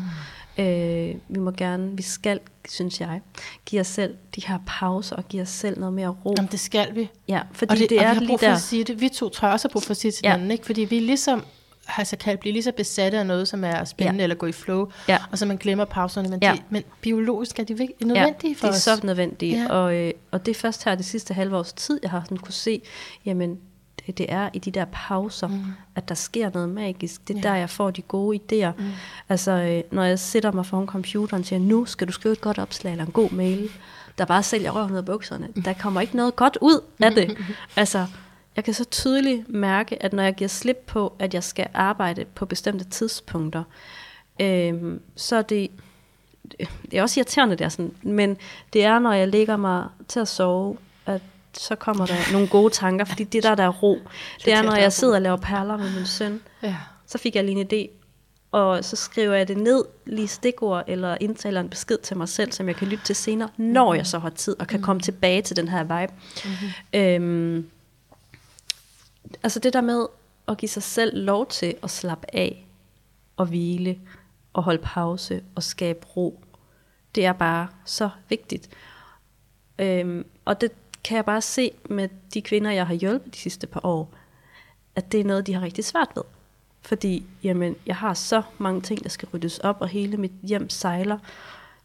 [0.65, 3.21] Øh, vi må gerne, vi skal, synes jeg,
[3.67, 6.35] give os selv de her pauser, og give os selv noget mere ro.
[6.39, 7.09] Jamen, det skal vi.
[7.29, 8.55] Ja, fordi og det, det og er vi har lige brug for der.
[8.55, 9.01] at sige det.
[9.01, 10.31] Vi to tror også har brug for at sige til Ja.
[10.31, 10.67] hinanden, ikke?
[10.67, 11.45] fordi vi ligesom
[11.97, 14.23] altså, kan blive lige så besatte af noget, som er spændende, ja.
[14.23, 15.19] Eller gå i flow, Ja.
[15.31, 16.53] og så man glemmer pauserne, men, Ja.
[16.57, 17.75] de, men biologisk er de
[18.05, 18.87] nødvendige for ja, det os.
[18.87, 19.57] er så nødvendigt.
[19.59, 19.67] Ja.
[19.69, 22.37] Og, øh, og det er først her det sidste halve års tid, jeg har sådan
[22.37, 22.83] kunne se,
[23.25, 23.59] jamen,
[24.07, 25.65] det er i de der pauser, mm.
[25.95, 27.29] at der sker noget magisk.
[27.29, 27.49] Det er ja.
[27.49, 28.73] der, jeg får de gode idéer.
[28.79, 28.85] Mm.
[29.29, 32.41] Altså, øh, når jeg sætter mig foran computeren og siger, nu skal du skrive et
[32.41, 33.71] godt opslag eller en god mail,
[34.19, 35.49] der bare sælger røven ud af bukserne.
[35.65, 37.39] Der kommer ikke noget godt ud af det.
[37.77, 38.07] altså,
[38.57, 42.25] jeg kan så tydeligt mærke, at når jeg giver slip på, at jeg skal arbejde
[42.25, 43.63] på bestemte tidspunkter,
[44.41, 45.71] øh, så er det,
[46.91, 48.37] det er også irriterende, det er sådan, men
[48.73, 50.77] det er, når jeg lægger mig til at sove,
[51.61, 53.99] så kommer der nogle gode tanker, fordi det der, der er ro,
[54.45, 56.77] det er, når jeg sidder og laver perler med min søn, ja.
[57.07, 57.91] så fik jeg lige en idé,
[58.53, 62.53] og så skriver jeg det ned, lige stikord, eller indtaler en besked til mig selv,
[62.53, 65.43] som jeg kan lytte til senere, når jeg så har tid, og kan komme tilbage
[65.43, 66.13] til den her vibe.
[66.45, 67.01] Mm-hmm.
[67.01, 67.71] Øhm,
[69.43, 70.07] altså det der med
[70.49, 72.67] at give sig selv lov til at slappe af,
[73.37, 73.99] og hvile,
[74.53, 76.41] og holde pause, og skabe ro,
[77.15, 78.69] det er bare så vigtigt.
[79.79, 80.73] Øhm, og det
[81.07, 84.11] kan jeg bare se med de kvinder, jeg har hjulpet de sidste par år,
[84.97, 86.23] at det er noget, de har rigtig svært ved.
[86.83, 90.71] Fordi jamen, jeg har så mange ting, der skal ryddes op, og hele mit hjem
[90.71, 91.19] sejler.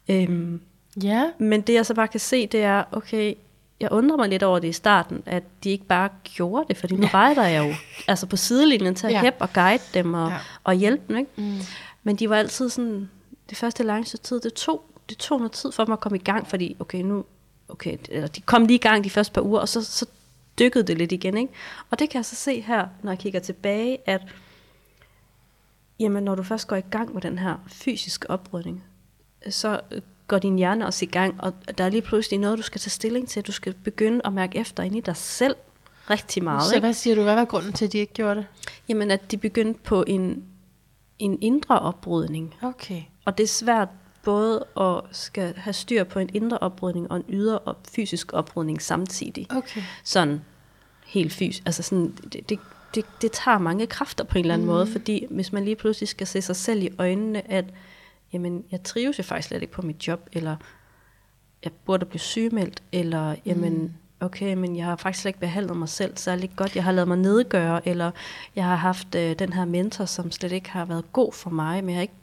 [0.09, 0.61] Øhm,
[1.03, 1.31] ja.
[1.37, 3.33] Men det jeg så bare kan se, det er, okay,
[3.79, 6.95] jeg undrer mig lidt over det i starten, at de ikke bare gjorde det, fordi
[6.95, 7.09] nu ja.
[7.13, 7.73] rejder jeg jo
[8.07, 9.21] altså på sidelinjen til at ja.
[9.21, 10.37] hæppe og guide dem og, ja.
[10.63, 11.17] og hjælpe dem.
[11.17, 11.31] Ikke?
[11.35, 11.59] Mm.
[12.03, 13.09] Men de var altid sådan,
[13.49, 16.23] det første lange tid, det tog, det tog noget tid for mig at komme i
[16.23, 17.25] gang, fordi okay, nu,
[17.71, 20.05] okay, eller de kom lige i gang de første par uger, og så, så
[20.59, 21.37] dykkede det lidt igen.
[21.37, 21.53] Ikke?
[21.89, 24.21] Og det kan jeg så se her, når jeg kigger tilbage, at
[25.99, 28.83] jamen, når du først går i gang med den her fysiske oprydning,
[29.49, 29.81] så
[30.27, 32.91] går din hjerne også i gang, og der er lige pludselig noget, du skal tage
[32.91, 33.43] stilling til.
[33.43, 35.55] Du skal begynde at mærke efter ind i dig selv
[36.09, 36.63] rigtig meget.
[36.63, 36.85] Så ikke?
[36.85, 38.45] hvad siger du, hvad var grunden til, at de ikke gjorde det?
[38.89, 40.43] Jamen, at de begyndte på en,
[41.19, 42.55] en indre oprydning.
[42.61, 43.01] Okay.
[43.25, 43.89] Og det er svært
[44.23, 48.81] både at skal have styr på en indre oprydning og en ydre op, fysisk oprydning
[48.81, 49.47] samtidig.
[49.49, 49.81] Okay.
[50.03, 50.41] Sådan
[51.05, 51.63] helt fysisk.
[51.65, 52.59] Altså sådan, det, det,
[52.95, 54.73] det, det tager mange kræfter på en eller anden mm.
[54.73, 57.65] måde, fordi hvis man lige pludselig skal se sig selv i øjnene, at
[58.33, 60.55] jamen, jeg trives jo faktisk slet ikke på mit job, eller
[61.63, 63.93] jeg burde blive sygemeldt, eller jamen, mm.
[64.19, 67.07] okay, men jeg har faktisk slet ikke behandlet mig selv særlig godt, jeg har lavet
[67.07, 68.11] mig nedgøre, eller
[68.55, 71.83] jeg har haft øh, den her mentor, som slet ikke har været god for mig,
[71.83, 72.13] men jeg har ikke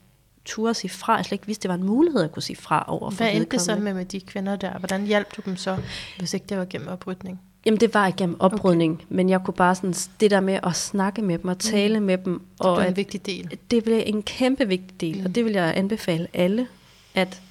[0.45, 1.15] turde sige fra.
[1.15, 3.33] Jeg slet ikke vidste, det var en mulighed at kunne sige fra over for Hvad
[3.33, 4.79] endte det så med, med de kvinder der?
[4.79, 5.77] Hvordan hjalp du dem så,
[6.17, 7.39] hvis ikke det var gennem oprydning?
[7.65, 9.05] Jamen det var igennem oprydning, okay.
[9.09, 12.05] men jeg kunne bare sådan, det der med at snakke med dem og tale mm.
[12.05, 12.41] med dem.
[12.59, 13.57] Og det blev en vigtig del.
[13.71, 15.25] Det blev en kæmpe vigtig del, mm.
[15.25, 16.67] og det vil jeg anbefale alle,
[17.15, 17.41] at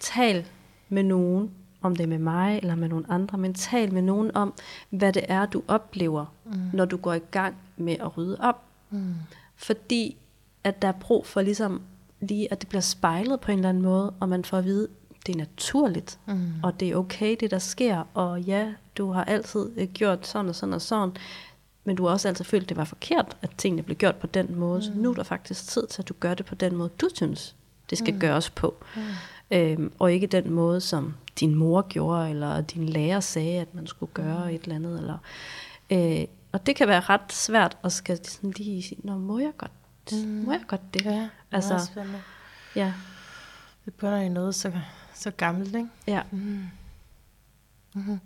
[0.00, 0.44] tal
[0.88, 1.50] med nogen,
[1.82, 4.54] om det er med mig eller med nogen andre, men tal med nogen om,
[4.90, 6.52] hvad det er, du oplever, mm.
[6.72, 8.62] når du går i gang med at rydde op.
[8.90, 9.14] Mm.
[9.56, 10.16] Fordi
[10.64, 11.80] at der er brug for ligesom
[12.26, 14.88] lige, at det bliver spejlet på en eller anden måde, og man får at vide,
[15.26, 16.52] det er naturligt, mm.
[16.62, 20.48] og det er okay, det der sker, og ja, du har altid øh, gjort sådan
[20.48, 21.16] og sådan og sådan,
[21.84, 24.26] men du har også altid følt, at det var forkert, at tingene blev gjort på
[24.26, 24.78] den måde.
[24.78, 24.82] Mm.
[24.82, 27.08] Så nu er der faktisk tid til, at du gør det på den måde, du
[27.14, 27.54] synes,
[27.90, 28.20] det skal mm.
[28.20, 28.74] gøres på.
[28.96, 29.02] Mm.
[29.50, 33.86] Øhm, og ikke den måde, som din mor gjorde, eller din lærer sagde, at man
[33.86, 34.54] skulle gøre mm.
[34.54, 34.98] et eller andet.
[34.98, 35.18] Eller,
[35.90, 39.52] øh, og det kan være ret svært at skal sådan lige sige, Nå, må jeg
[39.58, 39.70] godt,
[40.12, 40.44] mm.
[40.44, 41.04] må jeg godt det?
[41.04, 41.90] Ja, altså,
[42.76, 42.92] Ja.
[43.84, 44.72] Det begynder i noget så,
[45.14, 45.88] så gammelt, ikke?
[46.06, 46.22] Ja.
[46.30, 46.68] Mm.
[47.94, 48.20] Mm-hmm.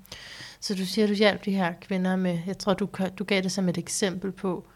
[0.61, 3.43] Så du siger, at du hjalp de her kvinder med, jeg tror, du, du gav
[3.43, 4.67] det som et eksempel på,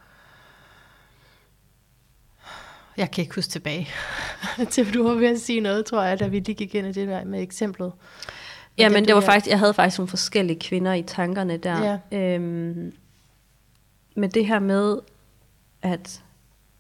[2.96, 3.88] jeg kan ikke huske tilbage
[4.70, 6.92] til, du var ved at sige noget, tror jeg, da vi lige gik ind i
[6.92, 7.92] det der med eksemplet.
[8.78, 11.98] Ja, men det var faktisk, jeg havde faktisk nogle forskellige kvinder i tankerne der.
[12.12, 12.18] Ja.
[12.18, 12.94] Øhm,
[14.14, 14.98] men det her med,
[15.82, 16.22] at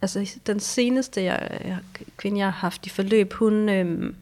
[0.02, 1.78] altså den seneste jeg,
[2.16, 4.14] kvinde, jeg har haft i forløb, hun, øhm,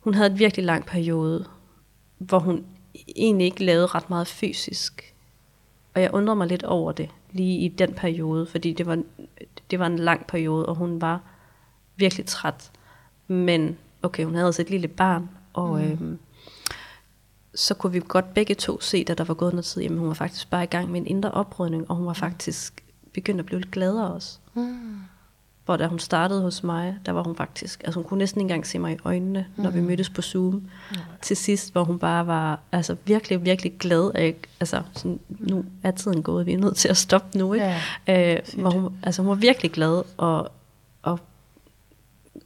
[0.00, 1.46] hun havde et virkelig lang periode,
[2.18, 2.64] hvor hun
[3.16, 5.14] egentlig ikke lavede ret meget fysisk.
[5.94, 9.02] Og jeg undrer mig lidt over det, lige i den periode, fordi det var,
[9.70, 11.20] det var en lang periode, og hun var
[11.96, 12.70] virkelig træt.
[13.28, 15.84] Men okay, hun havde altså et lille barn, og mm.
[15.84, 16.18] øhm,
[17.54, 20.08] så kunne vi godt begge to se, da der var gået noget tid, jamen hun
[20.08, 22.18] var faktisk bare i gang med en indre oprydning, og hun var mm.
[22.18, 22.83] faktisk
[23.14, 24.38] begyndt at blive lidt gladere også.
[24.54, 24.96] Mm.
[25.64, 28.44] Hvor da hun startede hos mig, der var hun faktisk, altså hun kunne næsten ikke
[28.44, 29.76] engang se mig i øjnene, når mm.
[29.76, 30.54] vi mødtes på Zoom.
[30.54, 30.96] Mm.
[31.22, 34.10] Til sidst, hvor hun bare var altså virkelig, virkelig glad.
[34.14, 37.52] Af, altså sådan, nu er tiden gået, vi er nødt til at stoppe nu.
[37.52, 37.76] Ikke?
[38.06, 40.52] Ja, øh, hvor hun, altså hun var virkelig glad, og,
[41.02, 41.20] og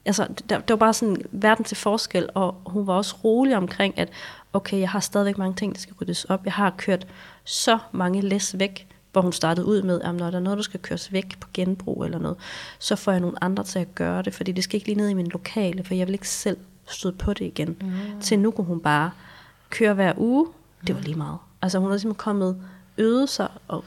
[0.05, 3.99] altså, der, det var bare sådan verden til forskel, og hun var også rolig omkring,
[3.99, 4.09] at
[4.53, 6.45] okay, jeg har stadigvæk mange ting, der skal ryddes op.
[6.45, 7.07] Jeg har kørt
[7.45, 8.88] så mange læs væk,
[9.19, 11.49] hvor hun startede ud med, at når der er noget, der skal køres væk på
[11.55, 12.37] genbrug eller noget,
[12.79, 15.09] så får jeg nogle andre til at gøre det, fordi det skal ikke lige ned
[15.09, 16.57] i min lokale, for jeg vil ikke selv
[16.87, 17.77] stå på det igen.
[17.81, 18.21] Mm.
[18.21, 19.11] Til nu kunne hun bare
[19.71, 20.47] køre hver uge,
[20.87, 21.39] det var lige meget.
[21.63, 22.61] Altså hun har simpelthen kommet,
[22.99, 23.85] øvet sig og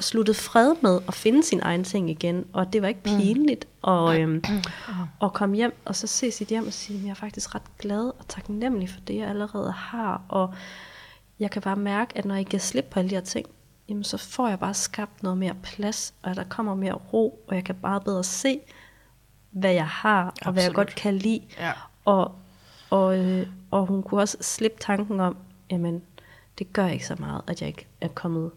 [0.00, 3.16] sluttet fred med at finde sin egen ting igen, og det var ikke Mm.
[3.18, 4.44] pinligt at, øhm,
[5.24, 7.78] at komme hjem og så se sit hjem og sige, at jeg er faktisk ret
[7.78, 10.54] glad og taknemmelig for det, jeg allerede har, og
[11.40, 13.46] jeg kan bare mærke, at når jeg giver slip på alle de her ting,
[13.88, 17.54] jamen så får jeg bare skabt noget mere plads, og der kommer mere ro, og
[17.54, 18.60] jeg kan bare bedre se,
[19.50, 20.86] hvad jeg har, og hvad jeg Absolut.
[20.86, 21.42] godt kan lide.
[21.58, 21.72] Ja.
[22.04, 22.34] Og,
[22.90, 25.36] og, øh, og hun kunne også slippe tanken om,
[25.70, 26.02] jamen,
[26.58, 28.50] det gør ikke så meget, at jeg ikke er kommet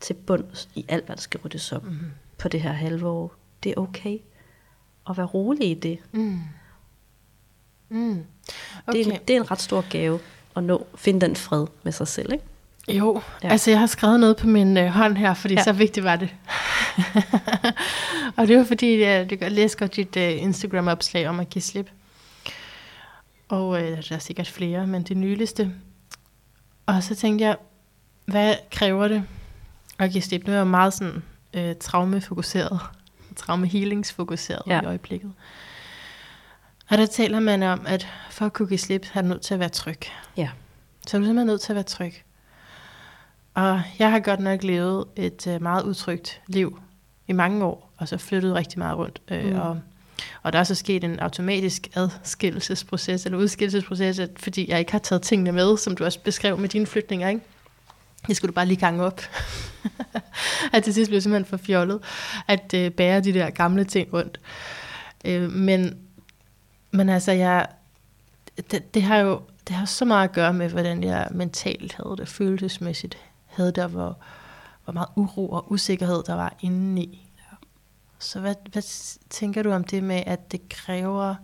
[0.00, 2.10] til bunds i alt, hvad der skal ryddes op mm-hmm.
[2.38, 3.34] på det her halve år.
[3.62, 4.18] Det er okay
[5.10, 5.98] at være rolig i det.
[6.12, 6.40] Mm.
[7.88, 8.24] Mm.
[8.86, 8.98] Okay.
[8.98, 10.20] Det, er en, det er en ret stor gave
[10.56, 12.44] at nå, finde den fred med sig selv, ikke?
[12.88, 13.48] Jo, Ja.
[13.48, 15.62] altså jeg har skrevet noget på min øh, hånd her, fordi Ja.
[15.62, 16.28] så vigtigt var det.
[18.36, 21.90] og det var fordi, jeg, jeg læste godt dit øh, Instagram-opslag om at give slip.
[23.48, 25.72] Og øh, der er sikkert flere, men det nyligste.
[26.86, 27.56] Og så tænkte jeg,
[28.26, 29.22] hvad kræver det
[29.98, 30.46] at give slip?
[30.46, 31.22] Nu er jeg meget sådan
[31.54, 32.80] øh, traumefokuseret,
[33.36, 34.80] traumehealingsfokuseret Ja.
[34.82, 35.32] i øjeblikket.
[36.90, 39.54] Og der taler man om, at for at kunne give slip, er du nødt til
[39.54, 39.98] at være tryg.
[40.36, 40.48] Ja.
[41.06, 42.12] Så er du simpelthen nødt til at være tryg.
[43.54, 46.80] Og jeg har godt nok levet et øh, meget utrygt liv
[47.28, 49.22] i mange år, og så flyttet rigtig meget rundt.
[49.30, 49.58] Øh, Mm.
[49.58, 49.80] og,
[50.42, 55.22] og der er så sket en automatisk adskillelsesproces, eller udskillelsesproces, fordi jeg ikke har taget
[55.22, 57.40] tingene med, som du også beskrev med dine flytninger, ikke?
[58.26, 59.20] Det skulle du bare lige gange op.
[60.72, 62.00] at til sidst blev simpelthen for fjollet,
[62.48, 64.40] at øh, bære de der gamle ting rundt.
[65.24, 65.98] Øh, men,
[66.90, 67.66] men altså, jeg,
[68.70, 72.16] det, det har jo det har så meget at gøre med, hvordan jeg mentalt havde
[72.16, 73.18] det, følelsesmæssigt
[73.50, 74.18] havde der, hvor,
[74.84, 77.26] hvor meget uro og usikkerhed der var indeni.
[78.18, 78.82] Så hvad, hvad
[79.30, 81.34] tænker du om det med, at det kræver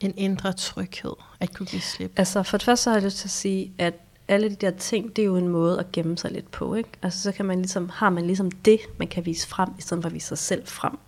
[0.00, 2.12] en indre tryghed at kunne give slip?
[2.16, 3.94] Altså for det første så har jeg lyst til at sige, at
[4.28, 6.90] alle de der ting, det er jo en måde at gemme sig lidt på, ikke?
[7.02, 10.02] Altså så kan man ligesom, har man ligesom det, man kan vise frem, i stedet
[10.02, 10.98] for at vise sig selv frem.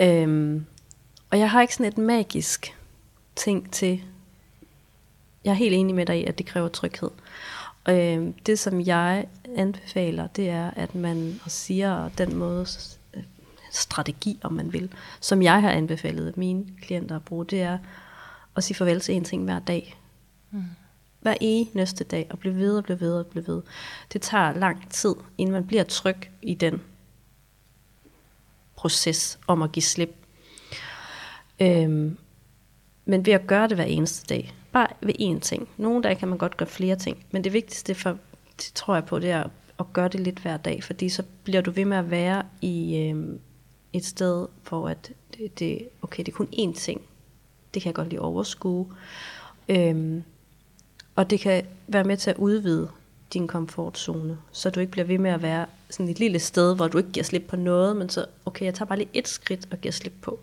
[0.00, 0.66] Øhm,
[1.30, 2.78] og jeg har ikke sådan et magisk
[3.36, 4.02] ting til,
[5.44, 7.10] jeg er helt enig med dig i, at det kræver tryghed.
[7.88, 9.26] Øhm, det som jeg
[9.56, 12.66] anbefaler, det er, at man og siger den måde,
[13.14, 13.22] øh,
[13.70, 17.78] strategi om man vil, som jeg har anbefalet mine klienter at bruge, det er
[18.56, 19.96] at sige farvel til en ting hver dag.
[20.50, 20.64] Mm.
[21.20, 23.62] Hver eneste dag, og blive ved og blive ved og blive ved.
[24.12, 26.82] Det tager lang tid, inden man bliver tryg i den
[28.76, 30.16] proces om at give slip.
[31.60, 32.18] Øhm,
[33.04, 35.68] men ved at gøre det hver eneste dag, bare ved én ting.
[35.76, 38.18] Nogle dage kan man godt gøre flere ting, men det vigtigste for,
[38.56, 39.44] det tror jeg på, det er
[39.78, 42.96] at gøre det lidt hver dag, fordi så bliver du ved med at være i
[42.96, 43.38] øh,
[43.92, 47.00] et sted, hvor at det, det, okay, det er kun én ting.
[47.74, 48.86] Det kan jeg godt lige overskue.
[49.68, 50.22] Øhm,
[51.16, 52.88] og det kan være med til at udvide
[53.32, 56.88] din komfortzone, så du ikke bliver ved med at være sådan et lille sted, hvor
[56.88, 59.68] du ikke giver slip på noget, men så, okay, jeg tager bare lige et skridt
[59.70, 60.40] og giver slip på,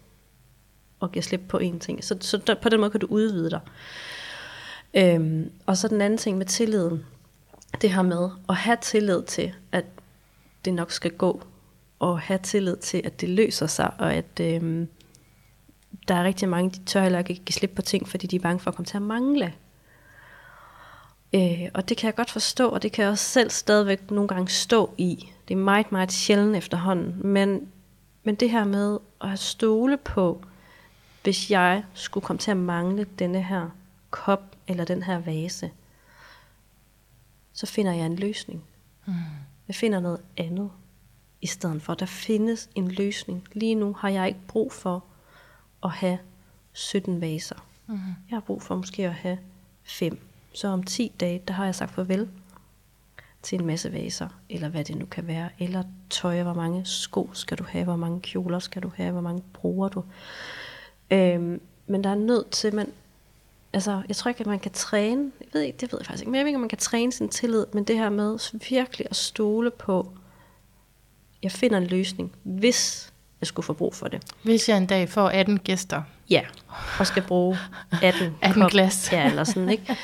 [1.00, 2.04] og giver slip på en ting.
[2.04, 3.60] Så, så der, på den måde kan du udvide dig.
[4.94, 7.06] Øhm, og så den anden ting med tilliden,
[7.82, 9.86] det her med at have tillid til, at
[10.66, 11.42] det nok skal gå,
[12.00, 14.88] og have tillid til, at det løser sig, og at øhm,
[16.08, 18.40] der er rigtig mange, de tør heller ikke give slip på ting, fordi de er
[18.40, 19.54] bange for at komme til at mangle.
[21.34, 24.28] Øh, og det kan jeg godt forstå, og det kan jeg også selv stadigvæk nogle
[24.28, 25.30] gange stå i.
[25.48, 27.16] Det er meget, meget sjældent efterhånden.
[27.28, 27.68] Men,
[28.24, 30.42] men det her med at stole på,
[31.24, 33.70] hvis jeg skulle komme til at mangle denne her
[34.10, 35.72] kop eller den her vase,
[37.54, 38.64] så finder jeg en løsning.
[39.06, 39.14] Mm.
[39.68, 40.72] Jeg finder noget andet
[41.42, 41.94] i stedet for.
[41.94, 43.48] Der findes en løsning.
[43.54, 45.04] Lige nu har jeg ikke brug for
[45.84, 46.18] at have
[46.74, 47.66] 17 vaser.
[47.88, 47.94] Mm.
[48.30, 49.38] Jeg har brug for måske at have
[49.84, 50.20] 5.
[50.54, 52.30] Så om 10 dage, der har jeg sagt farvel
[53.42, 57.30] til en masse vaser, eller hvad det nu kan være, eller tøj, hvor mange sko
[57.34, 60.04] skal du have, hvor mange kjoler skal du have, hvor mange bruger du.
[61.12, 62.92] Øhm, men der er nødt til, man,
[63.74, 66.22] altså, jeg tror ikke, at man kan træne, jeg ved ikke, det ved jeg faktisk
[66.22, 68.60] ikke, men jeg ved ikke, om man kan træne sin tillid, men det her med
[68.70, 70.12] virkelig at stole på,
[71.44, 73.12] jeg finder en løsning, hvis
[73.42, 74.24] jeg skulle få brug for det.
[74.44, 76.02] Hvis jeg en dag får 18 gæster,
[76.32, 76.42] Ja,
[77.00, 77.58] og skal bruge
[78.02, 79.10] 18, 18 kop, glas.
[79.12, 79.98] Ja, eller sådan, ikke?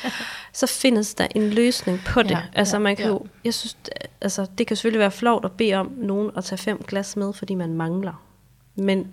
[0.53, 2.31] Så findes der en løsning på det.
[2.31, 3.11] Ja, altså man kan ja.
[3.11, 3.77] jo, jeg synes,
[4.21, 7.33] altså det kan selvfølgelig være flovt at bede om nogen at tage fem glas med,
[7.33, 8.23] fordi man mangler.
[8.75, 9.07] Men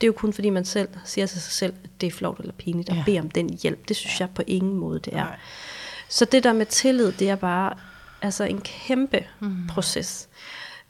[0.00, 2.40] det er jo kun fordi man selv siger til sig selv, at det er flovt
[2.40, 3.02] eller pinligt at Ja.
[3.06, 3.88] bede om den hjælp.
[3.88, 5.24] Det synes jeg på ingen måde, det er.
[5.24, 5.38] Nej.
[6.08, 7.72] Så det der med tillid, det er bare
[8.22, 9.66] altså en kæmpe mm.
[9.68, 10.28] proces.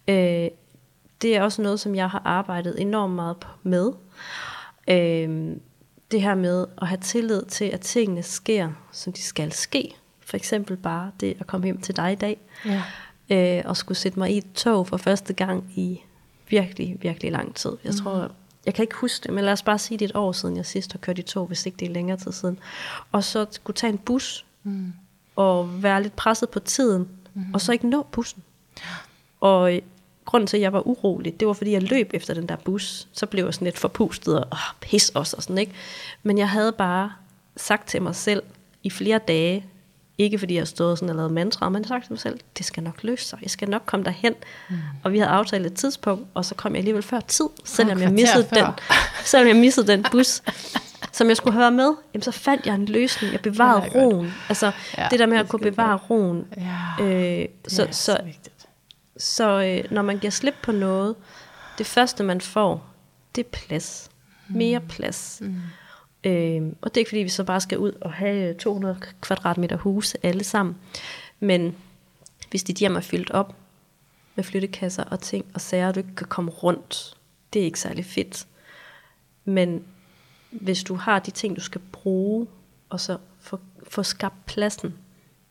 [0.09, 0.49] Øh,
[1.23, 3.93] det er også noget, som jeg har arbejdet enormt meget på- med.
[4.89, 5.57] Øh,
[6.11, 9.95] det her med at have tillid til, at tingene sker, som de skal ske.
[10.21, 12.39] For eksempel bare det at komme hjem til dig i dag.
[12.67, 12.83] Ja.
[13.59, 16.01] øh, og skulle sætte mig i et tog for første gang i
[16.49, 17.73] virkelig, virkelig lang tid.
[17.85, 18.31] Jeg tror,
[18.69, 20.57] jeg kan ikke huske det, men lad os bare sige, det er et år siden,
[20.57, 22.59] jeg sidst har kørt i tog, hvis ikke det er længere tid siden.
[23.13, 24.93] Og så skulle tage en bus, mm.
[25.37, 27.55] og være lidt presset på tiden, mm.
[27.55, 28.43] og så ikke nå bussen.
[29.41, 29.83] Og øh,
[30.25, 33.09] grunden til, at jeg var urolig, det var, fordi jeg løb efter den der bus.
[33.13, 35.73] Så blev jeg sådan lidt forpustet og åh, pis også og sådan, ikke?
[36.23, 37.13] Men jeg havde bare
[37.57, 38.43] sagt til mig selv
[38.83, 39.67] i flere dage,
[40.19, 42.67] ikke fordi jeg stod sådan og lavet mantra, men jeg sagde til mig selv, det
[42.67, 44.35] skal nok løse sig, jeg skal nok komme derhen.
[44.69, 44.77] Mm.
[45.05, 48.13] Og vi havde aftalt et tidspunkt, og så kom jeg alligevel før tid, selvom, jeg
[48.13, 48.65] missede, den,
[49.25, 50.43] selvom jeg missede den bus,
[51.13, 53.95] som jeg skulle høre med, jamen så fandt jeg en løsning, jeg bevarede godt.
[53.95, 54.35] roen.
[54.49, 56.47] Altså Ja, det der med at kunne bevare roen.
[56.57, 58.19] Ja, Øh, så, så, så
[59.19, 61.15] så øh, når man giver slip på noget,
[61.79, 62.87] det første man får,
[63.35, 64.11] det er plads.
[64.49, 65.39] Mere plads.
[65.41, 65.55] Mm.
[66.25, 69.01] Øh, og det er ikke fordi, vi så bare skal ud og have øh, 200
[69.21, 70.77] kvadratmeter huse alle sammen.
[71.41, 71.77] Men
[72.51, 73.57] hvis dit hjem er fyldt op
[74.35, 77.17] med flyttekasser og ting og sager, og du ikke kan komme rundt,
[77.53, 78.47] det er ikke særlig fedt.
[79.45, 79.85] Men
[80.51, 82.47] hvis du har de ting, du skal bruge,
[82.89, 84.95] og så få, få skabt pladsen,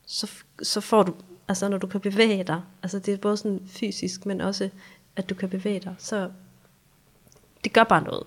[0.06, 0.32] så,
[0.64, 1.16] så får du,
[1.48, 4.70] altså når du kan bevæge dig, altså det er både sådan fysisk, men også
[5.16, 6.32] at du kan bevæge dig, så
[7.64, 8.24] det gør bare noget.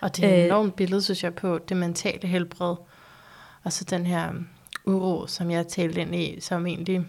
[0.00, 0.44] Og det er et Øh.
[0.46, 2.76] enormt billede, synes jeg, på det mentale helbred.
[3.64, 4.46] Og så den her um,
[4.84, 7.06] uro, som jeg talte ind i, som egentlig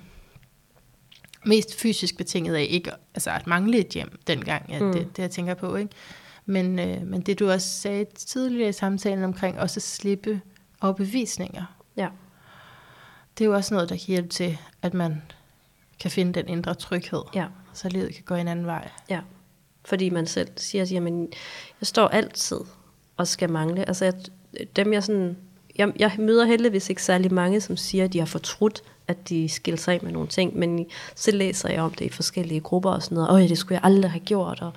[1.46, 4.92] mest fysisk betinget af ikke altså at mangle et hjem dengang, ja, mm.
[4.94, 5.76] det, det jeg tænker på.
[5.76, 5.92] ikke.
[6.46, 10.42] Men, øh, men det du også sagde tidligere i samtalen omkring, også at slippe
[10.82, 11.64] overbevisninger.
[11.98, 12.08] Ja.
[13.38, 15.22] Det er jo også noget, der kan hjælpe til, at man
[16.00, 17.46] kan finde den indre tryghed, Ja.
[17.74, 18.90] så livet kan gå en anden vej.
[19.10, 19.20] Ja,
[19.88, 21.28] fordi man selv siger, at jamen,
[21.82, 22.60] jeg står altid
[23.18, 23.88] og skal mangle.
[23.88, 24.14] Altså, jeg,
[24.76, 25.38] dem jeg sådan...
[25.76, 29.50] Jeg, jeg møder heldigvis ikke særlig mange, som siger, at de har fortrudt, at de
[29.50, 30.86] skiller sig af med nogle ting, men
[31.16, 33.30] så læser jeg om det i forskellige grupper og sådan noget.
[33.30, 34.62] Øj, det skulle jeg aldrig have gjort.
[34.62, 34.72] Og,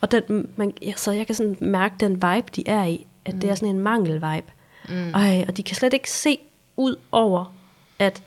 [0.00, 3.34] og den, man, ja, så jeg kan sådan mærke den vibe, de er i, at
[3.34, 3.40] mm.
[3.40, 4.52] det er sådan en mangel-vibe.
[4.88, 5.10] Mm.
[5.14, 6.38] Ej, og de kan slet ikke se
[6.76, 7.54] ud over,
[7.98, 8.22] at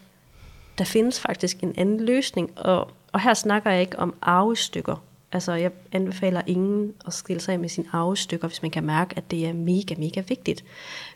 [0.78, 5.04] der findes faktisk en anden løsning, og, og her snakker jeg ikke om arvestykker.
[5.34, 9.18] Altså, jeg anbefaler ingen at skille sig af med sine arvestykker, hvis man kan mærke,
[9.18, 10.64] at det er mega, mega vigtigt.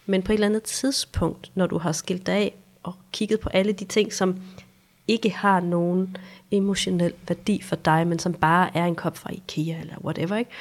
[0.05, 3.49] Men på et eller andet tidspunkt, når du har skilt dig af og kigget på
[3.49, 4.41] alle de ting, som
[5.07, 6.17] ikke har nogen
[6.51, 10.51] emotionel værdi for dig, men som bare er en kop fra Ikea eller whatever, ikke?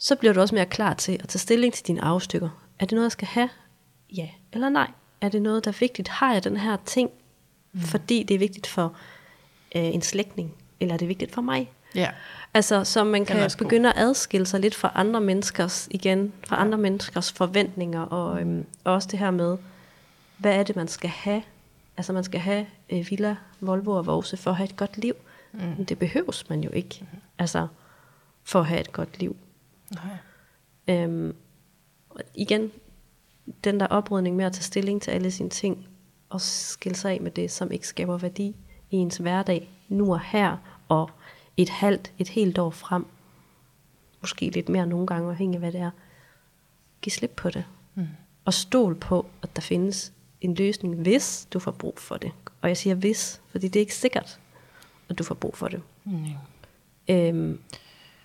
[0.00, 2.48] så bliver du også mere klar til at tage stilling til dine arvestykker.
[2.78, 3.48] Er det noget, jeg skal have?
[4.16, 4.90] Ja eller nej?
[5.20, 6.08] Er det noget, der er vigtigt?
[6.08, 7.10] Har jeg den her ting,
[7.72, 7.80] mm.
[7.80, 8.96] fordi det er vigtigt for
[9.74, 10.54] øh, en slægtning?
[10.80, 11.70] Eller er det vigtigt for mig?
[11.94, 12.10] Ja.
[12.54, 16.78] Altså, så man kan begynde at adskille sig lidt fra andre menneskers, igen, fra andre
[16.78, 19.58] menneskers forventninger, og øhm, også det her med,
[20.38, 21.42] hvad er det, man skal have?
[21.96, 25.14] Altså, man skal have øh, Villa, Volvo og Vose for at have et godt liv.
[25.52, 25.60] Mm.
[25.60, 27.04] Men det behøves man jo ikke,
[27.38, 27.66] altså,
[28.44, 29.36] for at have et godt liv.
[29.90, 30.16] Nej.
[30.88, 31.36] Øhm,
[32.34, 32.72] igen,
[33.64, 35.86] den der oprydning med at tage stilling til alle sine ting,
[36.30, 38.56] og skille sig af med det, som ikke skaber værdi
[38.90, 40.56] i ens hverdag, nu og her,
[40.88, 41.10] og
[41.62, 43.06] et halvt, et helt år frem.
[44.20, 45.90] Måske lidt mere nogle gange, afhængig af hvad det er.
[47.02, 47.64] Giv slip på det.
[47.94, 48.06] Mm.
[48.44, 52.32] Og stol på, at der findes en løsning, hvis du får brug for det.
[52.60, 54.40] Og jeg siger hvis, fordi det er ikke sikkert,
[55.08, 55.82] at du får brug for det.
[56.04, 56.26] Mm.
[57.08, 57.60] Øhm,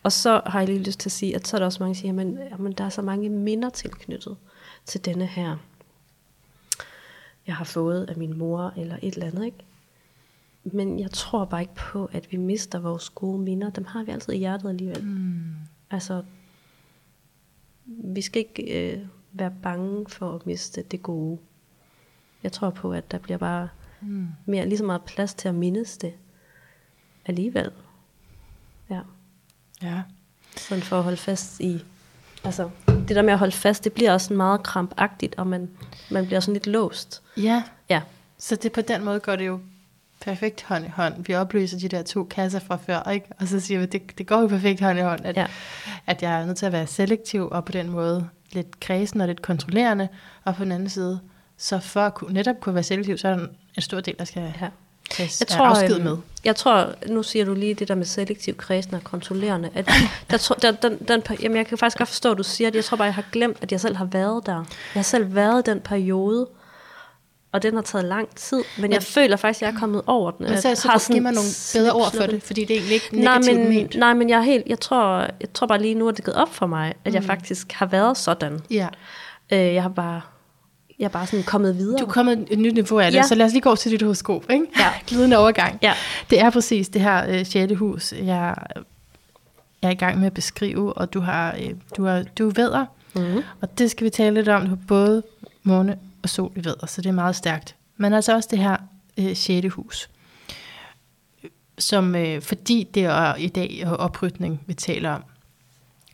[0.04, 1.94] og så har jeg lige lyst til at sige, at så er der også mange,
[1.94, 4.38] der siger, men, jamen, der er så mange minder tilknyttet
[4.86, 5.58] til denne her,
[7.48, 9.58] jeg har fået af min mor, eller et eller andet, ikke?
[10.66, 13.70] Men jeg tror bare ikke på, at vi mister vores gode minder.
[13.70, 15.03] Dem har vi altid i hjertet alligevel.
[15.03, 15.53] Mm.
[15.91, 16.24] Altså,
[17.86, 18.99] vi skal ikke øh,
[19.34, 21.39] være bange for at miste det gode.
[22.43, 23.70] Jeg tror på, at der bliver bare
[24.01, 24.28] mm.
[24.45, 26.13] mere, lige så meget plads til at mindes det
[27.26, 27.72] alligevel.
[28.89, 29.01] Ja.
[29.82, 30.01] Ja.
[30.57, 31.86] Sådan for at holde fast i...
[32.43, 35.70] Altså, det der med at holde fast, det bliver også meget krampagtigt, og man,
[36.11, 37.24] man bliver sådan lidt låst.
[37.38, 38.01] Ja, Ja,
[38.38, 39.59] så det på den måde går det jo
[40.26, 41.13] perfekt hånd i hånd.
[41.17, 43.28] Vi opløser de der to kasser fra før, ikke?
[43.39, 45.45] Og så siger vi, det, det går jo perfekt hånd i hånd, at, Ja.
[46.07, 49.28] at jeg er nødt til at være selektiv, og på den måde lidt kredsen og
[49.28, 50.07] lidt kontrollerende,
[50.43, 51.19] og på den anden side,
[51.57, 54.26] så for at kunne, netop kunne være selektiv, så er der en, stor del, der
[54.26, 54.67] skal ja.
[55.11, 56.17] tages Jeg tror, afsked øhm, med.
[56.45, 59.89] Jeg tror, nu siger du lige det der med selektiv kredsen og kontrollerende, at
[60.32, 62.76] der, tror, der, den, den, jamen jeg kan faktisk godt forstå, at du siger det.
[62.76, 64.55] Jeg tror bare, jeg har glemt, at jeg selv har været der.
[64.55, 66.47] Jeg har selv været i den periode,
[67.56, 70.32] og den har taget lang tid, men jeg føler faktisk, at jeg er kommet over
[70.32, 70.43] den.
[70.43, 72.62] Men Jeg så, så har prøv at give mig nogle bedre ord for det, fordi
[72.66, 73.95] det er egentlig ikke Nej negativt men, ment.
[73.95, 76.26] nej, men jeg er helt, jeg tror, jeg tror bare lige nu, at det er
[76.26, 77.28] gået op for mig, at jeg Mm.
[77.28, 78.60] faktisk har været sådan.
[78.72, 78.88] Ja.
[79.53, 80.22] Øh, jeg har bare
[80.99, 81.97] jeg er bare sådan kommet videre.
[81.99, 83.24] Du er kommet et nyt niveau af det, ja.
[83.24, 84.66] så lad os lige gå til dit horoskop, ikke?
[84.80, 84.89] Ja.
[85.08, 85.80] Glidende overgang.
[85.82, 85.93] Ja.
[86.30, 87.74] Det er præcis det her øh, 6.
[87.76, 88.56] hus, jeg,
[89.82, 92.53] jeg er i gang med at beskrive, og du har, øh, du har, du er
[92.56, 92.86] vædder,
[93.18, 93.41] Mm-hmm.
[93.62, 94.62] og det skal vi tale lidt om.
[94.62, 95.24] Du har både
[95.64, 97.76] måne og sol i vejret, så det er meget stærkt.
[97.97, 98.78] Men altså også det her
[99.17, 99.73] øh, 6.
[99.73, 100.09] hus,
[101.78, 105.23] som, øh, fordi det er i dag er oprytning, vi taler om.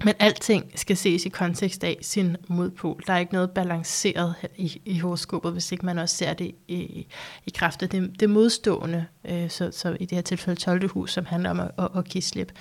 [0.04, 3.02] Men alting skal ses i kontekst af sin modpol.
[3.08, 7.08] Der er ikke noget balanceret i, i horoskopet, hvis ikke man også ser det i,
[7.46, 10.90] i kraft af det, det modstående, øh, så, så i det her tilfælde 12.
[10.90, 12.52] hus, som handler om at, at, at give slip.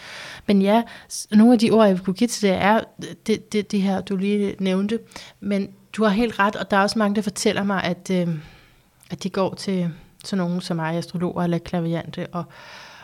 [0.46, 0.82] Men ja,
[1.30, 2.80] nogle af de ord, jeg vil kunne give til det, er
[3.26, 4.98] det, det, det her, du lige nævnte.
[5.40, 8.28] Men du har helt ret, og der er også mange, der fortæller mig, at, øh,
[9.10, 9.90] at de går til
[10.24, 12.44] sådan nogen som mig, astrologer eller klaviante, og,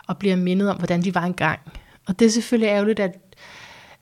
[0.06, 1.60] og bliver mindet om, hvordan de var engang.
[2.06, 3.18] Og det er selvfølgelig ærgerligt, at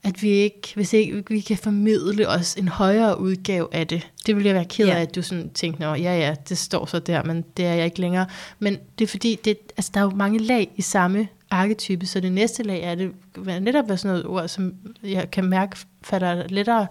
[0.07, 4.11] at vi ikke, hvis ikke vi kan formidle os en højere udgave af det.
[4.27, 5.01] Det vil jeg være ked af, Ja.
[5.01, 7.85] at du sådan tænkte, Nå, ja ja, det står så der, men det er jeg
[7.85, 8.27] ikke længere.
[8.59, 12.21] Men det er fordi, det, altså, der er jo mange lag i samme arketype, så
[12.21, 16.49] det næste lag er det netop være sådan noget ord, som jeg kan mærke falder
[16.49, 16.87] lettere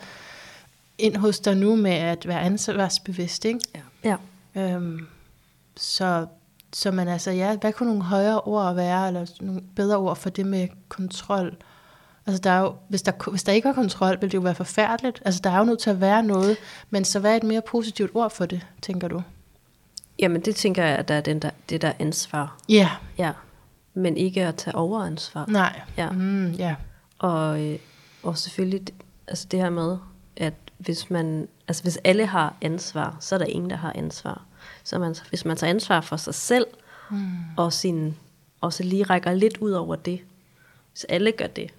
[1.03, 3.59] ind hos dig nu med at være ansvarsbevidst, ikke?
[4.03, 4.15] Ja.
[4.55, 5.07] Øhm,
[5.77, 6.25] så,
[6.73, 10.29] så man altså, ja, hvad kunne nogle højere ord være, eller nogle bedre ord for
[10.29, 11.55] det med kontrol?
[12.25, 14.55] Altså der er jo, hvis, der, hvis der ikke var kontrol, ville det jo være
[14.55, 15.21] forfærdeligt.
[15.25, 16.57] Altså der er jo nødt til at være noget,
[16.89, 19.21] men så hvad er et mere positivt ord for det, tænker du?
[20.19, 22.57] Jamen, det tænker jeg, at der er den der, det der ansvar.
[22.69, 23.31] Ja, Ja.
[23.93, 25.45] Men ikke at tage overansvar.
[25.47, 25.81] nej.
[25.97, 26.09] Ja.
[26.09, 26.75] Mm, ja.
[27.19, 27.79] Og, øh,
[28.23, 28.81] og selvfølgelig
[29.27, 29.97] altså det her med,
[30.37, 34.45] at hvis man, altså hvis alle har ansvar, så er der ingen, der har ansvar.
[34.83, 36.65] Så man, hvis man tager ansvar for sig selv,
[37.11, 37.27] mm.
[37.57, 38.17] og, sin,
[38.61, 40.19] og så lige rækker lidt ud over det,
[40.91, 41.73] hvis alle gør det,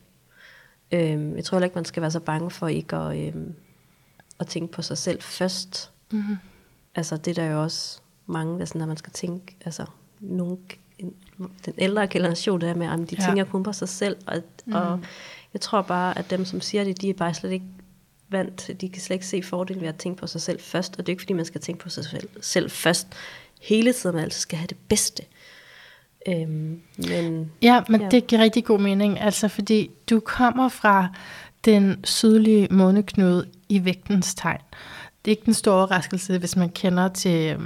[0.93, 3.35] øh, jeg tror heller ikke, man skal være så bange for ikke at, øh,
[4.41, 5.91] at tænke på sig selv først.
[6.13, 6.37] Mm-hmm.
[6.95, 9.85] Altså det er der jo også mange, der sådan, at man skal tænke, altså
[10.21, 10.59] nogen,
[10.99, 11.15] en,
[11.65, 13.23] den ældre generation, der er med, at de Ja.
[13.23, 13.27] ja.
[13.27, 14.73] tænker kun på sig selv, og, mm.
[14.73, 15.01] og
[15.53, 17.65] jeg tror bare, at dem, som siger det, de er bare slet ikke
[18.35, 20.93] vant til, de kan slet ikke se fordelen ved at tænke på sig selv først,
[20.93, 23.07] og det er ikke fordi, man skal tænke på sig selv, selv først
[23.63, 25.23] hele tiden, man altid skal have det bedste.
[26.29, 28.09] Øhm, men Ja, men ja.
[28.09, 31.09] Det giver rigtig god mening, altså fordi du kommer fra
[31.65, 34.61] den sydlige måneknude i vægtens tegn.
[35.25, 37.59] Det er ikke den store overraskelse, hvis man kender til,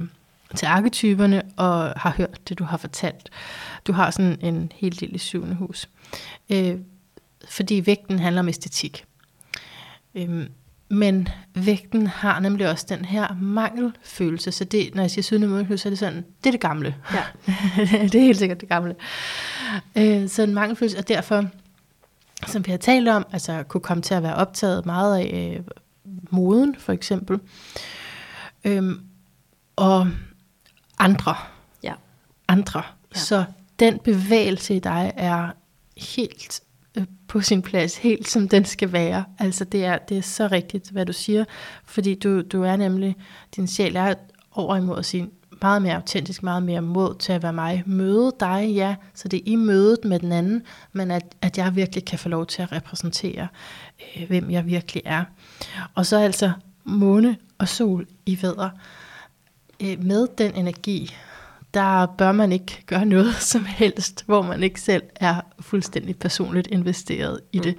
[0.57, 3.31] til arketyperne og har hørt det, du har fortalt.
[3.87, 5.89] Du har sådan en helt lille syvende hus.
[6.51, 6.77] Øh,
[7.49, 9.05] fordi vægten handler om æstetik.
[10.14, 10.49] Øhm,
[10.91, 15.78] men vægten har nemlig også den her mangelfølelse, så det, når jeg siger sydlige måneknude,
[15.78, 16.95] så er det sådan, det er det gamle.
[17.12, 17.22] Ja.
[18.12, 18.95] det er helt sikkert det gamle.
[19.97, 21.45] Øh, så en mangelfølelse, og derfor,
[22.47, 25.64] som vi har talt om, altså kunne komme til at være optaget meget af øh,
[26.30, 27.41] moden, for eksempel.
[28.64, 29.01] Øhm,
[29.76, 30.09] og
[30.99, 31.34] andre.
[31.82, 31.95] ja,
[32.49, 32.82] Andre.
[33.14, 33.18] Ja.
[33.18, 33.45] Så
[33.78, 35.49] den bevægelse i dig er
[35.97, 36.61] helt
[36.97, 39.24] øh, på sin plads, helt som den skal være.
[39.39, 41.45] Altså det er, det er så rigtigt, hvad du siger,
[41.84, 43.16] fordi du, du er nemlig,
[43.57, 44.14] din sjæl er
[44.53, 45.30] over imod sin
[45.62, 47.82] meget mere autentisk, meget mere mod til at være mig.
[47.86, 50.62] Møde dig, ja, så det er i mødet med den anden,
[50.93, 53.49] men at, at jeg virkelig kan få lov til at repræsentere,
[54.16, 55.24] øh, hvem jeg virkelig er.
[55.95, 56.53] Og så altså
[56.84, 58.70] måne og sol i vædder.
[59.80, 61.14] Øh, med den energi,
[61.75, 66.66] der bør man ikke gøre noget som helst, hvor man ikke selv er fuldstændig personligt
[66.66, 67.75] investeret i det.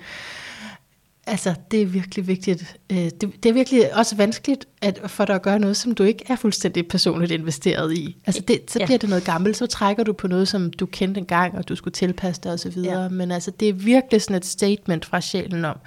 [1.27, 2.77] Altså, det er virkelig vigtigt.
[2.89, 6.03] Øh, Det, det er virkelig også vanskeligt at, for dig at gøre noget, som du
[6.03, 8.17] ikke er fuldstændig personligt investeret i.
[8.25, 8.85] Altså, det, så Ja.
[8.85, 11.75] bliver det noget gammelt, så trækker du på noget, som du kendte engang, og du
[11.75, 12.73] skulle tilpasse dig osv.
[12.77, 13.01] Ja.
[13.01, 13.09] Ja.
[13.09, 15.77] Men altså, det er virkelig sådan et statement fra sjælen om,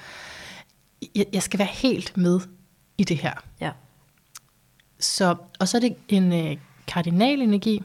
[1.14, 2.40] jeg, jeg skal være helt med
[2.98, 3.32] i det her.
[3.60, 3.70] ja,
[5.00, 7.82] Så, og så er det en øh, kardinalenergi,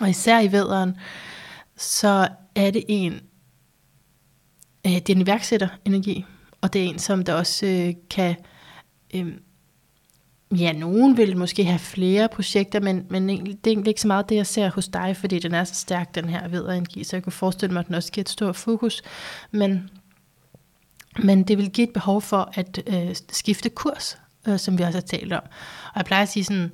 [0.00, 0.96] og især i vederen,
[1.76, 3.12] så er det en,
[4.86, 6.24] øh, det er en iværksætterenergi,
[6.60, 8.36] og det er en, som der også øh, kan,
[9.14, 9.32] øh,
[10.58, 14.08] ja, nogen vil måske have flere projekter, men, men egentlig, det er egentlig ikke så
[14.08, 17.16] meget det, jeg ser hos dig, fordi den er så stærk, den her vederenergi, så
[17.16, 19.02] jeg kunne forestille mig, at den også giver et stort fokus,
[19.50, 19.90] men
[21.18, 24.96] men det vil give et behov for at øh, skifte kurs, øh, som vi også
[24.96, 25.42] har talt om.
[25.84, 26.72] Og jeg plejer at sige sådan,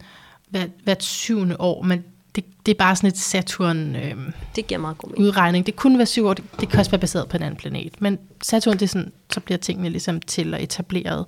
[0.51, 2.05] hvert, hvert syvende år, men
[2.37, 4.27] det, det er bare sådan et Saturn-udregning.
[4.27, 5.25] Øh, det giver meget god mening.
[5.25, 5.67] udregning.
[5.67, 8.03] det kunne være syv år, det, det kan også være baseret på en anden planet.
[8.03, 11.27] Men Saturn, det er sådan, så bliver tingene ligesom til og etableret.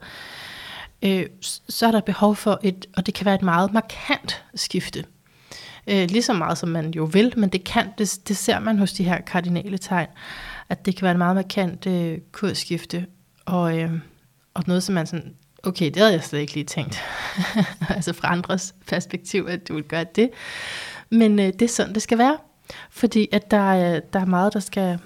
[1.03, 1.27] Øh,
[1.69, 5.05] så er der behov for et, og det kan være et meget markant skifte.
[5.87, 8.79] Øh, lige så meget som man jo vil, men det kan, det, det ser man
[8.79, 10.09] hos de her kardinale tegn,
[10.69, 13.07] at det kan være et meget markant øh, kursskifte,
[13.47, 13.93] og, øh,
[14.55, 17.03] og noget, som man sådan okay, det havde jeg slet ikke lige tænkt.
[17.97, 20.31] altså fra andres perspektiv, at du vil gøre det.
[21.11, 22.39] Men øh, det er sådan, det skal være.
[22.91, 24.99] Fordi at der, er, der er meget, der skal,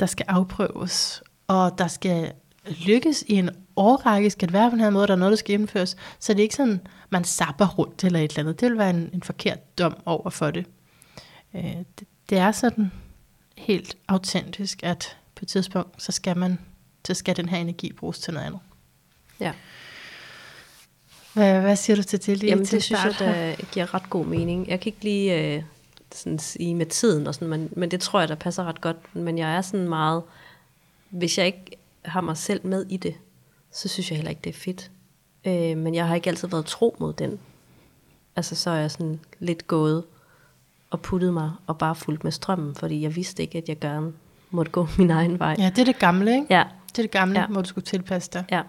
[0.00, 1.22] der skal afprøves.
[1.48, 2.32] Og der skal
[2.86, 5.36] lykkes i en årrække, skal det være på den her måde, der er noget, der
[5.36, 5.96] skal indføres.
[6.18, 6.80] Så det er ikke sådan,
[7.10, 8.60] man sapper rundt eller et eller andet.
[8.60, 10.66] Det vil være en, en forkert dom over for det.
[11.54, 12.08] Øh, det.
[12.30, 12.92] Det er sådan
[13.56, 16.58] helt autentisk, at på et tidspunkt, så skal man,
[17.06, 18.60] så skal den her energi bruges til noget andet.
[19.40, 19.52] Ja.
[21.32, 24.10] Hvad, hvad siger du til det lige Jamen, til det synes jeg, der giver ret
[24.10, 24.68] god mening.
[24.68, 25.62] Jeg kan ikke lige øh,
[26.14, 28.96] sådan sige med tiden, og sådan, men, men det tror jeg, der passer ret godt.
[29.12, 30.22] Men jeg er sådan meget,
[31.10, 31.70] hvis jeg ikke
[32.04, 33.14] har mig selv med i det,
[33.72, 34.90] så synes jeg heller ikke, det er fedt.
[35.44, 37.38] Øh, men jeg har ikke altid været tro mod den.
[38.36, 40.04] Altså, så er jeg sådan lidt gået
[40.90, 44.12] og puttet mig og bare fulgt med strømmen, fordi jeg vidste ikke, at jeg gerne
[44.50, 45.56] måtte gå min egen vej.
[45.58, 46.46] Ja, det er det gamle, ikke?
[46.50, 47.40] Ja, Det er det gamle.
[47.40, 47.46] Ja.
[47.46, 48.44] hvor du skulle tilpasse dig.
[48.50, 48.62] ja.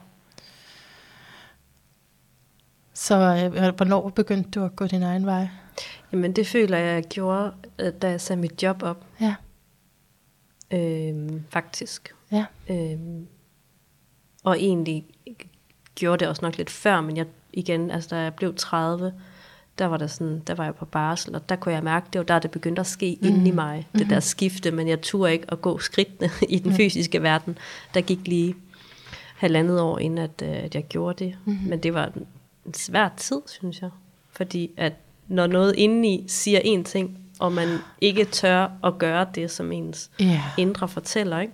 [2.95, 5.47] Så øh, hvornår begyndte du at gå din egen vej?
[6.11, 9.35] Jamen, det føler jeg, jeg gjorde, øh, da jeg sagde mit job op, Ja,
[10.73, 12.15] øh, faktisk.
[12.31, 12.45] ja.
[12.69, 13.27] Øhm,
[14.43, 15.05] og egentlig
[15.95, 19.13] gjorde det også nok lidt før, men jeg igen, altså da jeg blev 30,
[19.77, 22.19] der var der sådan, der var jeg på barsel, og der kunne jeg mærke, det
[22.19, 23.27] var der, det begyndte at ske mm.
[23.27, 26.73] inde i mig, det der skifte, men jeg turde ikke at gå skridtene i den
[26.73, 27.57] fysiske verden.
[27.93, 28.55] Der gik lige
[29.35, 31.59] halvandet år, inden at, øh, at jeg gjorde det, mm.
[31.65, 32.11] men det var
[32.65, 33.89] en, svær tid, synes jeg,
[34.31, 34.93] fordi at
[35.27, 40.11] når noget indeni siger en ting, og man ikke tør at gøre det, som ens
[40.19, 40.41] Ja.
[40.57, 41.53] indre fortæller, ikke?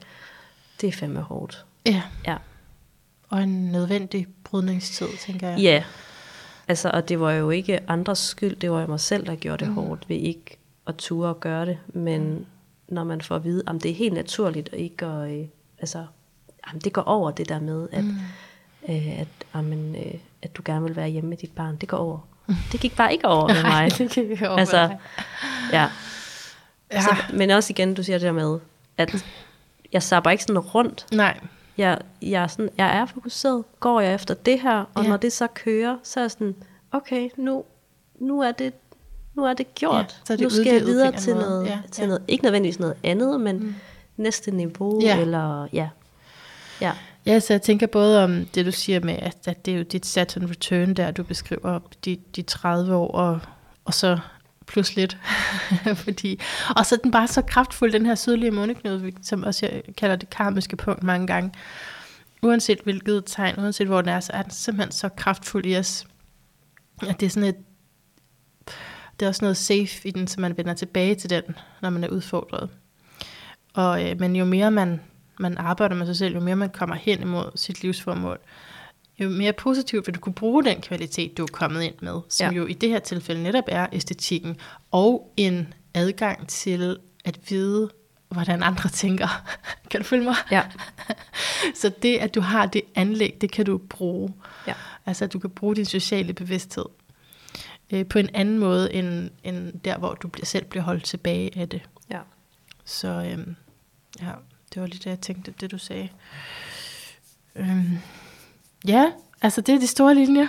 [0.82, 1.66] det er fandme hårdt.
[1.86, 2.01] ja.
[2.28, 2.38] Ja.
[3.30, 5.59] Og en nødvendig brydningstid, tænker jeg.
[5.59, 5.84] Ja.
[6.68, 9.66] Altså, og det var jo ikke andres skyld, det var jo mig selv, der gjorde
[9.66, 9.76] det mm.
[9.76, 10.57] hårdt ved ikke
[10.88, 11.78] at ture at gøre det.
[11.88, 12.45] Men
[12.88, 15.45] når man får at vide, at det er helt naturligt, og ikke at, øh,
[15.80, 16.05] altså,
[16.68, 18.16] jamen, det går over det der med, at, mm.
[18.89, 20.14] øh, at, jamen, øh,
[20.44, 22.20] at du gerne vil være hjemme med dit barn, det går over.
[22.72, 23.92] Det gik bare ikke over med mig.
[23.98, 24.78] det kan jeg altså,
[25.72, 25.89] ja.
[26.92, 27.02] Ja.
[27.02, 28.60] Så, men også igen, du siger det der med,
[28.98, 29.26] at
[29.94, 31.06] jeg sapper ikke sådan rundt.
[31.14, 31.39] Nej,
[31.78, 35.10] Jeg, jeg, er sådan, jeg er fokuseret, går jeg efter det her, og Ja.
[35.10, 36.56] når det så kører, så er jeg sådan,
[36.92, 37.64] okay, nu,
[38.20, 38.74] nu er det
[39.36, 39.96] nu er det gjort.
[39.96, 41.46] Ja, så det nu skal jeg videre til, måde.
[41.50, 42.08] noget, Ja, til ja.
[42.08, 43.76] noget, ikke nødvendigvis noget andet, men mm.
[44.18, 45.20] næste niveau, Ja.
[45.22, 45.89] eller ja.
[46.82, 46.92] Ja,
[47.26, 49.84] Ja, så jeg tænker både om det, du siger med, at, at det er jo
[49.84, 53.40] dit Saturn return, der du beskriver de, de 30 år, og,
[53.86, 54.20] og så
[54.68, 55.18] plus lidt.
[56.04, 56.40] Fordi,
[56.76, 60.16] og så er den bare så kraftfuld, den her sydlige måneknude, som også jeg kalder
[60.16, 61.52] det karmiske punkt mange gange.
[62.42, 66.08] Uanset hvilket tegn, uanset hvor den er, så er den simpelthen så kraftfuld i os.
[67.08, 67.56] At det er sådan et,
[69.20, 71.44] det er også noget safe i den, så man vender tilbage til den,
[71.82, 72.70] når man er udfordret.
[73.74, 75.02] Og, øh, men jo mere man,
[75.42, 78.39] man arbejder med sig selv, jo mere man kommer hen imod sit livsformål,
[79.20, 82.54] jo mere positivt vil du kunne bruge den kvalitet, du er kommet ind med, som
[82.54, 82.58] ja.
[82.58, 84.58] Jo i det her tilfælde netop er æstetikken,
[84.92, 87.89] og en adgang til at vide,
[88.30, 89.28] hvordan andre tænker.
[89.92, 90.36] kan du følge mig?
[90.52, 90.64] ja,
[91.82, 94.34] Så det, at du har det anlæg, det kan du bruge.
[94.68, 94.74] ja.
[95.06, 96.86] Altså, at du kan bruge din sociale bevidsthed
[97.92, 101.60] øh, på en anden måde, end, end der, hvor du bliver, selv bliver holdt tilbage
[101.60, 101.82] af det.
[102.12, 102.20] ja.
[102.86, 103.56] Så øhm,
[104.22, 104.32] ja,
[104.74, 106.10] det var lige det, jeg tænkte, det du sagde.
[107.56, 107.98] Øhm,
[108.88, 109.12] ja,
[109.42, 110.48] altså det er de store linjer.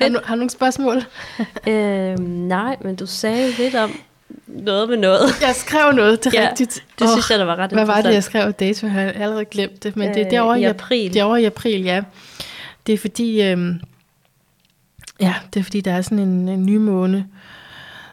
[0.00, 1.02] Har du, har du nogle spørgsmål?
[1.68, 4.00] Øhm, nej, men du sagde lidt om
[4.46, 5.22] noget med noget.
[5.40, 6.84] Jeg skrev noget, det er Ja, rigtigt.
[6.98, 8.86] Det Åh, synes jeg, der var ret Hvad var det, jeg skrev dato?
[8.86, 11.14] Jeg har allerede glemt det, men det er Øh, derovre i i april.
[11.14, 12.02] Det er over i april, ja.
[12.86, 13.80] Det er fordi, øhm,
[15.20, 17.26] ja, det er fordi, der er sådan en, en ny måne,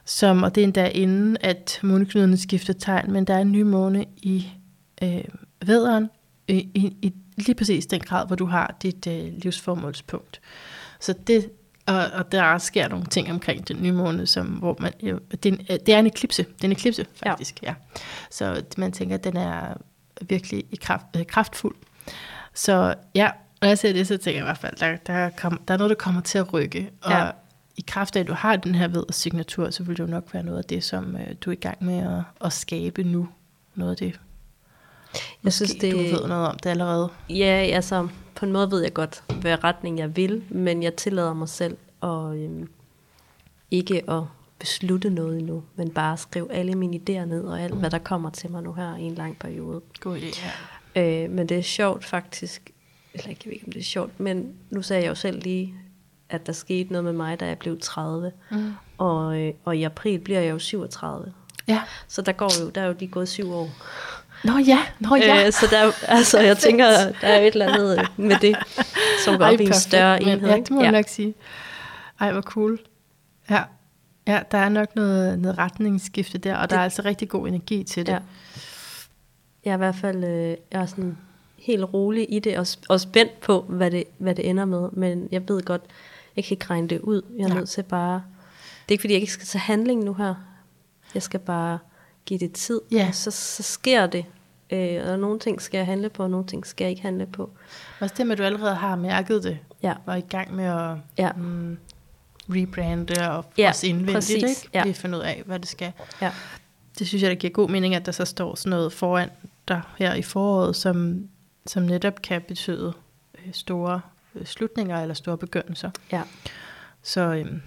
[0.06, 3.62] som, og det er endda inden, at måneknuderne skifter tegn, men der er en ny
[3.62, 4.48] måne i
[5.04, 5.24] øh,
[5.68, 6.10] væderen,
[6.48, 10.42] i, i, i lige præcis den grad, hvor du har dit øh, livsformålspunkt.
[11.00, 11.50] Så det,
[11.86, 15.46] og, og der sker nogle ting omkring den nye måned, som, hvor man, jo, det,
[15.46, 17.68] er en, øh, det er en eklipse, det er en eklipse faktisk, ja.
[17.68, 17.74] ja.
[18.32, 19.74] Så man tænker, at den er
[20.22, 21.76] virkelig i kraft, øh, kraftfuld.
[22.54, 23.30] Så ja,
[23.62, 25.78] når jeg ser det, så tænker jeg i hvert fald, der, der, kom, der er
[25.78, 26.92] noget, der kommer til at rykke.
[27.02, 27.30] Og Ja.
[27.78, 30.34] i kraft af, at du har den her ved signatur, så vil det jo nok
[30.34, 33.30] være noget af det, som øh, du er i gang med at, at skabe nu.
[33.76, 34.20] Noget af det.
[35.44, 37.10] Jeg synes, det, du ved noget om det allerede.
[37.30, 41.34] Ja, altså på en måde ved jeg godt, hvad retning jeg vil, men jeg tillader
[41.34, 42.70] mig selv at øhm,
[43.72, 44.22] ikke at
[44.60, 48.30] beslutte noget endnu, men bare skrive alle mine idéer ned og alt, hvad der kommer
[48.30, 49.82] til mig nu her i en lang periode.
[50.00, 50.42] God idé,
[50.96, 51.24] ja.
[51.24, 52.72] Øh, men det er sjovt faktisk,
[53.14, 55.74] eller jeg ved ikke, om det er sjovt, men nu sagde jeg jo selv lige,
[56.30, 58.74] at der skete noget med mig, da jeg blev 30, Mm.
[58.98, 61.34] og, øh, og i april bliver jeg jo 37.
[61.68, 61.82] Ja.
[62.08, 63.70] Så der går jo, der er jo lige gået syv år.
[64.44, 65.46] Nå ja, nå ja.
[65.46, 66.88] Øh, så der, altså, jeg tænker,
[67.22, 68.56] der er et eller andet med det.
[69.26, 70.50] som går op i en større men, enhed.
[70.50, 70.66] Ja, ikke?
[70.66, 70.92] det må ja.
[70.92, 71.34] nok sige.
[72.20, 72.80] Ej, hvor cool.
[73.50, 73.64] Ja.
[74.28, 77.48] ja, der er nok noget, noget retningsskifte der, og det, der er altså rigtig god
[77.48, 78.12] energi til det.
[78.14, 78.20] Ja.
[79.66, 81.18] Jeg er i hvert fald øh, jeg er sådan
[81.58, 84.90] helt rolig i det, og, og spændt på, hvad det, hvad det ender med.
[84.92, 85.82] Men jeg ved godt,
[86.36, 87.22] jeg kan ikke regne det ud.
[87.38, 87.54] Jeg er Ja.
[87.54, 88.14] nødt til bare...
[88.84, 90.36] Det er ikke, fordi jeg ikke skal tage handling nu her.
[91.14, 91.80] Jeg skal bare
[92.26, 93.06] give det tid, Ja.
[93.08, 94.26] og så, så sker det.
[94.70, 97.26] Øh, og nogle ting skal jeg handle på, og nogle ting skal jeg ikke handle
[97.26, 97.50] på.
[98.00, 100.66] Også det med, at du allerede har mærket det, Ja, og er i gang med
[100.66, 101.78] at ja, mm,
[102.50, 104.70] rebrande og Ja, også indvendigt, præcis, ikke?
[104.74, 104.84] ja.
[104.84, 105.92] Lige finde ud af, hvad det skal.
[106.22, 106.32] ja.
[107.00, 109.30] Det synes jeg, der giver god mening, at der så står sådan noget foran
[109.68, 111.28] dig her i foråret, som,
[111.66, 112.94] som netop kan betyde
[113.46, 114.02] øh, store
[114.36, 115.92] øh, slutninger eller store begyndelser.
[116.12, 116.22] ja.
[117.02, 117.62] Så, øhm,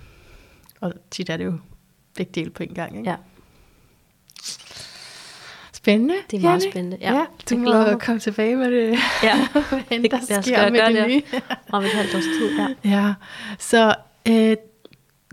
[0.81, 1.59] og tit er det jo
[2.17, 3.11] begge dele på en gang, ikke?
[3.11, 3.17] ja.
[5.73, 6.15] Spændende.
[6.31, 6.73] Det er meget Janne.
[6.73, 6.97] spændende.
[7.01, 8.01] Ja, Ja, du jeg må glæder mig.
[8.01, 9.47] komme tilbage med det, ja.
[9.53, 11.07] hvad end Det- der jeg sker med gøre det det.
[11.09, 11.23] nye.
[11.73, 12.91] Om et halvt års tid, ja.
[12.91, 13.15] Ja,
[13.59, 13.95] så
[14.29, 14.57] øh,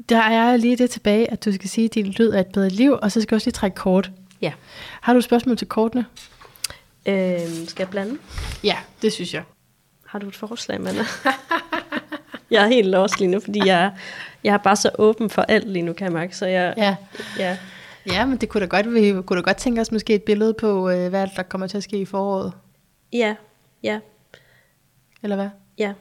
[0.10, 2.69] der er lige det tilbage, at du skal sige, at din lyd er et bedre
[2.69, 4.11] liv, og så skal du også lige trække kort.
[4.41, 4.52] Ja.
[5.02, 6.06] Har du et spørgsmål til kortene?
[7.06, 8.18] Øhm, skal jeg blande?
[8.64, 9.44] Ja, det synes jeg.
[10.06, 11.03] Har du et forslag, Manna?
[12.52, 13.91] jeg er helt lost lige nu, fordi jeg,
[14.44, 16.38] jeg er bare så åben for alt lige nu, kan jeg mærke.
[16.38, 16.95] Så jeg, Ja.
[17.40, 17.57] ja.
[18.08, 20.54] Ja, men det kunne da godt, vi kunne da godt tænke os måske et billede
[20.54, 22.54] på, øh, hvad der kommer til at ske i foråret.
[23.14, 23.36] ja,
[23.84, 24.00] ja,
[25.24, 25.50] Eller hvad?
[25.78, 25.94] ja,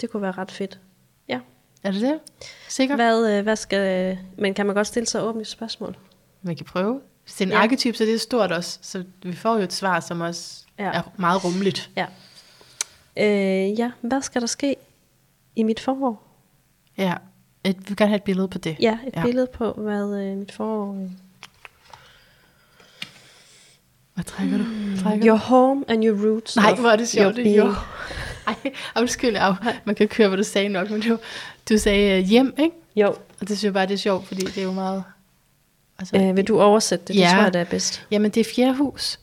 [0.00, 0.80] det kunne være ret fedt.
[1.28, 1.40] Ja.
[1.82, 2.18] Er det det?
[2.68, 2.94] Sikker?
[2.96, 5.96] Hvad, øh, hvad skal, men kan man godt stille sig åbne spørgsmål?
[6.42, 7.00] Man kan prøve.
[7.24, 7.58] Hvis det er en Ja.
[7.62, 8.78] arketyp, så det er stort også.
[8.82, 10.90] Så vi får jo et svar, som også Ja.
[10.92, 11.90] er meget rummeligt.
[11.96, 12.06] Ja.
[13.16, 14.76] Øh, ja, hvad skal der ske
[15.56, 16.26] i mit forår?
[16.98, 17.14] Ja.
[17.64, 18.76] Et, vi vil gerne have et billede på det.
[18.80, 19.20] Ja, et ja.
[19.20, 19.26] Ja.
[19.26, 21.08] billede på, hvad øh, mit forår...
[24.14, 24.64] Hvad trækker du?
[25.02, 26.54] Trækker Your home and your roots.
[26.54, 26.60] du?
[26.60, 27.36] Nej, hvor er det sjovt.
[27.36, 27.74] your Det er jo.
[28.48, 28.54] Ej,
[28.96, 29.54] undskyld, af.
[29.84, 31.18] man kan køre, hvad du sagde nok, men det var,
[31.68, 32.76] du sagde øh, hjem, ikke?
[32.96, 35.04] Jo, Og det synes jeg bare, det er sjovt, fordi det er jo meget...
[35.98, 37.14] Altså, øh, vil du oversætte det?
[37.14, 37.30] Det Ja.
[37.34, 38.06] tror jeg, det er bedst.
[38.10, 39.20] Jamen, det er fjerde hus.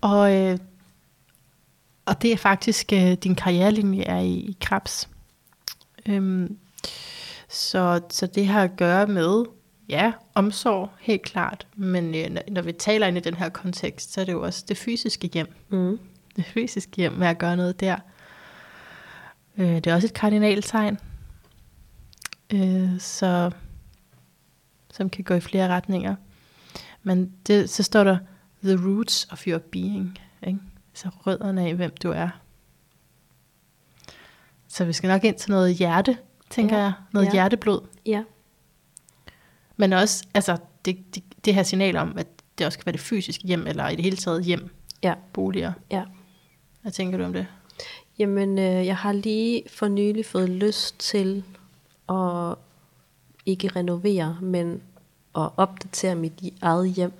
[0.00, 0.58] Og, øh,
[2.06, 5.08] og det er faktisk, øh, din karrierelinje er i, i krebs.
[6.06, 6.56] Øhm,
[7.48, 9.44] så, så det har at gøre med,
[9.88, 11.66] ja, omsorg, helt klart.
[11.76, 14.64] Men øh, når, vi taler ind i den her kontekst, så er det jo også
[14.68, 15.54] det fysiske hjem.
[15.68, 15.98] Mm.
[16.36, 17.96] Det fysiske hjem med at gøre noget der.
[19.56, 20.98] Øh, det er også et kardinaltegn.
[22.52, 23.50] Øh, så,
[24.92, 26.16] som kan gå i flere retninger.
[27.02, 28.18] Men det, så står der,
[28.64, 30.18] the roots of your being.
[30.46, 30.58] Ikke?
[30.94, 32.28] Så rødderne af, hvem du er.
[34.68, 36.18] Så vi skal nok ind til noget hjerte,
[36.50, 36.82] tænker Ja.
[36.82, 36.92] jeg.
[37.12, 37.32] Noget Ja.
[37.32, 37.80] hjerteblod.
[38.06, 38.22] Ja.
[39.76, 42.26] Men også, altså, det, det, det her signal om, at
[42.58, 44.70] det også kan være det fysiske hjem, eller i det hele taget hjem,
[45.02, 45.14] Ja.
[45.32, 45.72] boliger.
[45.90, 46.02] Ja.
[46.82, 47.46] Hvad tænker du om det?
[48.18, 51.44] Jamen, øh, jeg har lige for nylig fået lyst til
[52.08, 52.54] at
[53.46, 54.82] ikke renovere, men
[55.36, 56.32] at opdatere mit
[56.62, 57.12] eget hjem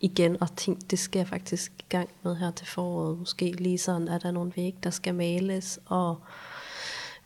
[0.00, 3.18] igen, og tænkte, det skal jeg faktisk i gang med her til foråret.
[3.18, 6.18] Måske lige sådan, er der nogle vægge, der skal males, og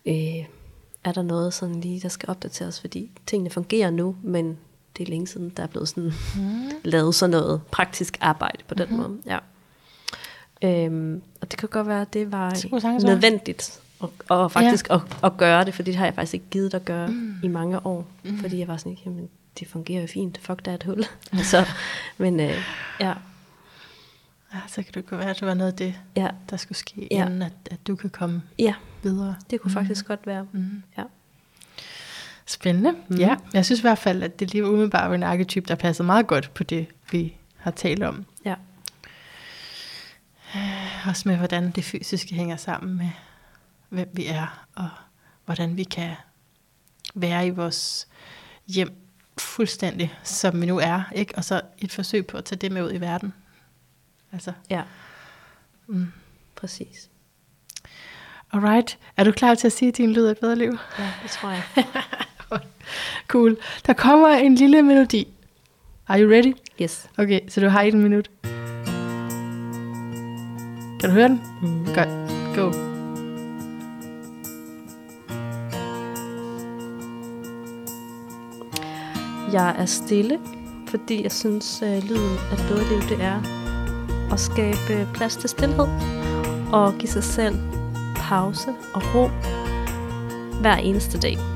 [0.06, 0.44] øh,
[1.04, 4.58] er der noget sådan lige, der skal opdateres, fordi tingene fungerer nu, men
[4.98, 6.70] det er længe siden, der er blevet sådan mm.
[6.84, 9.02] lavet sådan noget praktisk arbejde på den mm-hmm.
[9.02, 9.18] måde.
[9.26, 9.38] Ja.
[10.64, 14.94] Øhm, og det kan godt være, at det var Det nødvendigt at, og faktisk ja.
[14.94, 17.34] at, at gøre det, fordi det har jeg faktisk ikke givet at gøre mm.
[17.42, 18.06] i mange år.
[18.22, 18.38] Mm.
[18.38, 19.28] Fordi jeg var sådan, jamen
[19.58, 21.04] det fungerer jo fint, fuck der er et hul.
[21.32, 21.64] altså,
[22.18, 22.56] men øh,
[23.00, 23.14] ja,
[24.54, 26.78] Ja, så kan det godt være, at det var noget af det, ja, der skulle
[26.78, 27.26] ske, ja.
[27.26, 29.36] inden at, at du kan komme ja, videre.
[29.50, 29.74] det kunne mm.
[29.74, 30.46] faktisk godt være.
[30.52, 30.82] Mm.
[30.98, 31.02] Ja.
[32.52, 32.94] Spændende.
[33.08, 33.16] Mm.
[33.16, 36.04] Ja, jeg synes i hvert fald, at det lige umiddelbart var en arketyp, der passer
[36.04, 38.24] meget godt på det, vi har talt om.
[38.44, 38.54] Ja.
[41.06, 43.10] Også med, hvordan det fysiske hænger sammen med,
[43.88, 44.88] hvem vi er, og
[45.44, 46.10] hvordan vi kan
[47.14, 48.08] være i vores
[48.66, 48.92] hjem
[49.38, 51.34] fuldstændig, som vi nu er, ikke?
[51.36, 53.32] Og så et forsøg på at tage det med ud i verden.
[54.32, 54.82] Altså, ja,
[55.86, 56.12] mm.
[56.56, 57.10] præcis.
[58.52, 58.98] alright.
[59.16, 60.78] Er du klar til at sige, at din lyd er et bedre liv?
[60.98, 61.62] Ja, det tror jeg.
[63.28, 63.56] Cool.
[63.86, 65.28] Der kommer en lille melodi.
[66.08, 66.52] Are you ready?
[66.82, 67.08] Yes.
[67.18, 68.30] Okay, så du har et minut.
[71.00, 71.40] Kan du høre den?
[71.62, 71.84] Mm.
[71.94, 72.08] Godt.
[72.56, 72.72] Go.
[79.52, 80.38] Jeg er stille,
[80.88, 83.42] fordi jeg synes, at lyden af et bedre liv, det er
[84.32, 85.86] at skabe plads til stillhed
[86.72, 87.54] og give sig selv
[88.16, 89.28] pause og ro
[90.60, 91.51] hver eneste dag.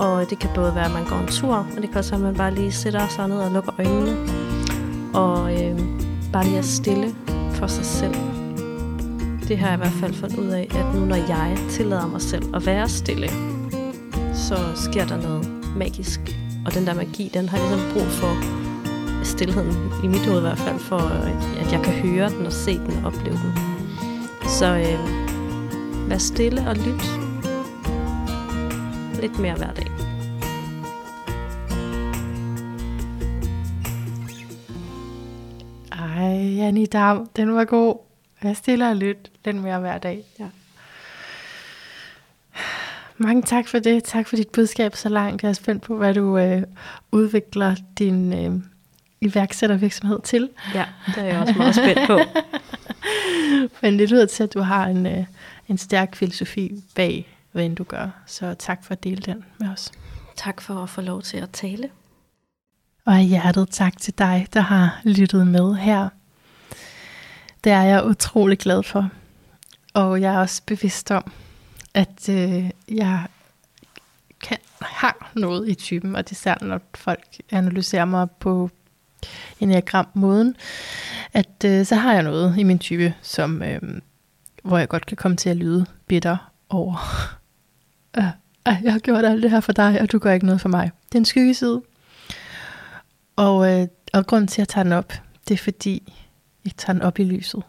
[0.00, 2.18] Og det kan både være, at man går en tur, og det kan også være,
[2.18, 4.16] at man bare lige sætter sig ned og lukker øjnene.
[5.14, 5.80] Og øh,
[6.32, 7.14] bare lige er stille
[7.52, 8.14] for sig selv.
[9.48, 12.22] det har jeg i hvert fald fundet ud af, at nu når jeg tillader mig
[12.22, 13.28] selv at være stille,
[14.34, 16.20] så sker der noget magisk.
[16.66, 18.34] Og den der magi, den har ligesom brug for
[19.24, 20.98] stillheden, i mit hoved i hvert fald, for
[21.60, 23.52] at jeg kan høre den og se den og opleve den.
[24.48, 27.20] Så øh, vær stille og lyt
[29.20, 29.89] lidt mere hver dag.
[36.80, 37.96] Janni Dam, den var god.
[38.42, 40.24] Vær stille og lyt lidt mere hver dag.
[40.38, 40.46] Ja.
[43.16, 44.04] Mange tak for det.
[44.04, 45.42] Tak for dit budskab så langt.
[45.42, 46.62] Jeg er spændt på, hvad du øh,
[47.12, 48.62] udvikler din øh,
[49.20, 50.50] iværksættervirksomhed til.
[50.74, 52.18] Ja, det er jeg også meget spændt på.
[53.82, 55.24] Men det lyder til, at du har en, øh,
[55.68, 58.08] en stærk filosofi bag, hvad end du gør.
[58.26, 59.92] Så tak for at dele den med os.
[60.36, 61.90] Tak for at få lov til at tale.
[63.06, 66.08] Og af hjertet tak til dig, der har lyttet med her.
[67.64, 69.10] Det er jeg utrolig glad for.
[69.94, 71.32] Og jeg er også bevidst om,
[71.94, 73.26] at øh, jeg
[74.42, 78.70] kan, har noget i typen, og det er særligt, når folk analyserer mig på
[79.60, 80.56] enneagram-måden,
[81.32, 83.80] at øh, så har jeg noget i min type, som, øh,
[84.62, 86.96] hvor jeg godt kan komme til at lyde bitter over,
[88.18, 88.24] øh,
[88.66, 90.90] jeg har gjort alt det her for dig, og du gør ikke noget for mig.
[91.08, 91.82] Det er en skyggeside.
[93.36, 95.12] Og, øh, og grunden til, at jeg tager den op,
[95.48, 96.12] det er fordi,
[96.64, 97.62] jeg tager den op i lyset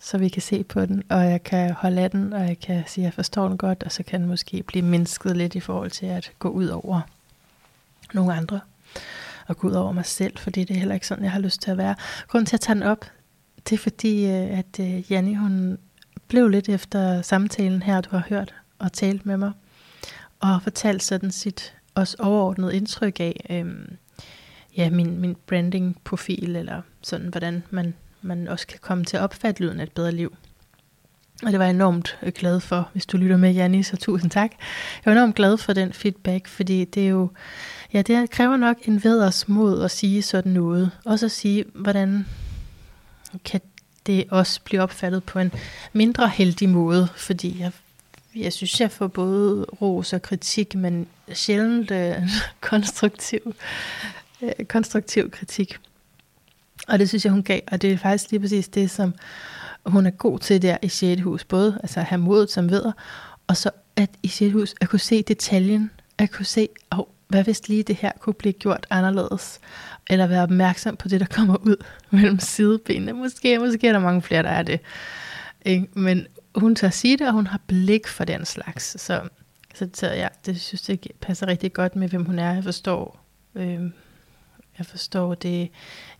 [0.00, 2.84] så vi kan se på den, og jeg kan holde af den, og jeg kan
[2.86, 5.60] sige, at jeg forstår den godt, og så kan den måske blive mindsket lidt i
[5.60, 7.00] forhold til at gå ud over
[8.14, 8.60] nogle andre,
[9.46, 11.60] og gå ud over mig selv, fordi det er heller ikke sådan, jeg har lyst
[11.60, 11.94] til at være.
[12.28, 13.04] Grunden til at tage den op,
[13.68, 15.78] det er fordi, øh, at øh, Janni, hun
[16.28, 19.52] blev lidt efter samtalen her, du har hørt og talt med mig,
[20.40, 23.96] og fortalte sådan sit også overordnet indtryk af, øhm,
[24.76, 29.62] ja, min, min branding-profil, eller sådan, hvordan man man også kan komme til at opfatte
[29.62, 30.36] lyden af et bedre liv.
[31.42, 34.30] Og det var jeg enormt øh, glad for, hvis du lytter med, Janni, så tusind
[34.30, 34.50] tak.
[35.04, 37.30] Jeg var enormt glad for den feedback, fordi det er jo,
[37.92, 40.90] ja, det kræver nok en veders mod at sige sådan noget.
[41.04, 42.26] Også at sige, hvordan
[43.44, 43.60] kan
[44.06, 45.52] det også blive opfattet på en
[45.92, 47.72] mindre heldig måde, fordi jeg,
[48.36, 52.14] jeg synes, jeg får både ros og kritik, men sjældent øh,
[52.60, 53.54] konstruktiv,
[54.42, 55.78] øh, konstruktiv kritik.
[56.88, 59.14] Og det synes jeg, hun gav, og det er faktisk lige præcis det, som
[59.86, 61.22] hun er god til der i 6.
[61.22, 61.44] hus.
[61.44, 62.92] Både altså at have modet som ved,
[63.46, 64.52] og så at i 6.
[64.52, 68.34] hus at kunne se detaljen, at kunne se, oh, hvad hvis lige det her kunne
[68.34, 69.60] blive gjort anderledes,
[70.10, 73.12] eller være opmærksom på det, der kommer ud mellem sidebenene.
[73.12, 74.80] Måske, måske er der mange flere, der er det.
[75.64, 75.88] Ikke?
[75.94, 79.00] Men hun tager sige det, og hun har blik for den slags.
[79.02, 79.20] Så,
[79.74, 82.54] så, så ja, det synes jeg passer rigtig godt med, hvem hun er.
[82.54, 83.24] Jeg forstår,
[83.54, 83.80] øh,
[84.78, 85.70] jeg forstår det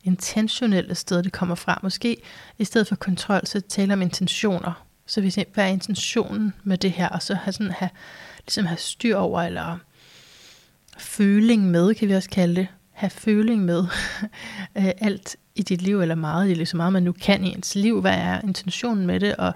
[0.04, 1.80] intentionelle sted, det kommer fra.
[1.82, 2.16] Måske
[2.58, 4.84] i stedet for kontrol, så taler om intentioner.
[5.06, 7.90] Så vi hvad er intentionen med det her, og så have, sådan, have,
[8.44, 9.78] ligesom have styr over, eller
[10.98, 12.66] føling med, kan vi også kalde det.
[12.92, 13.84] Have føling med
[14.78, 17.48] øh, alt i dit liv, eller meget i dit så meget man nu kan i
[17.48, 18.00] ens liv.
[18.00, 19.52] Hvad er intentionen med det, og,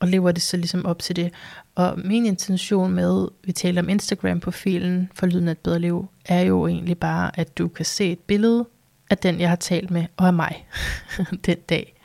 [0.00, 1.32] og lever det så ligesom op til det.
[1.74, 6.40] Og min intention med, vi taler om Instagram-profilen for Lyden af et bedre liv, er
[6.40, 8.66] jo egentlig bare, at du kan se et billede
[9.10, 10.66] af den, jeg har talt med, og af mig
[11.46, 12.00] den dag.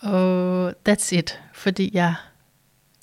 [0.00, 2.14] Og that's it, fordi jeg,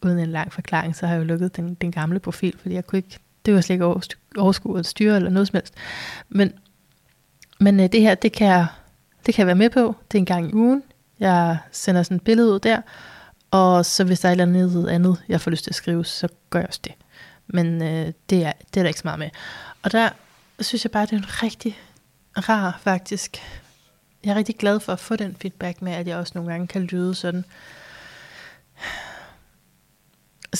[0.05, 2.87] uden en lang forklaring, så har jeg jo lukket den, den gamle profil, fordi jeg
[2.87, 3.85] kunne ikke, det var slet ikke
[4.37, 5.73] overskue at styre eller noget som helst.
[6.29, 6.53] Men,
[7.59, 8.67] men øh, det her, det kan, jeg,
[9.25, 9.95] det kan jeg være med på.
[10.11, 10.83] Det er en gang i ugen.
[11.19, 12.81] Jeg sender sådan et billede ud der,
[13.55, 16.05] og så hvis der er et eller andet, andet jeg får lyst til at skrive,
[16.05, 16.93] så gør jeg også det.
[17.47, 19.29] Men øh, det, er, det er der ikke så meget med.
[19.83, 20.09] Og der
[20.59, 21.79] synes jeg bare, det er en rigtig
[22.49, 23.41] rar faktisk.
[24.23, 26.67] Jeg er rigtig glad for at få den feedback med, at jeg også nogle gange
[26.67, 27.45] kan lyde sådan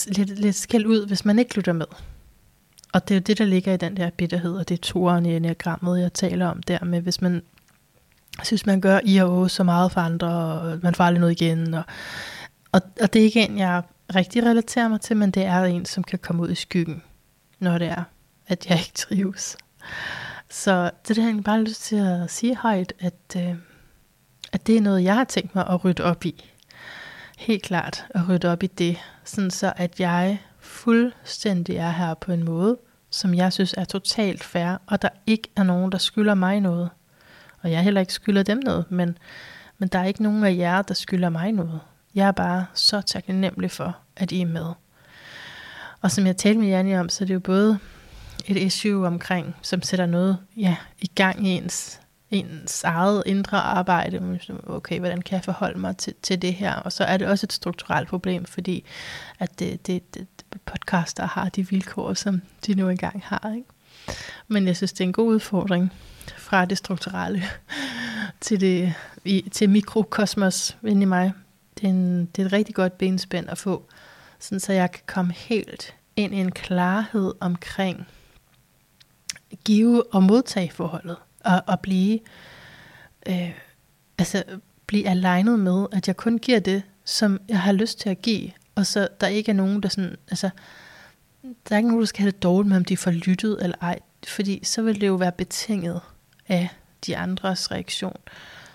[0.08, 1.86] lidt, lidt skæld ud, hvis man ikke lytter med.
[2.94, 5.26] Og det er jo det, der ligger i den der bitterhed, og det er toren
[5.26, 7.42] i enagrammet, jeg taler om der med, hvis man
[8.44, 11.74] synes, man gør i og så meget for andre, og man får aldrig noget igen.
[11.74, 11.84] Og,
[12.76, 13.84] og, og det er ikke en, jeg
[14.16, 17.04] rigtig relaterer mig til, men det er en, som kan komme ud i skyggen,
[17.60, 18.04] når det er,
[18.48, 19.58] at jeg ikke trives.
[20.50, 23.56] Så det har jeg bare lyst til at sige højt, at, øh,
[24.52, 26.52] at det er noget, jeg har tænkt mig at rydde op i.
[27.38, 32.32] Helt klart at rydde op i det, sådan så at jeg fuldstændig er her på
[32.32, 32.78] en måde,
[33.10, 36.90] som jeg synes er totalt fair, og der ikke er nogen, der skylder mig noget.
[37.62, 39.18] Og jeg heller ikke skylder dem noget, men,
[39.78, 41.82] men der er ikke nogen af jer, der skylder mig noget.
[42.16, 44.74] Jeg er bare så taknemmelig for, at I er med.
[46.02, 47.80] Og som jeg talte med Janne om, så er det jo både
[48.46, 52.00] et issue omkring, som sætter noget ja, i gang i ens,
[52.32, 54.40] ens eget indre arbejde.
[54.68, 56.74] Okay, hvordan kan jeg forholde mig til, til det her?
[56.74, 58.86] Og så er det også et strukturelt problem, fordi
[59.40, 60.28] at det, det, det,
[60.66, 63.54] podcaster har de vilkår, som de nu engang har.
[63.56, 63.68] Ikke?
[64.48, 65.94] Men jeg synes, det er en god udfordring
[66.38, 67.44] fra det strukturelle
[68.42, 68.94] til, det,
[69.26, 71.34] i, til mikrokosmos inde i mig.
[71.78, 73.86] Det er, en, det er et rigtig godt benspænd at få,
[74.40, 78.08] sådan så jeg kan komme helt ind i en klarhed omkring
[79.64, 82.20] give- og modtage forholdet, og, og blive,
[83.30, 83.52] øh,
[84.18, 84.44] altså,
[84.88, 88.52] blive alignet med, at jeg kun giver det, som jeg har lyst til at give,
[88.76, 90.50] og så der ikke er nogen, der sådan, altså,
[91.44, 93.78] der er ikke nogen, der skal have det dårligt med, om de får lyttet eller
[93.82, 96.02] ej, fordi så vil det jo være betinget
[96.48, 96.70] af
[97.06, 98.18] de andres reaktion.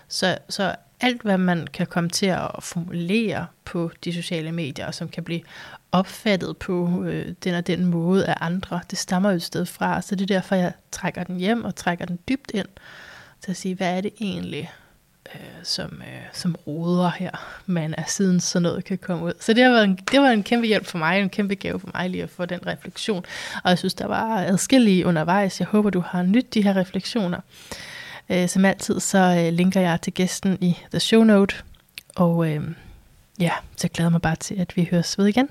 [0.07, 4.93] Så, så alt, hvad man kan komme til at formulere på de sociale medier, og
[4.93, 5.41] som kan blive
[5.91, 10.01] opfattet på øh, den og den måde af andre, det stammer jo et sted fra.
[10.01, 12.67] Så det er derfor, jeg trækker den hjem og trækker den dybt ind
[13.41, 14.71] til at sige, hvad er det egentlig,
[15.35, 17.31] øh, som, øh, som roder her,
[17.65, 19.33] man er siden sådan noget kan komme ud.
[19.39, 21.79] Så det, har været en, det var en kæmpe hjælp for mig, en kæmpe gave
[21.79, 23.25] for mig lige at få den refleksion.
[23.63, 25.59] Og jeg synes, der var adskillige undervejs.
[25.59, 27.39] Jeg håber, du har nyt de her refleksioner.
[28.31, 31.55] Øh, som altid, så øh, linker jeg til gæsten i The Show Note.
[32.15, 32.63] Og øh,
[33.39, 35.49] ja, så glæder jeg mig bare til, at vi høres ved igen.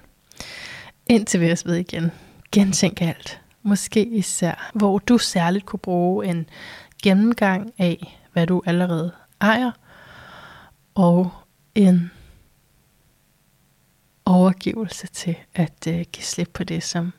[1.06, 2.10] Indtil vi høres ved igen.
[2.52, 3.40] Gentænk alt.
[3.62, 6.48] Måske især, hvor du særligt kunne bruge en
[7.02, 9.70] gennemgang af, hvad du allerede ejer,
[10.94, 11.30] og
[11.74, 12.10] en
[14.24, 17.12] overgivelse til at øh, give slip på det, som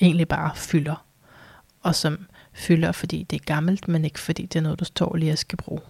[0.00, 1.06] egentlig bare fylder,
[1.82, 2.27] og som
[2.58, 5.38] fylder, fordi det er gammelt, men ikke fordi det er noget, du står lige og
[5.38, 5.80] skal bruge.